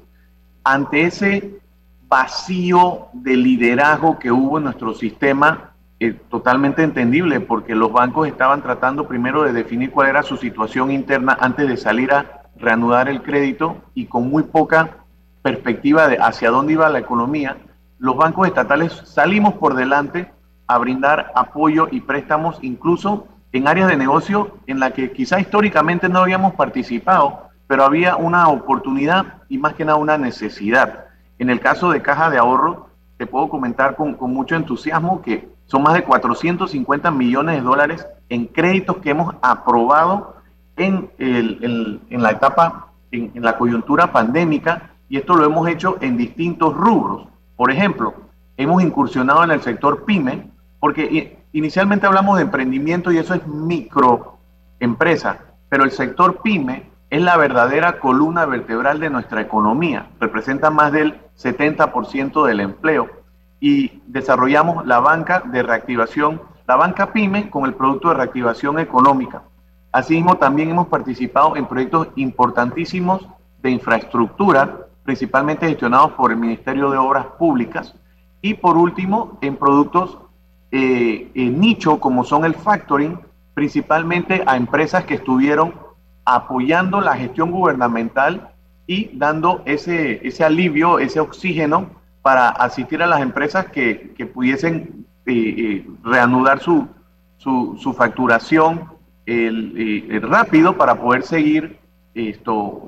Ante 0.65 1.05
ese 1.05 1.59
vacío 2.07 3.07
de 3.15 3.35
liderazgo 3.35 4.19
que 4.19 4.31
hubo 4.31 4.59
en 4.59 4.65
nuestro 4.65 4.93
sistema, 4.93 5.73
eh, 5.99 6.13
totalmente 6.29 6.83
entendible, 6.83 7.41
porque 7.41 7.75
los 7.75 7.91
bancos 7.91 8.29
estaban 8.29 8.63
tratando 8.63 9.09
primero 9.09 9.45
de 9.45 9.55
definir 9.55 9.91
cuál 9.91 10.11
era 10.11 10.23
su 10.23 10.37
situación 10.37 10.91
interna 10.91 11.39
antes 11.41 11.69
de 11.69 11.79
salir 11.79 12.13
a 12.13 12.43
reanudar 12.57 13.09
el 13.09 13.23
crédito 13.23 13.79
y 13.95 14.05
con 14.05 14.29
muy 14.29 14.43
poca 14.43 14.99
perspectiva 15.41 16.07
de 16.07 16.19
hacia 16.19 16.51
dónde 16.51 16.75
iba 16.75 16.91
la 16.91 16.99
economía, 16.99 17.57
los 17.99 18.15
bancos 18.15 18.47
estatales 18.47 18.93
salimos 19.07 19.55
por 19.55 19.75
delante 19.75 20.31
a 20.67 20.77
brindar 20.77 21.33
apoyo 21.35 21.89
y 21.91 22.03
préstamos 22.03 22.59
incluso 22.61 23.27
en 23.53 23.69
áreas 23.69 23.89
de 23.89 23.97
negocio 23.97 24.59
en 24.67 24.81
la 24.81 24.91
que 24.91 25.13
quizá 25.13 25.41
históricamente 25.41 26.11
no 26.11 26.19
habíamos 26.19 26.55
participado, 26.55 27.50
pero 27.71 27.85
había 27.85 28.17
una 28.17 28.49
oportunidad 28.49 29.45
y 29.49 29.57
más 29.57 29.75
que 29.75 29.85
nada 29.85 29.97
una 29.97 30.19
necesidad. 30.19 31.05
En 31.39 31.51
el 31.51 31.61
caso 31.61 31.93
de 31.93 32.03
Caja 32.03 32.29
de 32.29 32.37
Ahorro, 32.37 32.89
te 33.17 33.29
puedo 33.29 33.49
comentar 33.49 33.95
con, 33.95 34.17
mucho 34.19 34.57
entusiasmo 34.57 35.23
que 35.23 35.49
son 35.67 35.85
más 35.85 35.95
de 35.95 36.03
450 36.03 37.13
millones 37.13 37.55
de 37.55 37.63
dólares 37.63 38.05
en 38.29 38.47
créditos 38.47 38.97
que 38.97 39.11
hemos 39.11 39.37
aprobado 39.41 40.35
en, 40.77 41.13
la 42.11 42.33
etapa, 42.33 42.89
en, 43.13 43.31
la 43.41 43.57
coyuntura 43.57 44.11
pandémica, 44.11 44.91
y 45.09 45.19
esto 45.19 45.37
lo 45.37 45.45
hemos 45.45 45.69
hecho 45.69 45.97
en 46.01 46.17
distintos 46.17 46.75
rubros. 46.75 47.29
Por 47.55 47.71
ejemplo, 47.71 48.15
hemos 48.57 48.83
incursionado 48.83 49.45
en 49.45 49.53
el 49.53 49.63
sector 49.63 50.05
pyme, 50.05 50.51
porque 50.81 51.39
inicialmente 51.53 52.05
hablamos 52.05 52.37
de 52.39 52.43
emprendimiento 52.43 53.13
y 53.13 53.19
eso 53.19 53.33
es 53.33 53.47
microempresa, 53.47 55.39
pero 55.69 55.85
el 55.85 55.93
sector 55.93 56.43
pyme 56.43 56.90
es 57.11 57.21
la 57.21 57.37
verdadera 57.37 57.99
columna 57.99 58.47
vertebral 58.47 59.01
de 59.01 59.11
nuestra 59.11 59.41
economía, 59.41 60.07
representa 60.21 60.71
más 60.71 60.93
del 60.93 61.21
70% 61.37 62.47
del 62.47 62.61
empleo 62.61 63.11
y 63.59 64.01
desarrollamos 64.07 64.87
la 64.87 65.01
banca 65.01 65.43
de 65.45 65.65
reactivación, 65.65 66.41
la 66.69 66.77
banca 66.77 67.13
PYME 67.13 67.51
con 67.51 67.65
el 67.65 67.75
producto 67.75 68.09
de 68.09 68.15
reactivación 68.15 68.79
económica. 68.79 69.43
Asimismo, 69.91 70.37
también 70.37 70.71
hemos 70.71 70.87
participado 70.87 71.57
en 71.57 71.67
proyectos 71.67 72.09
importantísimos 72.15 73.27
de 73.61 73.71
infraestructura, 73.71 74.87
principalmente 75.03 75.67
gestionados 75.67 76.13
por 76.13 76.31
el 76.31 76.39
Ministerio 76.39 76.91
de 76.91 76.99
Obras 76.99 77.27
Públicas, 77.39 77.93
y 78.41 78.55
por 78.55 78.77
último, 78.77 79.37
en 79.41 79.57
productos 79.57 80.17
eh, 80.71 81.29
en 81.35 81.59
nicho 81.59 81.99
como 81.99 82.23
son 82.23 82.45
el 82.45 82.55
factoring, 82.55 83.19
principalmente 83.53 84.45
a 84.47 84.57
empresas 84.57 85.05
que 85.05 85.15
estuvieron 85.15 85.75
apoyando 86.25 87.01
la 87.01 87.17
gestión 87.17 87.51
gubernamental 87.51 88.51
y 88.87 89.11
dando 89.17 89.63
ese, 89.67 90.27
ese 90.27 90.45
alivio, 90.45 90.99
ese 90.99 91.21
oxígeno 91.21 91.91
para 92.23 92.49
asistir 92.49 93.03
a 93.03 93.07
las 93.07 93.21
empresas 93.21 93.67
que, 93.67 94.13
que 94.17 94.27
pudiesen 94.27 95.07
eh, 95.27 95.33
eh, 95.33 95.87
reanudar 96.03 96.61
su, 96.61 96.89
su, 97.37 97.95
facturación 97.97 98.85
el, 99.27 100.21
rápido 100.23 100.77
para 100.77 100.97
poder 100.97 101.23
seguir 101.23 101.79
esto, 102.15 102.83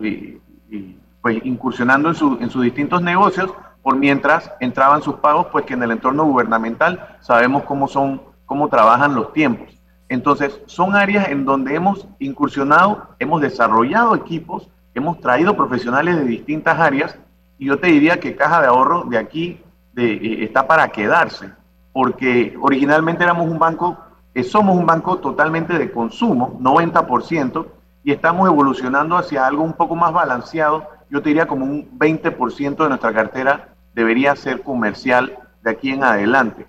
pues, 1.20 1.45
incursionando 1.45 2.09
en, 2.09 2.14
su, 2.14 2.39
en 2.41 2.51
sus 2.51 2.64
distintos 2.64 3.01
negocios, 3.01 3.53
por 3.83 3.97
mientras 3.97 4.51
entraban 4.61 5.03
sus 5.03 5.16
pagos, 5.16 5.47
pues 5.53 5.64
que 5.64 5.74
en 5.74 5.83
el 5.83 5.93
entorno 5.93 6.24
gubernamental 6.24 7.16
sabemos 7.20 7.64
cómo 7.64 7.89
son, 7.89 8.22
cómo 8.45 8.68
trabajan 8.68 9.14
los 9.14 9.33
tiempos. 9.33 9.82
Entonces, 10.12 10.60
son 10.66 10.94
áreas 10.94 11.28
en 11.28 11.46
donde 11.46 11.74
hemos 11.74 12.06
incursionado, 12.18 13.08
hemos 13.18 13.40
desarrollado 13.40 14.14
equipos, 14.14 14.68
hemos 14.94 15.18
traído 15.20 15.56
profesionales 15.56 16.16
de 16.16 16.24
distintas 16.24 16.78
áreas 16.78 17.16
y 17.58 17.64
yo 17.64 17.78
te 17.78 17.86
diría 17.86 18.20
que 18.20 18.36
Caja 18.36 18.60
de 18.60 18.66
Ahorro 18.66 19.04
de 19.04 19.16
aquí 19.16 19.62
eh, 19.96 20.38
está 20.40 20.66
para 20.66 20.88
quedarse, 20.88 21.50
porque 21.94 22.54
originalmente 22.60 23.24
éramos 23.24 23.48
un 23.48 23.58
banco, 23.58 23.96
eh, 24.34 24.44
somos 24.44 24.76
un 24.76 24.84
banco 24.84 25.16
totalmente 25.16 25.78
de 25.78 25.90
consumo, 25.90 26.58
90%, 26.60 27.66
y 28.04 28.12
estamos 28.12 28.46
evolucionando 28.46 29.16
hacia 29.16 29.46
algo 29.46 29.62
un 29.62 29.72
poco 29.72 29.96
más 29.96 30.12
balanceado. 30.12 30.90
Yo 31.08 31.22
te 31.22 31.30
diría 31.30 31.46
como 31.46 31.64
un 31.64 31.98
20% 31.98 32.82
de 32.82 32.88
nuestra 32.90 33.14
cartera 33.14 33.68
debería 33.94 34.36
ser 34.36 34.60
comercial 34.60 35.38
de 35.62 35.70
aquí 35.70 35.88
en 35.90 36.04
adelante. 36.04 36.66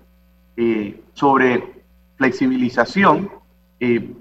Eh, 0.56 1.02
sobre 1.12 1.73
flexibilización, 2.16 3.30
eh, 3.80 4.14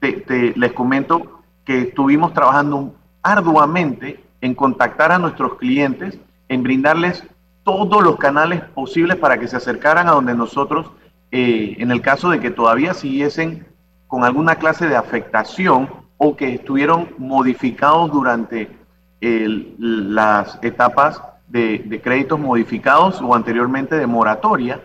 les 0.00 0.72
comento 0.72 1.42
que 1.64 1.82
estuvimos 1.82 2.32
trabajando 2.32 2.94
arduamente 3.22 4.22
en 4.40 4.54
contactar 4.54 5.12
a 5.12 5.18
nuestros 5.18 5.54
clientes, 5.56 6.18
en 6.48 6.62
brindarles 6.62 7.24
todos 7.64 8.02
los 8.02 8.16
canales 8.16 8.62
posibles 8.62 9.16
para 9.16 9.38
que 9.38 9.48
se 9.48 9.56
acercaran 9.56 10.08
a 10.08 10.12
donde 10.12 10.34
nosotros, 10.34 10.90
eh, 11.30 11.76
en 11.78 11.90
el 11.90 12.00
caso 12.00 12.30
de 12.30 12.40
que 12.40 12.50
todavía 12.50 12.94
siguiesen 12.94 13.66
con 14.06 14.24
alguna 14.24 14.54
clase 14.54 14.86
de 14.86 14.96
afectación 14.96 15.90
o 16.16 16.36
que 16.36 16.54
estuvieron 16.54 17.10
modificados 17.18 18.10
durante 18.10 18.76
las 19.20 20.58
etapas 20.62 21.20
de 21.48 22.00
créditos 22.02 22.38
modificados 22.38 23.20
o 23.20 23.34
anteriormente 23.34 23.96
de 23.96 24.06
moratoria, 24.06 24.80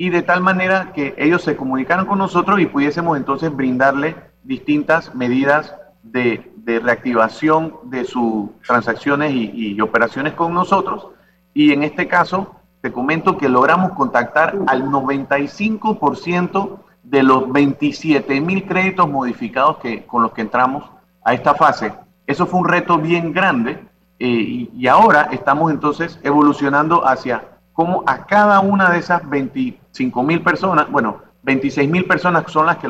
y 0.00 0.08
de 0.08 0.22
tal 0.22 0.40
manera 0.40 0.92
que 0.94 1.14
ellos 1.18 1.42
se 1.42 1.56
comunicaran 1.56 2.06
con 2.06 2.16
nosotros 2.16 2.58
y 2.58 2.64
pudiésemos 2.64 3.18
entonces 3.18 3.54
brindarle 3.54 4.16
distintas 4.42 5.14
medidas 5.14 5.74
de, 6.02 6.42
reactivación 6.64 7.74
de 7.84 8.06
sus 8.06 8.48
transacciones 8.66 9.34
y, 9.34 9.78
operaciones 9.78 10.32
con 10.32 10.54
nosotros. 10.54 11.08
Y 11.52 11.72
en 11.72 11.82
este 11.82 12.08
caso, 12.08 12.56
te 12.80 12.90
comento 12.90 13.36
que 13.36 13.50
logramos 13.50 13.92
contactar 13.92 14.56
al 14.68 14.84
95% 14.84 16.78
de 17.02 17.22
los 17.22 17.52
27 17.52 18.40
mil 18.40 18.64
créditos 18.64 19.06
modificados 19.06 19.76
que, 19.82 20.06
con 20.06 20.22
los 20.22 20.32
que 20.32 20.40
entramos 20.40 20.82
a 21.22 21.34
esta 21.34 21.54
fase. 21.54 21.92
Eso 22.26 22.46
fue 22.46 22.60
un 22.60 22.68
reto 22.68 22.96
bien 22.96 23.34
grande 23.34 23.72
eh, 24.18 24.26
y, 24.26 24.70
y 24.74 24.86
ahora 24.86 25.28
estamos 25.30 25.70
entonces 25.70 26.18
evolucionando 26.22 27.06
hacia 27.06 27.49
cómo 27.72 28.02
a 28.06 28.26
cada 28.26 28.60
una 28.60 28.90
de 28.90 28.98
esas 28.98 29.28
25 29.28 30.22
mil 30.22 30.42
personas, 30.42 30.90
bueno, 30.90 31.18
26 31.42 31.88
mil 31.88 32.04
personas 32.04 32.50
son 32.50 32.66
las 32.66 32.78
que, 32.78 32.88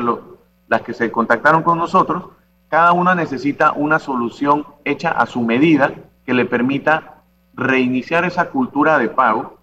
las 0.67 0.81
que 0.81 0.93
se 0.93 1.11
contactaron 1.11 1.63
con 1.63 1.77
nosotros, 1.77 2.25
cada 2.69 2.93
una 2.93 3.15
necesita 3.15 3.73
una 3.73 3.99
solución 3.99 4.65
hecha 4.85 5.11
a 5.11 5.25
su 5.25 5.41
medida 5.41 5.93
que 6.25 6.33
le 6.33 6.45
permita 6.45 7.15
reiniciar 7.53 8.25
esa 8.25 8.49
cultura 8.49 8.97
de 8.97 9.09
pago 9.09 9.57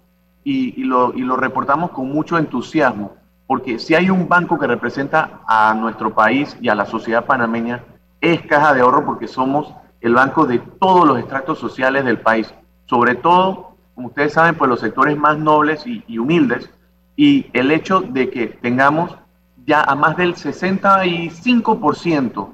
y, 0.45 0.83
lo, 0.85 1.13
y 1.15 1.21
lo 1.21 1.37
reportamos 1.37 1.91
con 1.91 2.11
mucho 2.11 2.39
entusiasmo, 2.39 3.15
porque 3.47 3.79
si 3.79 3.95
hay 3.95 4.09
un 4.09 4.29
banco 4.29 4.59
que 4.59 4.67
representa 4.67 5.41
a 5.47 5.75
nuestro 5.75 6.15
país 6.15 6.57
y 6.61 6.69
a 6.69 6.75
la 6.75 6.87
sociedad 6.87 7.27
panameña, 7.27 7.83
es 8.21 8.43
Caja 8.43 8.75
de 8.75 8.81
Ahorro 8.81 9.05
porque 9.05 9.29
somos 9.29 9.75
el 10.01 10.15
banco 10.15 10.47
de 10.47 10.59
todos 10.59 11.07
los 11.07 11.19
estratos 11.19 11.59
sociales 11.59 12.05
del 12.05 12.21
país, 12.21 12.53
sobre 12.87 13.15
todo 13.15 13.77
como 13.99 14.09
ustedes 14.11 14.35
saben, 14.35 14.55
pues 14.55 14.71
los 14.71 14.79
sectores 14.79 15.19
más 15.19 15.37
nobles 15.39 15.85
y, 15.85 16.19
humildes, 16.19 16.71
y 17.17 17.47
el 17.53 17.73
hecho 17.73 18.01
de 18.01 18.31
que 18.31 18.47
tengamos 18.47 19.19
ya 19.67 19.83
a 19.83 19.97
más 19.97 20.17
del 20.17 20.37
65% 20.37 22.49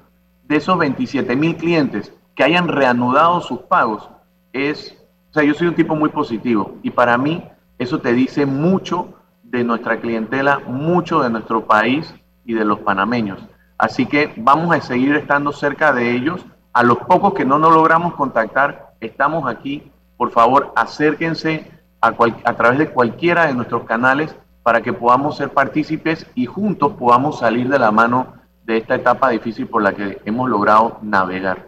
de 0.44 0.56
esos 0.56 0.78
27 0.78 1.36
mil 1.36 1.56
clientes 1.56 2.14
que 2.34 2.44
hayan 2.44 2.66
reanudado 2.66 3.42
sus 3.42 3.58
pagos, 3.58 4.08
es, 4.54 4.96
o 5.28 5.34
sea, 5.34 5.44
yo 5.44 5.52
soy 5.52 5.66
un 5.66 5.74
tipo 5.74 5.94
muy 5.94 6.08
positivo 6.08 6.78
y 6.82 6.88
para 6.88 7.18
mí 7.18 7.44
Eso 7.76 8.00
te 8.00 8.14
dice 8.14 8.46
mucho 8.46 9.12
de 9.42 9.64
nuestra 9.64 10.00
clientela, 10.00 10.60
mucho 10.66 11.22
de 11.22 11.28
nuestro 11.28 11.66
país 11.66 12.14
y 12.46 12.54
de 12.54 12.64
los 12.64 12.78
panameños. 12.78 13.38
Así 13.76 14.06
que 14.06 14.32
vamos 14.38 14.74
a 14.74 14.80
seguir 14.80 15.14
estando 15.14 15.52
cerca 15.52 15.92
de 15.92 16.12
ellos. 16.12 16.46
A 16.72 16.82
los 16.82 16.96
pocos 17.00 17.34
que 17.34 17.44
no 17.44 17.58
nos 17.58 17.74
logramos 17.74 18.14
contactar, 18.14 18.94
estamos 19.00 19.46
aquí. 19.46 19.90
Por 20.24 20.32
favor, 20.32 20.72
acérquense 20.74 21.70
a, 22.00 22.16
a 22.44 22.56
través 22.56 22.78
de 22.78 22.88
cualquiera 22.88 23.46
de 23.46 23.52
nuestros 23.52 23.84
canales 23.84 24.34
para 24.62 24.80
que 24.80 24.94
podamos 24.94 25.36
ser 25.36 25.50
partícipes 25.50 26.26
y 26.34 26.46
juntos 26.46 26.94
podamos 26.98 27.40
salir 27.40 27.68
de 27.68 27.78
la 27.78 27.90
mano 27.90 28.32
de 28.64 28.78
esta 28.78 28.94
etapa 28.94 29.28
difícil 29.28 29.66
por 29.66 29.82
la 29.82 29.94
que 29.94 30.16
hemos 30.24 30.48
logrado 30.48 30.98
navegar. 31.02 31.66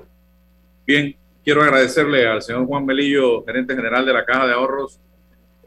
Bien, 0.86 1.14
quiero 1.44 1.64
agradecerle 1.64 2.26
al 2.26 2.40
señor 2.40 2.64
Juan 2.64 2.86
Melillo, 2.86 3.44
gerente 3.44 3.76
general 3.76 4.06
de 4.06 4.14
la 4.14 4.24
Caja 4.24 4.46
de 4.46 4.54
Ahorros, 4.54 4.98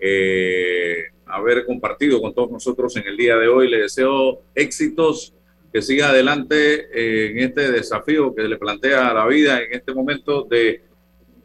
eh, 0.02 1.10
haber 1.28 1.68
compartido 1.68 2.20
con 2.20 2.34
todos 2.34 2.50
nosotros 2.50 2.98
en 2.98 3.06
el 3.06 3.16
día 3.16 3.36
de 3.36 3.50
hoy. 3.50 3.70
Le 3.70 3.82
deseo 3.82 4.42
éxitos, 4.56 5.36
que 5.72 5.84
siga 5.84 6.10
adelante 6.10 6.88
eh, 6.92 7.34
en 7.34 7.38
este 7.38 7.72
desafío 7.72 8.34
que 8.34 8.48
le 8.48 8.58
plantea 8.58 9.14
la 9.14 9.28
vida 9.28 9.62
en 9.62 9.74
este 9.74 9.94
momento 9.94 10.42
de 10.42 10.82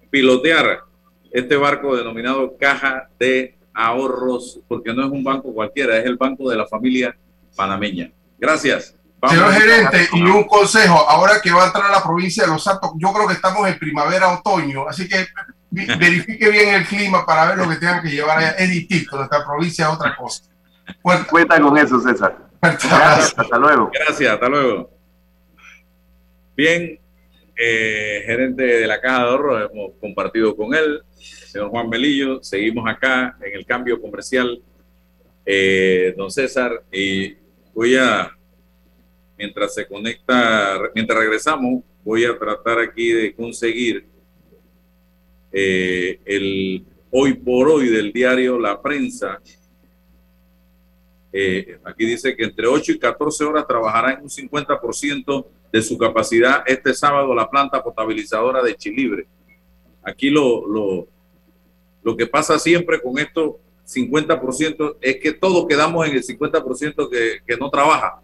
pilotear 0.08 0.93
este 1.34 1.56
barco 1.56 1.96
denominado 1.96 2.56
Caja 2.56 3.08
de 3.18 3.58
Ahorros, 3.74 4.60
porque 4.68 4.94
no 4.94 5.04
es 5.04 5.10
un 5.10 5.24
banco 5.24 5.52
cualquiera, 5.52 5.98
es 5.98 6.06
el 6.06 6.16
banco 6.16 6.48
de 6.48 6.56
la 6.56 6.64
familia 6.64 7.16
panameña. 7.56 8.12
Gracias. 8.38 8.96
Señor 9.28 9.52
gerente, 9.52 10.08
y 10.12 10.22
un 10.22 10.44
consejo, 10.44 10.94
ahora 11.08 11.40
que 11.42 11.50
va 11.50 11.64
a 11.64 11.66
entrar 11.66 11.86
a 11.86 11.90
la 11.90 12.04
provincia 12.04 12.44
de 12.44 12.50
Los 12.50 12.62
Santos, 12.62 12.92
yo 12.98 13.12
creo 13.12 13.26
que 13.26 13.32
estamos 13.34 13.66
en 13.66 13.76
primavera-otoño, 13.78 14.86
así 14.86 15.08
que 15.08 15.26
verifique 15.70 16.48
bien 16.50 16.74
el 16.76 16.86
clima 16.86 17.26
para 17.26 17.46
ver 17.46 17.58
lo 17.58 17.68
que 17.68 17.76
tengan 17.76 18.00
que 18.00 18.10
llevar 18.10 18.38
allá. 18.38 18.50
Es 18.50 18.70
distinto, 18.70 19.16
nuestra 19.16 19.44
provincia 19.44 19.86
es 19.86 19.92
otra 19.92 20.14
cosa. 20.14 20.44
Cuenta 21.02 21.60
con 21.60 21.76
eso, 21.76 21.98
César. 22.00 22.38
Gracias, 22.62 23.34
hasta 23.36 23.58
luego. 23.58 23.90
Gracias, 23.92 24.32
hasta 24.32 24.48
luego. 24.48 24.90
Bien, 26.56 27.00
eh, 27.56 28.22
gerente 28.24 28.62
de 28.62 28.86
la 28.86 29.00
Caja 29.00 29.24
de 29.24 29.30
Ahorro, 29.30 29.58
hemos 29.58 29.92
compartido 30.00 30.54
con 30.54 30.74
él, 30.74 31.02
señor 31.24 31.70
Juan 31.70 31.88
Melillo, 31.88 32.42
seguimos 32.42 32.88
acá 32.88 33.36
en 33.40 33.56
el 33.58 33.66
cambio 33.66 34.00
comercial, 34.00 34.60
eh, 35.46 36.14
don 36.16 36.30
César, 36.30 36.82
y 36.92 37.34
voy 37.74 37.96
a, 37.96 38.30
mientras 39.38 39.74
se 39.74 39.86
conecta, 39.86 40.78
mientras 40.94 41.18
regresamos, 41.18 41.82
voy 42.04 42.24
a 42.24 42.38
tratar 42.38 42.78
aquí 42.78 43.12
de 43.12 43.34
conseguir 43.34 44.06
eh, 45.52 46.20
el 46.24 46.84
hoy 47.10 47.34
por 47.34 47.68
hoy 47.68 47.88
del 47.88 48.12
diario 48.12 48.58
La 48.58 48.80
Prensa. 48.80 49.40
Eh, 51.32 51.78
aquí 51.84 52.04
dice 52.06 52.36
que 52.36 52.44
entre 52.44 52.66
8 52.66 52.92
y 52.92 52.98
14 52.98 53.44
horas 53.44 53.66
trabajará 53.66 54.12
en 54.12 54.22
un 54.22 54.28
50% 54.28 55.46
de 55.72 55.82
su 55.82 55.98
capacidad 55.98 56.62
este 56.66 56.94
sábado 56.94 57.34
la 57.34 57.50
planta 57.50 57.82
potabilizadora 57.82 58.62
de 58.62 58.76
Chilibre. 58.76 59.26
Aquí 60.02 60.30
lo, 60.30 60.66
lo, 60.66 61.08
lo 62.04 62.16
que 62.16 62.26
pasa 62.26 62.58
siempre 62.58 63.00
con 63.00 63.18
esto 63.18 63.58
50% 63.88 64.96
es 65.00 65.16
que 65.16 65.32
todos 65.32 65.66
quedamos 65.66 66.06
en 66.06 66.14
el 66.14 66.22
50% 66.22 67.10
que, 67.10 67.38
que 67.46 67.56
no 67.56 67.70
trabaja 67.70 68.20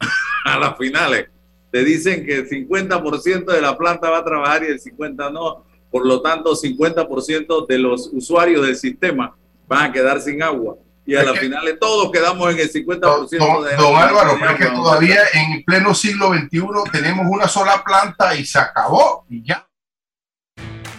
a 0.44 0.58
las 0.58 0.76
finales. 0.76 1.28
Te 1.70 1.84
dicen 1.84 2.24
que 2.24 2.36
el 2.36 2.48
50% 2.48 3.44
de 3.44 3.60
la 3.60 3.76
planta 3.76 4.10
va 4.10 4.18
a 4.18 4.24
trabajar 4.24 4.62
y 4.64 4.66
el 4.66 4.80
50% 4.80 5.32
no. 5.32 5.64
Por 5.90 6.06
lo 6.06 6.20
tanto, 6.22 6.54
50% 6.54 7.66
de 7.66 7.78
los 7.78 8.08
usuarios 8.12 8.66
del 8.66 8.76
sistema 8.76 9.36
van 9.66 9.90
a 9.90 9.92
quedar 9.92 10.20
sin 10.20 10.42
agua. 10.42 10.76
Y 11.06 11.14
a 11.16 11.22
la 11.22 11.34
final 11.34 11.76
todos 11.78 12.10
quedamos 12.10 12.50
en 12.52 12.60
el 12.60 12.72
50% 12.72 13.00
don, 13.00 13.64
de 13.64 13.76
Don 13.76 13.94
Álvaro, 13.94 14.36
pero 14.40 14.52
es 14.52 14.56
que 14.56 14.66
todavía 14.66 15.20
en 15.34 15.62
pleno 15.62 15.94
siglo 15.94 16.32
XXI 16.32 16.62
tenemos 16.90 17.26
una 17.28 17.46
sola 17.46 17.82
planta 17.84 18.34
y 18.34 18.46
se 18.46 18.58
acabó 18.58 19.26
y 19.28 19.44
ya. 19.44 19.66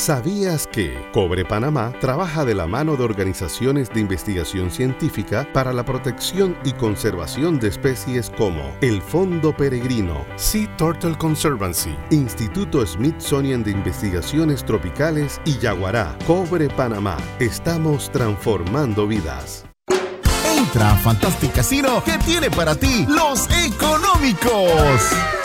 ¿Sabías 0.00 0.66
que 0.66 0.96
Cobre 1.12 1.44
Panamá 1.44 1.92
trabaja 2.00 2.46
de 2.46 2.54
la 2.54 2.66
mano 2.66 2.96
de 2.96 3.04
organizaciones 3.04 3.90
de 3.90 4.00
investigación 4.00 4.70
científica 4.70 5.46
para 5.52 5.74
la 5.74 5.84
protección 5.84 6.56
y 6.64 6.72
conservación 6.72 7.60
de 7.60 7.68
especies 7.68 8.30
como 8.30 8.62
el 8.80 9.02
Fondo 9.02 9.54
Peregrino, 9.54 10.24
Sea 10.36 10.74
Turtle 10.78 11.18
Conservancy, 11.18 11.94
Instituto 12.10 12.84
Smithsonian 12.86 13.62
de 13.62 13.72
Investigaciones 13.72 14.64
Tropicales 14.64 15.38
y 15.44 15.58
Yaguará? 15.58 16.16
Cobre 16.26 16.68
Panamá. 16.70 17.18
Estamos 17.38 18.10
transformando 18.10 19.06
vidas. 19.06 19.66
Entra 20.56 20.92
a 20.92 20.96
Fantastic 20.96 21.52
Casino 21.52 22.02
que 22.02 22.16
tiene 22.24 22.50
para 22.50 22.74
ti 22.74 23.06
los 23.06 23.46
económicos. 23.66 25.39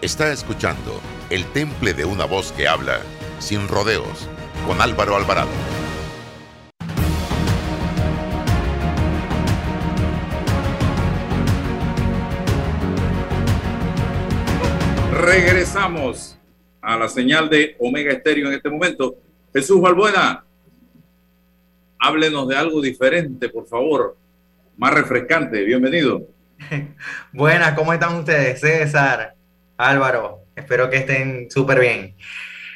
Está 0.00 0.32
escuchando 0.32 1.00
El 1.28 1.44
Temple 1.46 1.92
de 1.92 2.04
una 2.04 2.24
voz 2.24 2.52
que 2.52 2.68
habla, 2.68 3.00
sin 3.40 3.66
rodeos, 3.66 4.28
con 4.64 4.80
Álvaro 4.80 5.16
Alvarado. 5.16 5.48
Regresamos 15.20 16.38
a 16.80 16.96
la 16.96 17.08
señal 17.08 17.50
de 17.50 17.74
Omega 17.80 18.12
Estéreo 18.12 18.46
en 18.46 18.54
este 18.54 18.70
momento. 18.70 19.16
Jesús 19.52 19.80
Balbuena, 19.80 20.44
háblenos 21.98 22.46
de 22.46 22.56
algo 22.56 22.80
diferente, 22.80 23.48
por 23.48 23.66
favor. 23.66 24.16
Más 24.76 24.94
refrescante. 24.94 25.64
Bienvenido. 25.64 26.22
Buenas, 27.32 27.72
¿cómo 27.72 27.92
están 27.92 28.14
ustedes? 28.14 28.60
César, 28.60 29.34
Álvaro, 29.78 30.40
espero 30.56 30.90
que 30.90 30.98
estén 30.98 31.50
súper 31.50 31.80
bien. 31.80 32.16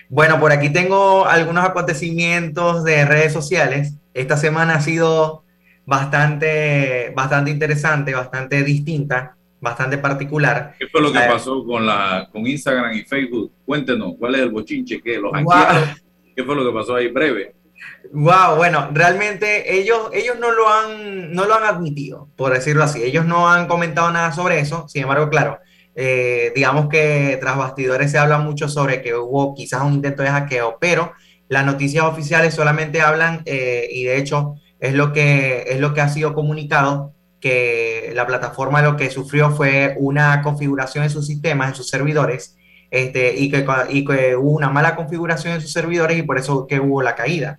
Bueno, 0.09 0.38
por 0.38 0.53
aquí 0.53 0.70
tengo 0.70 1.26
algunos 1.26 1.64
acontecimientos 1.64 2.84
de 2.84 3.05
redes 3.05 3.32
sociales. 3.32 3.94
Esta 4.14 4.36
semana 4.36 4.76
ha 4.76 4.80
sido 4.80 5.44
bastante, 5.84 7.12
bastante 7.16 7.50
interesante, 7.50 8.14
bastante 8.14 8.62
distinta, 8.62 9.36
bastante 9.61 9.98
particular. 9.98 10.74
¿Qué 10.78 10.86
fue 10.86 11.00
lo 11.00 11.12
que 11.12 11.18
Eh, 11.18 11.28
pasó 11.28 11.64
con, 11.64 11.86
la, 11.86 12.28
con 12.30 12.46
Instagram 12.46 12.92
y 12.92 13.03
Facebook? 13.03 13.53
Cuéntenos, 13.66 14.14
¿cuál 14.18 14.36
es 14.36 14.42
el 14.42 14.50
bochinche? 14.50 15.00
¿Qué, 15.03 15.18
los 15.18 15.32
hackearon? 15.32 15.88
¿Qué 16.36 16.44
fue 16.44 16.55
lo 16.55 16.64
que 16.64 16.78
pasó 16.78 16.94
ahí? 16.94 17.09
Breve. 17.09 17.55
Wow, 18.12 18.57
bueno, 18.57 18.90
realmente 18.92 19.76
ellos, 19.76 20.11
ellos 20.12 20.36
no, 20.38 20.53
lo 20.53 20.68
han, 20.72 21.32
no 21.32 21.46
lo 21.46 21.55
han 21.55 21.64
admitido, 21.64 22.28
por 22.36 22.53
decirlo 22.53 22.84
así. 22.84 23.03
Ellos 23.03 23.24
no 23.24 23.50
han 23.50 23.66
comentado 23.66 24.11
nada 24.12 24.30
sobre 24.32 24.61
eso. 24.61 24.86
Sin 24.88 25.03
embargo, 25.03 25.28
claro, 25.30 25.59
eh, 25.95 26.53
digamos 26.55 26.88
que 26.88 27.36
tras 27.40 27.57
bastidores 27.57 28.11
se 28.11 28.18
habla 28.18 28.38
mucho 28.38 28.68
sobre 28.68 29.03
que 29.03 29.14
hubo 29.14 29.55
quizás 29.55 29.82
un 29.82 29.95
intento 29.95 30.22
de 30.22 30.30
hackeo, 30.30 30.78
pero 30.80 31.12
las 31.49 31.66
noticias 31.66 32.05
oficiales 32.05 32.55
solamente 32.55 33.01
hablan, 33.01 33.43
eh, 33.45 33.88
y 33.90 34.05
de 34.05 34.16
hecho 34.16 34.55
es 34.80 34.95
lo, 34.95 35.12
que, 35.12 35.64
es 35.68 35.80
lo 35.80 35.93
que 35.95 36.01
ha 36.01 36.09
sido 36.09 36.34
comunicado, 36.34 37.12
que 37.40 38.12
la 38.14 38.26
plataforma 38.26 38.82
lo 38.82 38.97
que 38.97 39.11
sufrió 39.11 39.51
fue 39.51 39.95
una 39.99 40.43
configuración 40.43 41.05
en 41.05 41.11
sus 41.11 41.26
sistemas, 41.26 41.68
en 41.68 41.74
sus 41.74 41.88
servidores, 41.88 42.57
este, 42.90 43.36
y, 43.36 43.51
que, 43.51 43.66
y 43.90 44.05
que 44.05 44.36
hubo 44.36 44.53
una 44.53 44.70
mala 44.70 44.97
configuración 44.97 45.55
en 45.55 45.61
sus 45.61 45.72
servidores 45.72 46.18
y 46.18 46.22
por 46.22 46.38
eso 46.38 46.66
que 46.66 46.80
hubo 46.80 47.03
la 47.03 47.14
caída. 47.14 47.59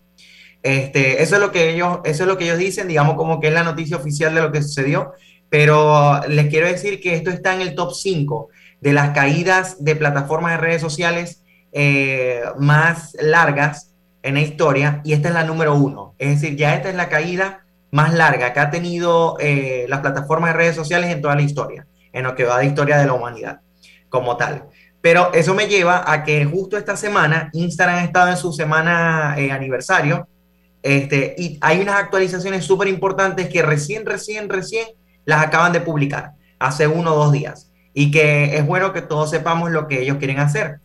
Este, 0.63 1.21
eso, 1.21 1.35
es 1.35 1.41
lo 1.41 1.51
que 1.51 1.71
ellos, 1.71 1.99
eso 2.05 2.23
es 2.23 2.27
lo 2.27 2.37
que 2.37 2.45
ellos 2.45 2.57
dicen, 2.57 2.87
digamos 2.87 3.15
como 3.15 3.41
que 3.41 3.49
es 3.49 3.53
la 3.53 3.63
noticia 3.63 3.97
oficial 3.97 4.33
de 4.33 4.41
lo 4.41 4.51
que 4.51 4.63
sucedió, 4.63 5.11
pero 5.53 6.19
les 6.29 6.47
quiero 6.47 6.65
decir 6.65 6.99
que 6.99 7.13
esto 7.13 7.29
está 7.29 7.53
en 7.53 7.61
el 7.61 7.75
top 7.75 7.93
5 7.93 8.49
de 8.81 8.91
las 8.91 9.11
caídas 9.11 9.83
de 9.83 9.95
plataformas 9.95 10.53
de 10.53 10.57
redes 10.57 10.81
sociales 10.81 11.43
eh, 11.71 12.41
más 12.57 13.15
largas 13.21 13.91
en 14.23 14.33
la 14.33 14.41
historia 14.41 14.99
y 15.03 15.13
esta 15.13 15.27
es 15.27 15.35
la 15.35 15.43
número 15.43 15.75
uno. 15.75 16.15
Es 16.17 16.41
decir, 16.41 16.57
ya 16.57 16.73
esta 16.73 16.89
es 16.89 16.95
la 16.95 17.07
caída 17.07 17.67
más 17.91 18.15
larga 18.15 18.51
que 18.51 18.61
ha 18.61 18.71
tenido 18.71 19.37
eh, 19.39 19.85
las 19.89 19.99
plataformas 19.99 20.53
de 20.53 20.57
redes 20.57 20.75
sociales 20.75 21.11
en 21.11 21.21
toda 21.21 21.35
la 21.35 21.43
historia, 21.43 21.85
en 22.11 22.23
lo 22.23 22.33
que 22.33 22.45
va 22.45 22.57
de 22.57 22.65
historia 22.65 22.97
de 22.97 23.05
la 23.05 23.13
humanidad 23.13 23.61
como 24.09 24.37
tal. 24.37 24.69
Pero 25.01 25.31
eso 25.35 25.53
me 25.53 25.67
lleva 25.67 26.11
a 26.11 26.23
que 26.23 26.45
justo 26.45 26.79
esta 26.79 26.97
semana 26.97 27.51
Instagram 27.53 27.99
ha 27.99 28.03
estado 28.03 28.31
en 28.31 28.37
su 28.37 28.53
semana 28.53 29.35
eh, 29.37 29.51
aniversario 29.51 30.27
este, 30.81 31.35
y 31.37 31.59
hay 31.61 31.79
unas 31.79 31.97
actualizaciones 31.97 32.65
súper 32.65 32.87
importantes 32.87 33.49
que 33.49 33.61
recién, 33.61 34.03
recién, 34.03 34.49
recién 34.49 34.87
las 35.25 35.43
acaban 35.43 35.73
de 35.73 35.81
publicar, 35.81 36.33
hace 36.59 36.87
uno 36.87 37.13
o 37.13 37.15
dos 37.15 37.31
días. 37.31 37.71
Y 37.93 38.11
que 38.11 38.57
es 38.57 38.65
bueno 38.65 38.93
que 38.93 39.01
todos 39.01 39.29
sepamos 39.29 39.71
lo 39.71 39.87
que 39.87 40.01
ellos 40.01 40.17
quieren 40.17 40.39
hacer. 40.39 40.79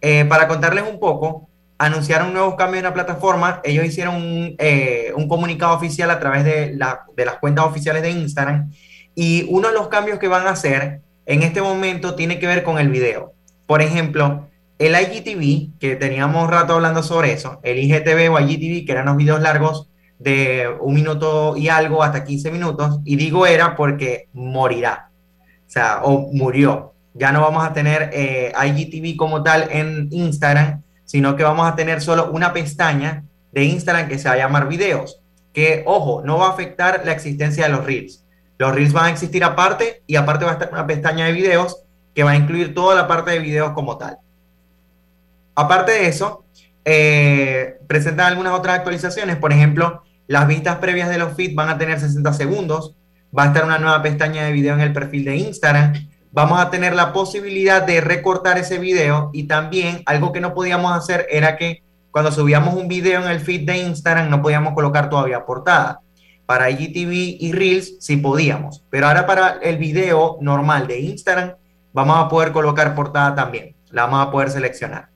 Eh, 0.00 0.24
para 0.24 0.48
contarles 0.48 0.84
un 0.90 0.98
poco, 0.98 1.48
anunciaron 1.76 2.32
nuevos 2.32 2.54
cambios 2.56 2.78
en 2.78 2.84
la 2.84 2.94
plataforma. 2.94 3.60
Ellos 3.64 3.84
hicieron 3.84 4.16
un, 4.16 4.54
eh, 4.58 5.12
un 5.16 5.28
comunicado 5.28 5.74
oficial 5.74 6.10
a 6.10 6.18
través 6.18 6.44
de, 6.44 6.74
la, 6.74 7.02
de 7.16 7.24
las 7.24 7.36
cuentas 7.36 7.66
oficiales 7.66 8.02
de 8.02 8.10
Instagram. 8.10 8.70
Y 9.14 9.46
uno 9.48 9.68
de 9.68 9.74
los 9.74 9.88
cambios 9.88 10.18
que 10.18 10.28
van 10.28 10.46
a 10.46 10.50
hacer 10.50 11.02
en 11.26 11.42
este 11.42 11.60
momento 11.60 12.14
tiene 12.14 12.38
que 12.38 12.46
ver 12.46 12.62
con 12.62 12.78
el 12.78 12.88
video. 12.88 13.34
Por 13.66 13.82
ejemplo, 13.82 14.48
el 14.78 14.94
IGTV, 14.94 15.78
que 15.78 15.96
teníamos 15.96 16.48
rato 16.48 16.74
hablando 16.74 17.02
sobre 17.02 17.32
eso, 17.32 17.60
el 17.62 17.78
IGTV 17.78 18.32
o 18.32 18.40
IGTV, 18.40 18.86
que 18.86 18.92
eran 18.92 19.06
los 19.06 19.16
videos 19.16 19.40
largos 19.40 19.90
de 20.18 20.68
un 20.80 20.94
minuto 20.94 21.56
y 21.56 21.68
algo 21.68 22.02
hasta 22.02 22.24
15 22.24 22.50
minutos. 22.50 23.00
Y 23.04 23.16
digo 23.16 23.46
era 23.46 23.76
porque 23.76 24.28
morirá. 24.32 25.10
O 25.66 25.70
sea, 25.70 26.00
o 26.02 26.30
murió. 26.32 26.94
Ya 27.14 27.32
no 27.32 27.40
vamos 27.40 27.64
a 27.64 27.72
tener 27.72 28.10
eh, 28.12 28.52
IGTV 28.52 29.16
como 29.16 29.42
tal 29.42 29.68
en 29.70 30.08
Instagram, 30.10 30.82
sino 31.04 31.36
que 31.36 31.42
vamos 31.42 31.70
a 31.70 31.74
tener 31.74 32.00
solo 32.00 32.30
una 32.30 32.52
pestaña 32.52 33.24
de 33.52 33.64
Instagram 33.64 34.08
que 34.08 34.18
se 34.18 34.28
va 34.28 34.34
a 34.34 34.38
llamar 34.38 34.68
videos. 34.68 35.20
Que, 35.52 35.82
ojo, 35.86 36.22
no 36.24 36.38
va 36.38 36.46
a 36.46 36.50
afectar 36.50 37.02
la 37.04 37.12
existencia 37.12 37.64
de 37.64 37.72
los 37.72 37.84
reels. 37.84 38.24
Los 38.58 38.74
reels 38.74 38.92
van 38.92 39.06
a 39.06 39.10
existir 39.10 39.44
aparte 39.44 40.02
y 40.06 40.16
aparte 40.16 40.44
va 40.44 40.52
a 40.52 40.54
estar 40.54 40.70
una 40.72 40.86
pestaña 40.86 41.26
de 41.26 41.32
videos 41.32 41.84
que 42.14 42.24
va 42.24 42.32
a 42.32 42.36
incluir 42.36 42.74
toda 42.74 42.94
la 42.94 43.06
parte 43.06 43.30
de 43.30 43.38
videos 43.38 43.72
como 43.72 43.96
tal. 43.96 44.18
Aparte 45.54 45.92
de 45.92 46.06
eso, 46.08 46.44
eh, 46.84 47.78
presentan 47.86 48.26
algunas 48.26 48.52
otras 48.52 48.78
actualizaciones. 48.78 49.36
Por 49.36 49.52
ejemplo, 49.52 50.02
las 50.28 50.46
vistas 50.46 50.76
previas 50.76 51.08
de 51.08 51.18
los 51.18 51.32
feeds 51.32 51.54
van 51.54 51.70
a 51.70 51.78
tener 51.78 51.98
60 51.98 52.32
segundos. 52.34 52.94
Va 53.36 53.44
a 53.44 53.46
estar 53.46 53.64
una 53.64 53.78
nueva 53.78 54.02
pestaña 54.02 54.44
de 54.44 54.52
video 54.52 54.74
en 54.74 54.82
el 54.82 54.92
perfil 54.92 55.24
de 55.24 55.36
Instagram. 55.36 55.94
Vamos 56.30 56.60
a 56.60 56.70
tener 56.70 56.94
la 56.94 57.14
posibilidad 57.14 57.82
de 57.82 58.02
recortar 58.02 58.58
ese 58.58 58.78
video 58.78 59.30
y 59.32 59.44
también 59.44 60.02
algo 60.04 60.30
que 60.30 60.42
no 60.42 60.52
podíamos 60.52 60.92
hacer 60.92 61.26
era 61.30 61.56
que 61.56 61.82
cuando 62.10 62.30
subíamos 62.30 62.74
un 62.74 62.88
video 62.88 63.22
en 63.22 63.28
el 63.30 63.40
feed 63.40 63.66
de 63.66 63.78
Instagram 63.78 64.28
no 64.28 64.42
podíamos 64.42 64.74
colocar 64.74 65.08
todavía 65.08 65.46
portada. 65.46 66.00
Para 66.44 66.70
IGTV 66.70 67.38
y 67.40 67.52
Reels 67.52 67.96
sí 68.00 68.18
podíamos, 68.18 68.84
pero 68.90 69.06
ahora 69.06 69.26
para 69.26 69.58
el 69.62 69.78
video 69.78 70.36
normal 70.42 70.86
de 70.86 71.00
Instagram 71.00 71.54
vamos 71.94 72.18
a 72.18 72.28
poder 72.28 72.52
colocar 72.52 72.94
portada 72.94 73.34
también. 73.34 73.74
La 73.90 74.04
vamos 74.04 74.26
a 74.26 74.30
poder 74.30 74.50
seleccionar. 74.50 75.08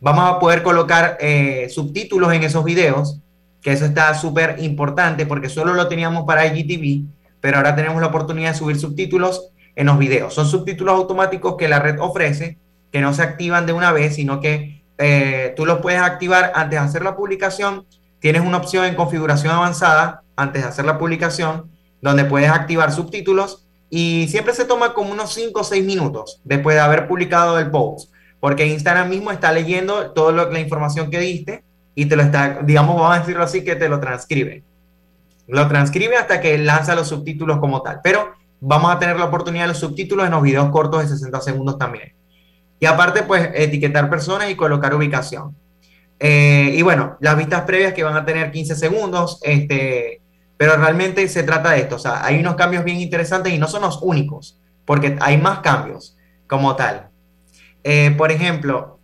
Vamos 0.00 0.24
a 0.30 0.38
poder 0.38 0.62
colocar 0.62 1.18
eh, 1.20 1.68
subtítulos 1.70 2.32
en 2.32 2.42
esos 2.42 2.64
videos, 2.64 3.20
que 3.66 3.72
eso 3.72 3.84
está 3.84 4.14
súper 4.14 4.58
importante 4.60 5.26
porque 5.26 5.48
solo 5.48 5.74
lo 5.74 5.88
teníamos 5.88 6.24
para 6.24 6.46
IGTV, 6.46 7.04
pero 7.40 7.56
ahora 7.56 7.74
tenemos 7.74 8.00
la 8.00 8.06
oportunidad 8.06 8.52
de 8.52 8.58
subir 8.58 8.78
subtítulos 8.78 9.50
en 9.74 9.86
los 9.86 9.98
videos. 9.98 10.34
Son 10.34 10.46
subtítulos 10.46 10.94
automáticos 10.94 11.56
que 11.56 11.66
la 11.66 11.80
red 11.80 11.98
ofrece, 11.98 12.60
que 12.92 13.00
no 13.00 13.12
se 13.12 13.22
activan 13.22 13.66
de 13.66 13.72
una 13.72 13.90
vez, 13.90 14.14
sino 14.14 14.40
que 14.40 14.84
eh, 14.98 15.52
tú 15.56 15.66
los 15.66 15.80
puedes 15.80 16.00
activar 16.00 16.52
antes 16.54 16.78
de 16.78 16.86
hacer 16.86 17.02
la 17.02 17.16
publicación. 17.16 17.86
Tienes 18.20 18.42
una 18.42 18.58
opción 18.58 18.84
en 18.84 18.94
configuración 18.94 19.52
avanzada 19.52 20.22
antes 20.36 20.62
de 20.62 20.68
hacer 20.68 20.84
la 20.84 20.96
publicación, 20.96 21.68
donde 22.00 22.24
puedes 22.24 22.50
activar 22.50 22.92
subtítulos 22.92 23.66
y 23.90 24.28
siempre 24.28 24.54
se 24.54 24.64
toma 24.64 24.94
como 24.94 25.10
unos 25.10 25.34
5 25.34 25.58
o 25.58 25.64
6 25.64 25.84
minutos 25.84 26.40
después 26.44 26.76
de 26.76 26.82
haber 26.82 27.08
publicado 27.08 27.58
el 27.58 27.68
post, 27.72 28.12
porque 28.38 28.64
Instagram 28.64 29.08
mismo 29.08 29.32
está 29.32 29.50
leyendo 29.50 30.12
toda 30.12 30.46
la 30.46 30.60
información 30.60 31.10
que 31.10 31.18
diste 31.18 31.65
y 31.98 32.04
te 32.06 32.14
lo 32.14 32.22
está, 32.22 32.60
digamos, 32.62 32.94
vamos 32.94 33.16
a 33.16 33.20
decirlo 33.20 33.42
así, 33.42 33.64
que 33.64 33.74
te 33.74 33.88
lo 33.88 33.98
transcribe. 33.98 34.62
Lo 35.48 35.66
transcribe 35.66 36.16
hasta 36.16 36.42
que 36.42 36.58
lanza 36.58 36.94
los 36.94 37.08
subtítulos 37.08 37.58
como 37.58 37.80
tal, 37.80 38.00
pero 38.04 38.34
vamos 38.60 38.94
a 38.94 38.98
tener 38.98 39.18
la 39.18 39.24
oportunidad 39.24 39.64
de 39.64 39.68
los 39.68 39.78
subtítulos 39.78 40.26
en 40.26 40.32
los 40.32 40.42
videos 40.42 40.70
cortos 40.70 41.02
de 41.02 41.08
60 41.08 41.40
segundos 41.40 41.78
también. 41.78 42.14
Y 42.78 42.84
aparte, 42.84 43.22
pues, 43.22 43.48
etiquetar 43.54 44.10
personas 44.10 44.50
y 44.50 44.56
colocar 44.56 44.94
ubicación. 44.94 45.56
Eh, 46.20 46.74
y 46.74 46.82
bueno, 46.82 47.16
las 47.20 47.34
vistas 47.34 47.62
previas 47.62 47.94
que 47.94 48.04
van 48.04 48.16
a 48.16 48.26
tener 48.26 48.50
15 48.50 48.76
segundos, 48.76 49.40
este, 49.42 50.20
pero 50.58 50.76
realmente 50.76 51.26
se 51.28 51.44
trata 51.44 51.70
de 51.70 51.80
esto. 51.80 51.96
O 51.96 51.98
sea, 51.98 52.22
hay 52.22 52.38
unos 52.38 52.56
cambios 52.56 52.84
bien 52.84 53.00
interesantes 53.00 53.54
y 53.54 53.58
no 53.58 53.68
son 53.68 53.80
los 53.80 54.00
únicos, 54.02 54.60
porque 54.84 55.16
hay 55.20 55.38
más 55.38 55.60
cambios 55.60 56.18
como 56.46 56.76
tal. 56.76 57.08
Eh, 57.84 58.14
por 58.18 58.30
ejemplo, 58.30 58.98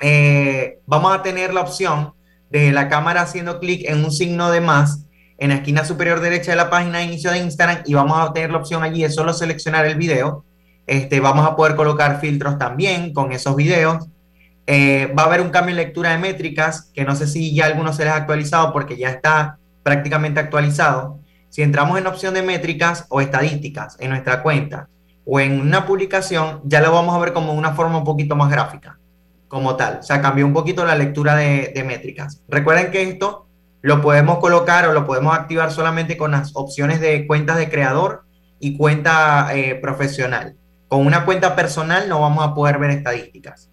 eh, 0.00 0.80
vamos 0.86 1.14
a 1.14 1.22
tener 1.22 1.52
la 1.52 1.60
opción 1.60 2.14
de 2.52 2.70
la 2.70 2.88
cámara 2.88 3.22
haciendo 3.22 3.58
clic 3.58 3.82
en 3.88 4.04
un 4.04 4.12
signo 4.12 4.50
de 4.50 4.60
más 4.60 5.06
en 5.38 5.48
la 5.48 5.56
esquina 5.56 5.84
superior 5.84 6.20
derecha 6.20 6.52
de 6.52 6.56
la 6.56 6.70
página 6.70 6.98
de 6.98 7.04
inicio 7.04 7.32
de 7.32 7.38
Instagram 7.38 7.82
y 7.84 7.94
vamos 7.94 8.16
a 8.20 8.32
tener 8.32 8.50
la 8.50 8.58
opción 8.58 8.84
allí 8.84 9.02
de 9.02 9.10
solo 9.10 9.32
seleccionar 9.32 9.86
el 9.86 9.96
video. 9.96 10.44
Este, 10.86 11.18
vamos 11.18 11.44
a 11.44 11.56
poder 11.56 11.74
colocar 11.74 12.20
filtros 12.20 12.58
también 12.58 13.12
con 13.12 13.32
esos 13.32 13.56
videos. 13.56 14.06
Eh, 14.68 15.12
va 15.18 15.24
a 15.24 15.26
haber 15.26 15.40
un 15.40 15.50
cambio 15.50 15.70
en 15.70 15.78
lectura 15.78 16.10
de 16.10 16.18
métricas, 16.18 16.92
que 16.94 17.04
no 17.04 17.16
sé 17.16 17.26
si 17.26 17.52
ya 17.52 17.66
algunos 17.66 17.96
se 17.96 18.04
les 18.04 18.12
ha 18.12 18.16
actualizado 18.16 18.72
porque 18.72 18.96
ya 18.96 19.10
está 19.10 19.58
prácticamente 19.82 20.38
actualizado, 20.38 21.18
si 21.48 21.62
entramos 21.62 21.98
en 21.98 22.06
opción 22.06 22.34
de 22.34 22.42
métricas 22.42 23.06
o 23.08 23.20
estadísticas 23.20 23.96
en 23.98 24.10
nuestra 24.10 24.42
cuenta 24.42 24.88
o 25.24 25.40
en 25.40 25.60
una 25.60 25.86
publicación, 25.86 26.60
ya 26.64 26.80
lo 26.80 26.92
vamos 26.92 27.14
a 27.14 27.18
ver 27.18 27.32
como 27.32 27.52
una 27.52 27.72
forma 27.74 27.98
un 27.98 28.04
poquito 28.04 28.36
más 28.36 28.50
gráfica, 28.50 28.98
como 29.52 29.76
tal. 29.76 29.98
O 30.00 30.02
sea, 30.02 30.22
cambió 30.22 30.46
un 30.46 30.54
poquito 30.54 30.82
la 30.86 30.96
lectura 30.96 31.36
de, 31.36 31.84
métricas. 31.86 32.40
Recuerden 32.48 32.90
que 32.90 33.02
esto 33.02 33.48
lo 33.82 34.00
podemos 34.00 34.38
colocar 34.38 34.88
o 34.88 34.94
lo 34.94 35.04
podemos 35.04 35.36
activar 35.36 35.70
solamente 35.70 36.16
con 36.16 36.30
las 36.30 36.52
opciones 36.54 37.02
de 37.02 37.26
cuentas 37.26 37.58
de 37.58 37.68
creador 37.68 38.24
y 38.58 38.78
cuenta 38.78 39.54
eh, 39.54 39.74
profesional. 39.74 40.56
Con 40.88 41.04
una 41.04 41.26
cuenta 41.26 41.54
personal 41.54 42.08
no 42.08 42.22
vamos 42.22 42.42
a 42.46 42.54
poder 42.54 42.78
ver 42.78 42.92
estadísticas, 42.92 43.68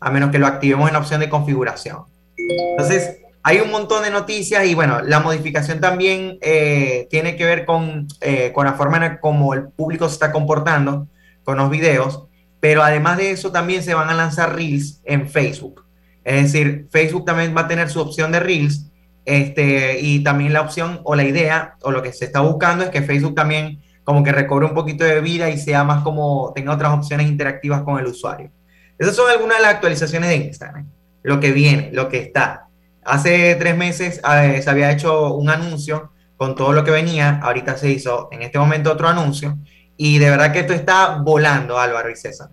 a 0.00 0.10
menos 0.10 0.30
que 0.30 0.38
lo 0.38 0.46
activemos 0.46 0.88
en 0.88 0.96
opción 0.96 1.20
de 1.20 1.28
configuración. 1.28 2.04
Entonces, 2.38 3.18
hay 3.42 3.60
un 3.60 3.70
montón 3.70 4.04
de 4.04 4.10
noticias 4.10 4.64
y 4.64 4.74
bueno, 4.74 5.02
la 5.02 5.20
modificación 5.20 5.78
también 5.78 6.38
eh, 6.40 7.06
tiene 7.10 7.36
que 7.36 7.44
ver 7.44 7.66
con, 7.66 8.08
eh, 8.22 8.50
con 8.54 8.64
la 8.64 8.72
forma 8.72 9.04
en 9.04 9.18
cómo 9.20 9.52
el 9.52 9.68
público 9.68 10.08
se 10.08 10.14
está 10.14 10.32
comportando 10.32 11.06
con 11.44 11.58
los 11.58 11.68
videos, 11.68 12.27
pero 12.60 12.82
además 12.82 13.18
de 13.18 13.30
eso 13.30 13.52
también 13.52 13.82
se 13.82 13.94
van 13.94 14.08
a 14.10 14.14
lanzar 14.14 14.54
reels 14.54 15.00
en 15.04 15.28
Facebook. 15.28 15.84
Es 16.24 16.52
decir, 16.52 16.88
Facebook 16.90 17.24
también 17.24 17.56
va 17.56 17.62
a 17.62 17.68
tener 17.68 17.88
su 17.88 18.00
opción 18.00 18.32
de 18.32 18.40
reels 18.40 18.90
este, 19.24 20.00
y 20.00 20.22
también 20.22 20.52
la 20.52 20.62
opción 20.62 21.00
o 21.04 21.14
la 21.14 21.24
idea 21.24 21.76
o 21.82 21.90
lo 21.90 22.02
que 22.02 22.12
se 22.12 22.24
está 22.24 22.40
buscando 22.40 22.84
es 22.84 22.90
que 22.90 23.02
Facebook 23.02 23.34
también 23.34 23.80
como 24.04 24.24
que 24.24 24.32
recobre 24.32 24.66
un 24.66 24.74
poquito 24.74 25.04
de 25.04 25.20
vida 25.20 25.50
y 25.50 25.58
sea 25.58 25.84
más 25.84 26.02
como 26.02 26.52
tenga 26.54 26.72
otras 26.72 26.92
opciones 26.92 27.28
interactivas 27.28 27.82
con 27.82 27.98
el 27.98 28.06
usuario. 28.06 28.50
Esas 28.98 29.14
son 29.14 29.30
algunas 29.30 29.58
de 29.58 29.62
las 29.62 29.74
actualizaciones 29.74 30.30
de 30.30 30.36
Instagram. 30.36 30.88
Lo 31.22 31.40
que 31.40 31.52
viene, 31.52 31.90
lo 31.92 32.08
que 32.08 32.20
está. 32.20 32.68
Hace 33.04 33.54
tres 33.56 33.76
meses 33.76 34.20
eh, 34.32 34.60
se 34.62 34.70
había 34.70 34.90
hecho 34.90 35.34
un 35.34 35.50
anuncio 35.50 36.12
con 36.38 36.54
todo 36.54 36.72
lo 36.72 36.84
que 36.84 36.90
venía, 36.90 37.40
ahorita 37.42 37.76
se 37.76 37.90
hizo 37.90 38.28
en 38.32 38.42
este 38.42 38.58
momento 38.58 38.92
otro 38.92 39.08
anuncio, 39.08 39.58
y 40.00 40.18
de 40.18 40.30
verdad 40.30 40.52
que 40.52 40.60
esto 40.60 40.72
está 40.72 41.16
volando, 41.16 41.78
Álvaro 41.78 42.08
y 42.08 42.16
César. 42.16 42.48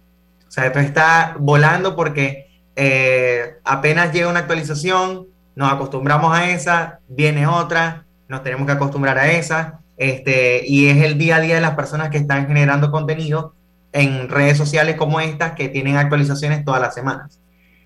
O 0.47 0.51
sea, 0.51 0.65
esto 0.65 0.79
está 0.79 1.35
volando 1.39 1.95
porque 1.95 2.49
eh, 2.75 3.57
apenas 3.63 4.11
llega 4.11 4.27
una 4.27 4.39
actualización, 4.39 5.27
nos 5.55 5.71
acostumbramos 5.71 6.35
a 6.35 6.49
esa, 6.49 6.99
viene 7.07 7.45
otra, 7.45 8.05
nos 8.27 8.41
tenemos 8.41 8.65
que 8.65 8.73
acostumbrar 8.73 9.19
a 9.19 9.31
esa, 9.31 9.79
este, 9.95 10.63
y 10.65 10.87
es 10.87 10.97
el 11.03 11.19
día 11.19 11.37
a 11.37 11.39
día 11.39 11.55
de 11.55 11.61
las 11.61 11.75
personas 11.75 12.09
que 12.09 12.17
están 12.17 12.47
generando 12.47 12.89
contenido 12.89 13.53
en 13.93 14.27
redes 14.27 14.57
sociales 14.57 14.95
como 14.95 15.19
estas 15.21 15.51
que 15.51 15.69
tienen 15.69 15.97
actualizaciones 15.97 16.65
todas 16.65 16.81
las 16.81 16.95
semanas, 16.95 17.39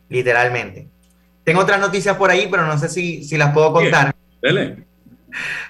literalmente. 0.08 0.88
Tengo 1.44 1.60
otras 1.60 1.82
noticias 1.82 2.16
por 2.16 2.32
ahí, 2.32 2.48
pero 2.50 2.66
no 2.66 2.78
sé 2.78 2.88
si, 2.88 3.26
si 3.26 3.38
las 3.38 3.52
puedo 3.54 3.74
contar. 3.74 4.16
Dele. 4.42 4.86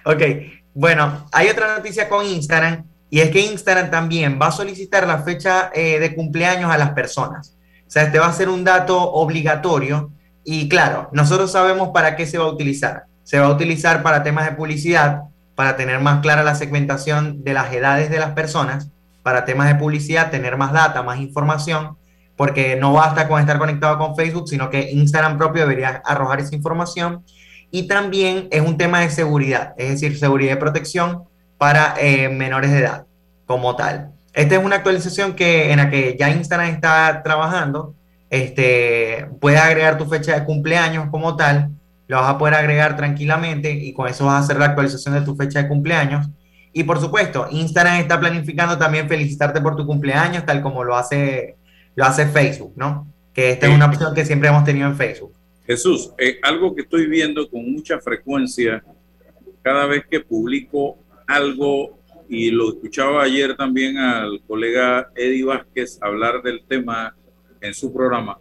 Ok, 0.05 0.21
bueno, 0.73 1.27
hay 1.33 1.49
otra 1.49 1.75
noticia 1.75 2.07
con 2.07 2.25
Instagram 2.25 2.85
y 3.09 3.21
es 3.21 3.31
que 3.31 3.41
Instagram 3.41 3.89
también 3.89 4.39
va 4.41 4.47
a 4.47 4.51
solicitar 4.51 5.07
la 5.07 5.19
fecha 5.19 5.71
eh, 5.73 5.99
de 5.99 6.15
cumpleaños 6.15 6.71
a 6.71 6.77
las 6.77 6.91
personas. 6.91 7.55
O 7.87 7.91
sea, 7.91 8.03
este 8.03 8.19
va 8.19 8.27
a 8.27 8.33
ser 8.33 8.49
un 8.49 8.63
dato 8.63 8.99
obligatorio 8.99 10.11
y 10.43 10.69
claro, 10.69 11.09
nosotros 11.11 11.51
sabemos 11.51 11.89
para 11.89 12.15
qué 12.15 12.25
se 12.25 12.37
va 12.37 12.45
a 12.45 12.49
utilizar. 12.49 13.03
Se 13.23 13.39
va 13.39 13.47
a 13.47 13.51
utilizar 13.51 14.03
para 14.03 14.23
temas 14.23 14.45
de 14.45 14.55
publicidad, 14.55 15.23
para 15.55 15.75
tener 15.75 15.99
más 15.99 16.21
clara 16.21 16.43
la 16.43 16.55
segmentación 16.55 17.43
de 17.43 17.53
las 17.53 17.73
edades 17.73 18.09
de 18.09 18.19
las 18.19 18.31
personas, 18.31 18.89
para 19.23 19.45
temas 19.45 19.67
de 19.67 19.75
publicidad, 19.75 20.31
tener 20.31 20.57
más 20.57 20.71
data, 20.71 21.03
más 21.03 21.19
información 21.19 21.97
porque 22.39 22.77
no 22.77 22.93
basta 22.93 23.27
con 23.27 23.41
estar 23.41 23.59
conectado 23.59 23.97
con 23.97 24.15
Facebook, 24.15 24.47
sino 24.47 24.69
que 24.69 24.91
Instagram 24.93 25.37
propio 25.37 25.63
debería 25.63 26.01
arrojar 26.05 26.39
esa 26.39 26.55
información. 26.55 27.25
Y 27.69 27.85
también 27.85 28.47
es 28.49 28.61
un 28.61 28.77
tema 28.77 29.01
de 29.01 29.09
seguridad, 29.09 29.73
es 29.77 29.89
decir, 29.89 30.17
seguridad 30.17 30.53
y 30.53 30.55
protección 30.55 31.25
para 31.59 31.93
eh, 31.99 32.29
menores 32.29 32.71
de 32.71 32.79
edad 32.79 33.05
como 33.45 33.75
tal. 33.75 34.11
Esta 34.33 34.55
es 34.55 34.63
una 34.63 34.77
actualización 34.77 35.35
que, 35.35 35.71
en 35.71 35.77
la 35.77 35.91
que 35.91 36.15
ya 36.17 36.31
Instagram 36.31 36.69
está 36.69 37.21
trabajando. 37.23 37.93
Este, 38.31 39.27
puedes 39.39 39.59
agregar 39.59 39.97
tu 39.97 40.05
fecha 40.05 40.39
de 40.39 40.45
cumpleaños 40.45 41.09
como 41.11 41.35
tal, 41.35 41.69
lo 42.07 42.17
vas 42.17 42.29
a 42.29 42.37
poder 42.37 42.53
agregar 42.53 42.95
tranquilamente 42.95 43.71
y 43.71 43.91
con 43.93 44.07
eso 44.07 44.25
vas 44.25 44.35
a 44.35 44.39
hacer 44.39 44.57
la 44.57 44.65
actualización 44.65 45.15
de 45.15 45.21
tu 45.21 45.35
fecha 45.35 45.61
de 45.61 45.67
cumpleaños. 45.67 46.27
Y 46.71 46.83
por 46.83 46.99
supuesto, 46.99 47.47
Instagram 47.51 47.99
está 47.99 48.19
planificando 48.19 48.77
también 48.77 49.09
felicitarte 49.09 49.59
por 49.61 49.75
tu 49.75 49.85
cumpleaños, 49.85 50.45
tal 50.45 50.61
como 50.61 50.83
lo 50.83 50.95
hace 50.95 51.57
lo 51.95 52.05
hace 52.05 52.27
Facebook, 52.27 52.73
¿no? 52.77 53.11
Que 53.33 53.51
esta 53.51 53.67
es 53.67 53.75
una 53.75 53.87
opción 53.87 54.15
que 54.15 54.23
siempre 54.23 54.47
hemos 54.47 54.63
tenido 54.63 54.87
en 54.87 54.95
Facebook. 54.95 55.33
Jesús, 55.65 56.13
eh, 56.17 56.39
algo 56.41 56.73
que 56.73 56.83
estoy 56.83 57.07
viendo 57.07 57.49
con 57.49 57.69
mucha 57.69 57.99
frecuencia 57.99 58.81
cada 59.61 59.85
vez 59.85 60.05
que 60.09 60.21
publico 60.21 60.97
algo, 61.29 61.99
y 62.27 62.51
lo 62.51 62.69
escuchaba 62.69 63.23
ayer 63.23 63.55
también 63.55 63.97
al 63.97 64.41
colega 64.47 65.11
Eddie 65.15 65.45
Vázquez 65.45 65.97
hablar 66.01 66.41
del 66.41 66.63
tema 66.67 67.15
en 67.61 67.73
su 67.73 67.93
programa, 67.93 68.39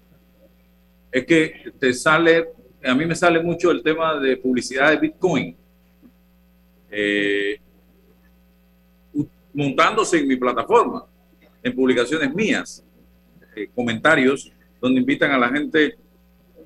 es 1.12 1.24
que 1.26 1.72
te 1.78 1.92
sale, 1.92 2.48
a 2.82 2.94
mí 2.94 3.06
me 3.06 3.14
sale 3.14 3.42
mucho 3.42 3.70
el 3.70 3.82
tema 3.82 4.18
de 4.18 4.36
publicidad 4.36 4.90
de 4.90 4.96
Bitcoin. 4.96 5.56
eh, 6.90 7.60
montándose 9.52 10.18
en 10.18 10.28
mi 10.28 10.36
plataforma, 10.36 11.04
en 11.62 11.74
publicaciones 11.74 12.32
mías, 12.32 12.84
eh, 13.56 13.68
comentarios 13.74 14.52
donde 14.80 15.00
invitan 15.00 15.32
a 15.32 15.38
la 15.38 15.48
gente 15.48 15.96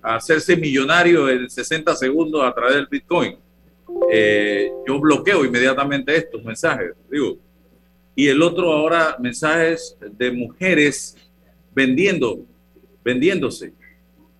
a 0.03 0.16
hacerse 0.16 0.57
millonario 0.57 1.29
en 1.31 1.49
60 1.49 1.97
segundos 1.97 2.45
a 2.45 2.53
través 2.53 2.75
del 2.75 2.87
Bitcoin. 2.87 3.39
Eh, 4.11 4.70
yo 4.86 5.01
bloqueo 5.01 5.45
inmediatamente 5.45 6.14
estos 6.16 6.43
mensajes, 6.45 6.93
digo. 7.11 7.38
Y 8.14 8.28
el 8.28 8.43
otro 8.43 8.72
ahora, 8.72 9.16
mensajes 9.18 9.97
de 10.01 10.30
mujeres 10.30 11.16
vendiendo, 11.74 12.45
vendiéndose 13.03 13.72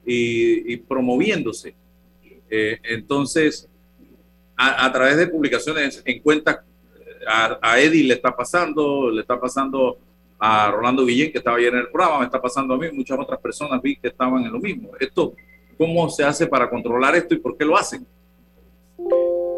y, 0.05 0.76
promoviéndose. 0.76 1.74
Eh, 2.50 2.78
entonces, 2.82 3.68
a, 4.57 4.92
través 4.92 5.16
de 5.16 5.26
publicaciones 5.26 6.03
en 6.05 6.20
cuenta, 6.20 6.64
a, 7.26 7.59
a 7.62 7.80
Eddie 7.80 8.05
le 8.05 8.14
está 8.14 8.36
pasando, 8.36 9.11
le 9.11 9.22
está 9.22 9.40
pasando 9.40 9.98
a 10.44 10.70
Rolando 10.70 11.07
Guillén, 11.07 11.30
que 11.30 11.38
estaba 11.38 11.57
ayer 11.57 11.72
en 11.72 11.80
el 11.80 11.88
programa, 11.88 12.18
me 12.18 12.24
está 12.24 12.42
pasando 12.42 12.74
a 12.74 12.76
mí, 12.76 12.88
muchas 12.92 13.16
otras 13.16 13.38
personas 13.40 13.80
vi 13.80 13.96
que 13.96 14.09
estaban 14.09 14.44
en 14.44 14.53
lo 14.53 14.59
mismo. 14.59 14.90
Esto, 14.98 15.34
¿cómo 15.78 16.11
se 16.11 16.24
hace 16.24 16.48
para 16.48 16.68
controlar 16.68 17.14
esto 17.14 17.34
y 17.34 17.38
por 17.38 17.57
qué 17.57 17.64
lo 17.64 17.76
hacen? 17.76 18.05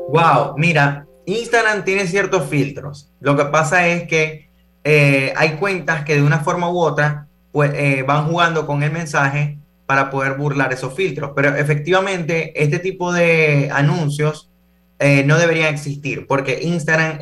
Wow, 0.08 0.56
mira, 0.56 1.06
Instagram 1.26 1.84
tiene 1.84 2.06
ciertos 2.06 2.48
filtros. 2.48 3.10
Lo 3.20 3.36
que 3.36 3.46
pasa 3.46 3.88
es 3.88 4.04
que 4.04 4.48
eh, 4.84 5.32
hay 5.36 5.52
cuentas 5.52 6.04
que 6.04 6.16
de 6.16 6.22
una 6.22 6.40
forma 6.40 6.70
u 6.70 6.78
otra 6.78 7.26
pues, 7.52 7.72
eh, 7.74 8.04
van 8.06 8.26
jugando 8.26 8.66
con 8.66 8.82
el 8.82 8.92
mensaje 8.92 9.58
para 9.86 10.10
poder 10.10 10.34
burlar 10.34 10.72
esos 10.72 10.94
filtros. 10.94 11.32
Pero 11.34 11.54
efectivamente, 11.56 12.52
este 12.62 12.78
tipo 12.78 13.12
de 13.12 13.70
anuncios 13.72 14.50
eh, 14.98 15.24
no 15.24 15.38
deberían 15.38 15.74
existir, 15.74 16.26
porque 16.26 16.60
Instagram 16.62 17.18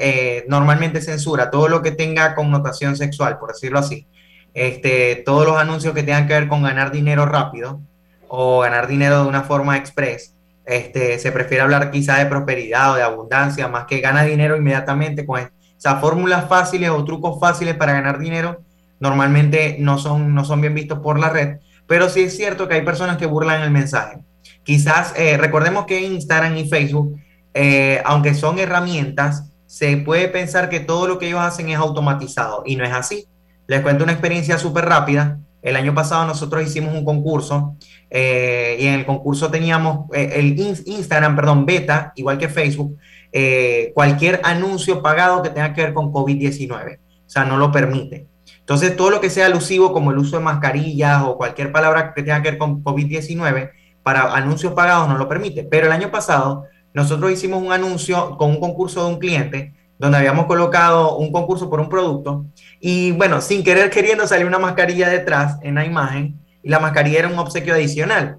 normalmente 0.49 1.01
censura 1.01 1.51
todo 1.51 1.69
lo 1.69 1.83
que 1.83 1.93
tenga 1.93 2.35
connotación 2.35 2.97
sexual, 2.97 3.39
por 3.39 3.53
decirlo 3.53 3.79
así. 3.79 4.07
Este, 4.55 5.23
todos 5.25 5.47
los 5.47 5.57
anuncios 5.57 5.95
que 5.95 6.03
tengan 6.03 6.27
que 6.27 6.35
ver 6.35 6.49
con 6.49 6.63
ganar 6.63 6.93
dinero 6.93 7.25
rápido 7.25 7.81
o 8.29 8.61
ganar 8.61 8.87
dinero 8.87 9.23
de 9.23 9.29
una 9.29 9.43
forma 9.43 9.79
express 9.79 10.32
este, 10.65 11.19
se 11.19 11.33
prefiere 11.33 11.63
hablar 11.63 11.91
quizá 11.91 12.19
de 12.19 12.27
prosperidad 12.27 12.93
o 12.93 12.95
de 12.97 13.03
abundancia, 13.03 13.69
más 13.69 13.87
que 13.87 14.01
gana 14.01 14.25
dinero 14.25 14.57
inmediatamente 14.57 15.27
con 15.27 15.41
esas 15.77 16.01
fórmulas 16.01 16.49
fáciles 16.49 16.91
o 16.91 17.05
trucos 17.05 17.41
fáciles 17.41 17.75
para 17.75 17.93
ganar 17.93 18.19
dinero, 18.19 18.63
normalmente 19.01 19.77
no 19.81 19.99
son, 19.99 20.35
no 20.35 20.45
son 20.45 20.61
bien 20.61 20.75
vistos 20.75 21.01
por 21.01 21.19
la 21.19 21.31
red, 21.31 21.59
pero 21.87 22.09
sí 22.09 22.23
es 22.23 22.37
cierto 22.37 22.69
que 22.69 22.75
hay 22.75 22.83
personas 22.83 23.17
que 23.17 23.27
burlan 23.27 23.63
el 23.63 23.71
mensaje. 23.71 24.19
Quizás 24.63 25.13
eh, 25.17 25.37
recordemos 25.37 25.87
que 25.87 26.01
Instagram 26.01 26.57
y 26.57 26.69
Facebook, 26.69 27.19
eh, 27.55 28.01
aunque 28.05 28.35
son 28.35 28.59
herramientas, 28.59 29.51
se 29.67 29.97
puede 29.97 30.29
pensar 30.29 30.69
que 30.69 30.81
todo 30.81 31.09
lo 31.09 31.19
que 31.19 31.29
ellos 31.29 31.41
hacen 31.41 31.69
es 31.71 31.79
automatizado 31.79 32.63
y 32.65 32.77
no 32.77 32.85
es 32.85 32.93
así. 32.93 33.27
Les 33.67 33.81
cuento 33.81 34.05
una 34.05 34.13
experiencia 34.13 34.59
súper 34.59 34.85
rápida. 34.85 35.39
El 35.63 35.77
año 35.77 35.95
pasado 35.95 36.27
nosotros 36.27 36.65
hicimos 36.65 36.93
un 36.93 37.05
concurso 37.05 37.77
eh, 38.11 38.77
y 38.81 38.87
en 38.87 38.95
el 38.95 39.07
concurso 39.07 39.49
teníamos 39.49 40.11
eh, 40.13 40.33
el 40.35 40.59
Instagram, 40.59 41.37
perdón, 41.37 41.65
beta, 41.65 42.13
igual 42.17 42.37
que 42.37 42.49
Facebook, 42.49 42.99
eh, 43.31 43.93
cualquier 43.95 44.41
anuncio 44.43 45.01
pagado 45.01 45.41
que 45.41 45.51
tenga 45.51 45.73
que 45.73 45.83
ver 45.83 45.95
con 45.95 46.13
COVID-19. 46.13 46.99
O 46.99 47.31
sea, 47.33 47.45
no 47.45 47.57
lo 47.57 47.71
permite. 47.71 48.27
Entonces, 48.59 48.97
todo 48.97 49.11
lo 49.11 49.21
que 49.21 49.31
sea 49.31 49.47
alusivo, 49.47 49.93
como 49.93 50.11
el 50.11 50.19
uso 50.19 50.37
de 50.37 50.45
mascarillas 50.45 51.23
o 51.23 51.37
cualquier 51.37 51.73
palabra 51.73 52.13
que 52.13 52.23
tenga 52.23 52.43
que 52.43 52.51
ver 52.51 52.59
con 52.59 52.83
COVID-19, 52.83 53.71
para 54.03 54.35
anuncios 54.35 54.73
pagados 54.73 55.09
no 55.09 55.17
lo 55.17 55.29
permite. 55.29 55.65
Pero 55.65 55.87
el 55.87 55.93
año 55.93 56.11
pasado, 56.11 56.65
nosotros 56.93 57.31
hicimos 57.31 57.63
un 57.63 57.73
anuncio 57.73 58.37
con 58.37 58.51
un 58.51 58.61
concurso 58.61 59.05
de 59.05 59.15
un 59.15 59.19
cliente 59.21 59.75
donde 59.99 60.19
habíamos 60.19 60.47
colocado 60.47 61.17
un 61.17 61.31
concurso 61.31 61.71
por 61.71 61.81
un 61.81 61.89
producto 61.89 62.47
y 62.81 63.13
bueno, 63.13 63.41
sin 63.41 63.63
querer 63.63 63.91
queriendo 63.91 64.27
salió 64.27 64.47
una 64.47 64.59
mascarilla 64.59 65.09
detrás 65.09 65.59
en 65.63 65.77
la 65.77 65.85
imagen 65.85 66.41
y 66.63 66.69
la 66.69 66.81
mascarilla 66.81 67.21
era 67.21 67.29
un 67.29 67.39
obsequio 67.39 67.75
adicional. 67.75 68.39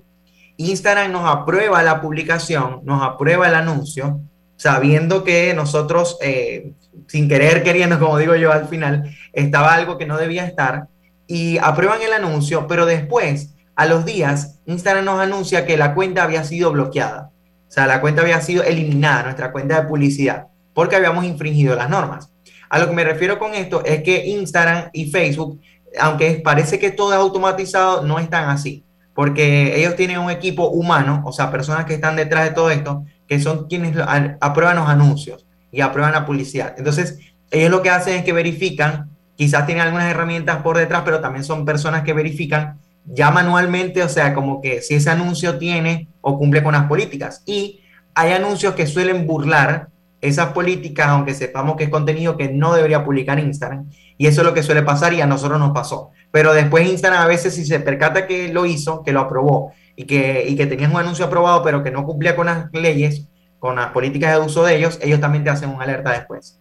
Instagram 0.58 1.12
nos 1.12 1.30
aprueba 1.30 1.82
la 1.82 2.02
publicación, 2.02 2.82
nos 2.84 3.02
aprueba 3.02 3.48
el 3.48 3.56
anuncio, 3.56 4.20
sabiendo 4.58 5.24
que 5.24 5.54
nosotros, 5.54 6.18
eh, 6.22 6.74
sin 7.08 7.28
querer 7.28 7.64
queriendo, 7.64 8.00
como 8.00 8.18
digo 8.18 8.36
yo 8.36 8.52
al 8.52 8.68
final, 8.68 9.16
estaba 9.32 9.74
algo 9.74 9.98
que 9.98 10.06
no 10.06 10.18
debía 10.18 10.46
estar 10.46 10.88
y 11.26 11.58
aprueban 11.58 12.02
el 12.02 12.14
anuncio, 12.14 12.68
pero 12.68 12.86
después, 12.86 13.56
a 13.76 13.86
los 13.86 14.06
días, 14.06 14.60
Instagram 14.66 15.06
nos 15.06 15.20
anuncia 15.20 15.66
que 15.66 15.78
la 15.78 15.94
cuenta 15.94 16.24
había 16.24 16.44
sido 16.44 16.72
bloqueada. 16.72 17.32
O 17.68 17.72
sea, 17.72 17.88
la 17.88 18.02
cuenta 18.02 18.22
había 18.22 18.42
sido 18.42 18.64
eliminada, 18.64 19.24
nuestra 19.24 19.52
cuenta 19.52 19.82
de 19.82 19.88
publicidad 19.88 20.48
porque 20.74 20.96
habíamos 20.96 21.26
infringido 21.26 21.76
las 21.76 21.90
normas. 21.90 22.30
A 22.70 22.80
lo 22.80 22.88
que 22.88 22.96
me 22.96 23.04
refiero 23.04 23.38
con 23.40 23.54
esto 23.54 23.84
es 23.86 24.02
que 24.02 24.26
Instagram 24.26 24.90
y 24.94 25.12
Facebook, 25.12 25.62
aunque 26.00 26.42
parece 26.44 26.80
que 26.80 26.92
todo 26.92 27.14
es 27.14 27.20
automatizado, 27.20 28.04
no 28.04 28.20
están 28.20 28.50
así, 28.50 28.84
porque 29.14 29.80
ellos 29.80 29.96
tienen 29.96 30.18
un 30.20 30.32
equipo 30.32 30.70
humano, 30.70 31.22
o 31.26 31.32
sea, 31.32 31.52
personas 31.52 31.86
que 31.86 31.94
están 31.94 32.16
detrás 32.16 32.46
de 32.46 32.52
todo 32.52 32.72
esto, 32.72 33.06
que 33.28 33.40
son 33.40 33.68
quienes 33.68 33.96
aprueban 34.42 34.78
los 34.78 34.90
anuncios 34.90 35.46
y 35.72 35.82
aprueban 35.82 36.14
la 36.14 36.26
publicidad. 36.26 36.74
Entonces, 36.78 37.20
ellos 37.52 37.70
lo 37.70 37.84
que 37.84 37.92
hacen 37.92 38.16
es 38.16 38.26
que 38.26 38.34
verifican, 38.34 39.12
quizás 39.36 39.66
tienen 39.68 39.84
algunas 39.84 40.10
herramientas 40.10 40.64
por 40.64 40.78
detrás, 40.78 41.04
pero 41.06 41.20
también 41.20 41.44
son 41.44 41.66
personas 41.66 42.02
que 42.04 42.14
verifican 42.14 42.80
ya 43.06 43.32
manualmente, 43.32 44.02
o 44.02 44.10
sea, 44.10 44.34
como 44.34 44.62
que 44.62 44.82
si 44.82 44.96
ese 44.96 45.10
anuncio 45.10 45.58
tiene 45.58 46.08
o 46.22 46.38
cumple 46.38 46.64
con 46.64 46.74
las 46.74 46.86
políticas. 46.86 47.44
Y 47.46 47.82
hay 48.16 48.32
anuncios 48.32 48.74
que 48.76 48.88
suelen 48.88 49.28
burlar 49.28 49.90
esas 50.24 50.54
políticas, 50.54 51.08
aunque 51.10 51.34
sepamos 51.34 51.76
que 51.76 51.84
es 51.84 51.90
contenido 51.90 52.38
que 52.38 52.48
no 52.48 52.74
debería 52.74 53.04
publicar 53.04 53.40
Instagram. 53.40 53.90
Y 54.18 54.28
eso 54.28 54.40
es 54.40 54.48
lo 54.48 54.54
que 54.54 54.64
suele 54.64 54.82
pasar 54.82 55.14
y 55.14 55.20
a 55.20 55.28
nosotros 55.28 55.60
nos 55.60 55.74
pasó. 55.74 56.12
Pero 56.32 56.54
después 56.54 56.90
Instagram 56.90 57.22
a 57.22 57.28
veces 57.28 57.54
si 57.54 57.66
se 57.66 57.82
percata 57.82 58.26
que 58.26 58.52
lo 58.52 58.66
hizo, 58.66 59.04
que 59.04 59.12
lo 59.12 59.20
aprobó 59.20 59.74
y 59.98 60.06
que, 60.06 60.46
y 60.48 60.56
que 60.56 60.66
tenías 60.66 60.92
un 60.92 60.98
anuncio 60.98 61.26
aprobado 61.26 61.62
pero 61.62 61.84
que 61.84 61.92
no 61.92 62.06
cumplía 62.06 62.38
con 62.38 62.46
las 62.46 62.72
leyes, 62.72 63.28
con 63.60 63.76
las 63.76 63.92
políticas 63.92 64.34
de 64.34 64.46
uso 64.46 64.64
de 64.64 64.78
ellos, 64.78 64.98
ellos 65.02 65.20
también 65.20 65.44
te 65.44 65.50
hacen 65.50 65.70
una 65.70 65.84
alerta 65.84 66.14
después. 66.14 66.58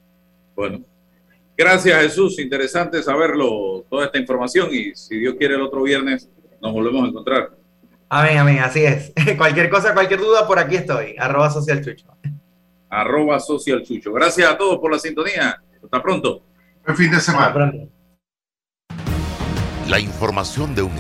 Bueno, 0.57 0.81
gracias 1.57 2.03
Jesús, 2.03 2.41
interesante 2.41 3.01
saberlo, 3.01 3.85
toda 3.89 4.07
esta 4.07 4.19
información 4.19 4.71
y 4.73 4.93
si 4.97 5.19
Dios 5.19 5.37
quiere 5.39 5.55
el 5.55 5.63
otro 5.63 5.85
viernes 5.85 6.29
nos 6.61 6.73
volvemos 6.73 7.05
a 7.05 7.09
encontrar. 7.09 7.51
Amén, 8.09 8.39
amén, 8.39 8.59
así 8.59 8.85
es. 8.85 9.13
cualquier 9.39 9.71
cosa, 9.71 9.95
cualquier 9.95 10.19
duda, 10.19 10.49
por 10.49 10.59
aquí 10.59 10.75
estoy, 10.75 11.15
arroba 11.17 11.49
social 11.49 11.81
arroba 12.93 13.41
social 13.41 13.83
chucho. 13.83 14.13
Gracias 14.13 14.49
a 14.51 14.57
todos 14.57 14.79
por 14.79 14.93
la 14.93 14.99
sintonía. 14.99 15.61
Hasta 15.83 16.03
pronto. 16.03 16.43
Buen 16.85 16.97
fin 16.97 17.11
de 17.11 17.21
semana. 17.21 17.89
La 19.89 19.99
información 19.99 20.75
de 20.75 20.83
un 20.83 20.95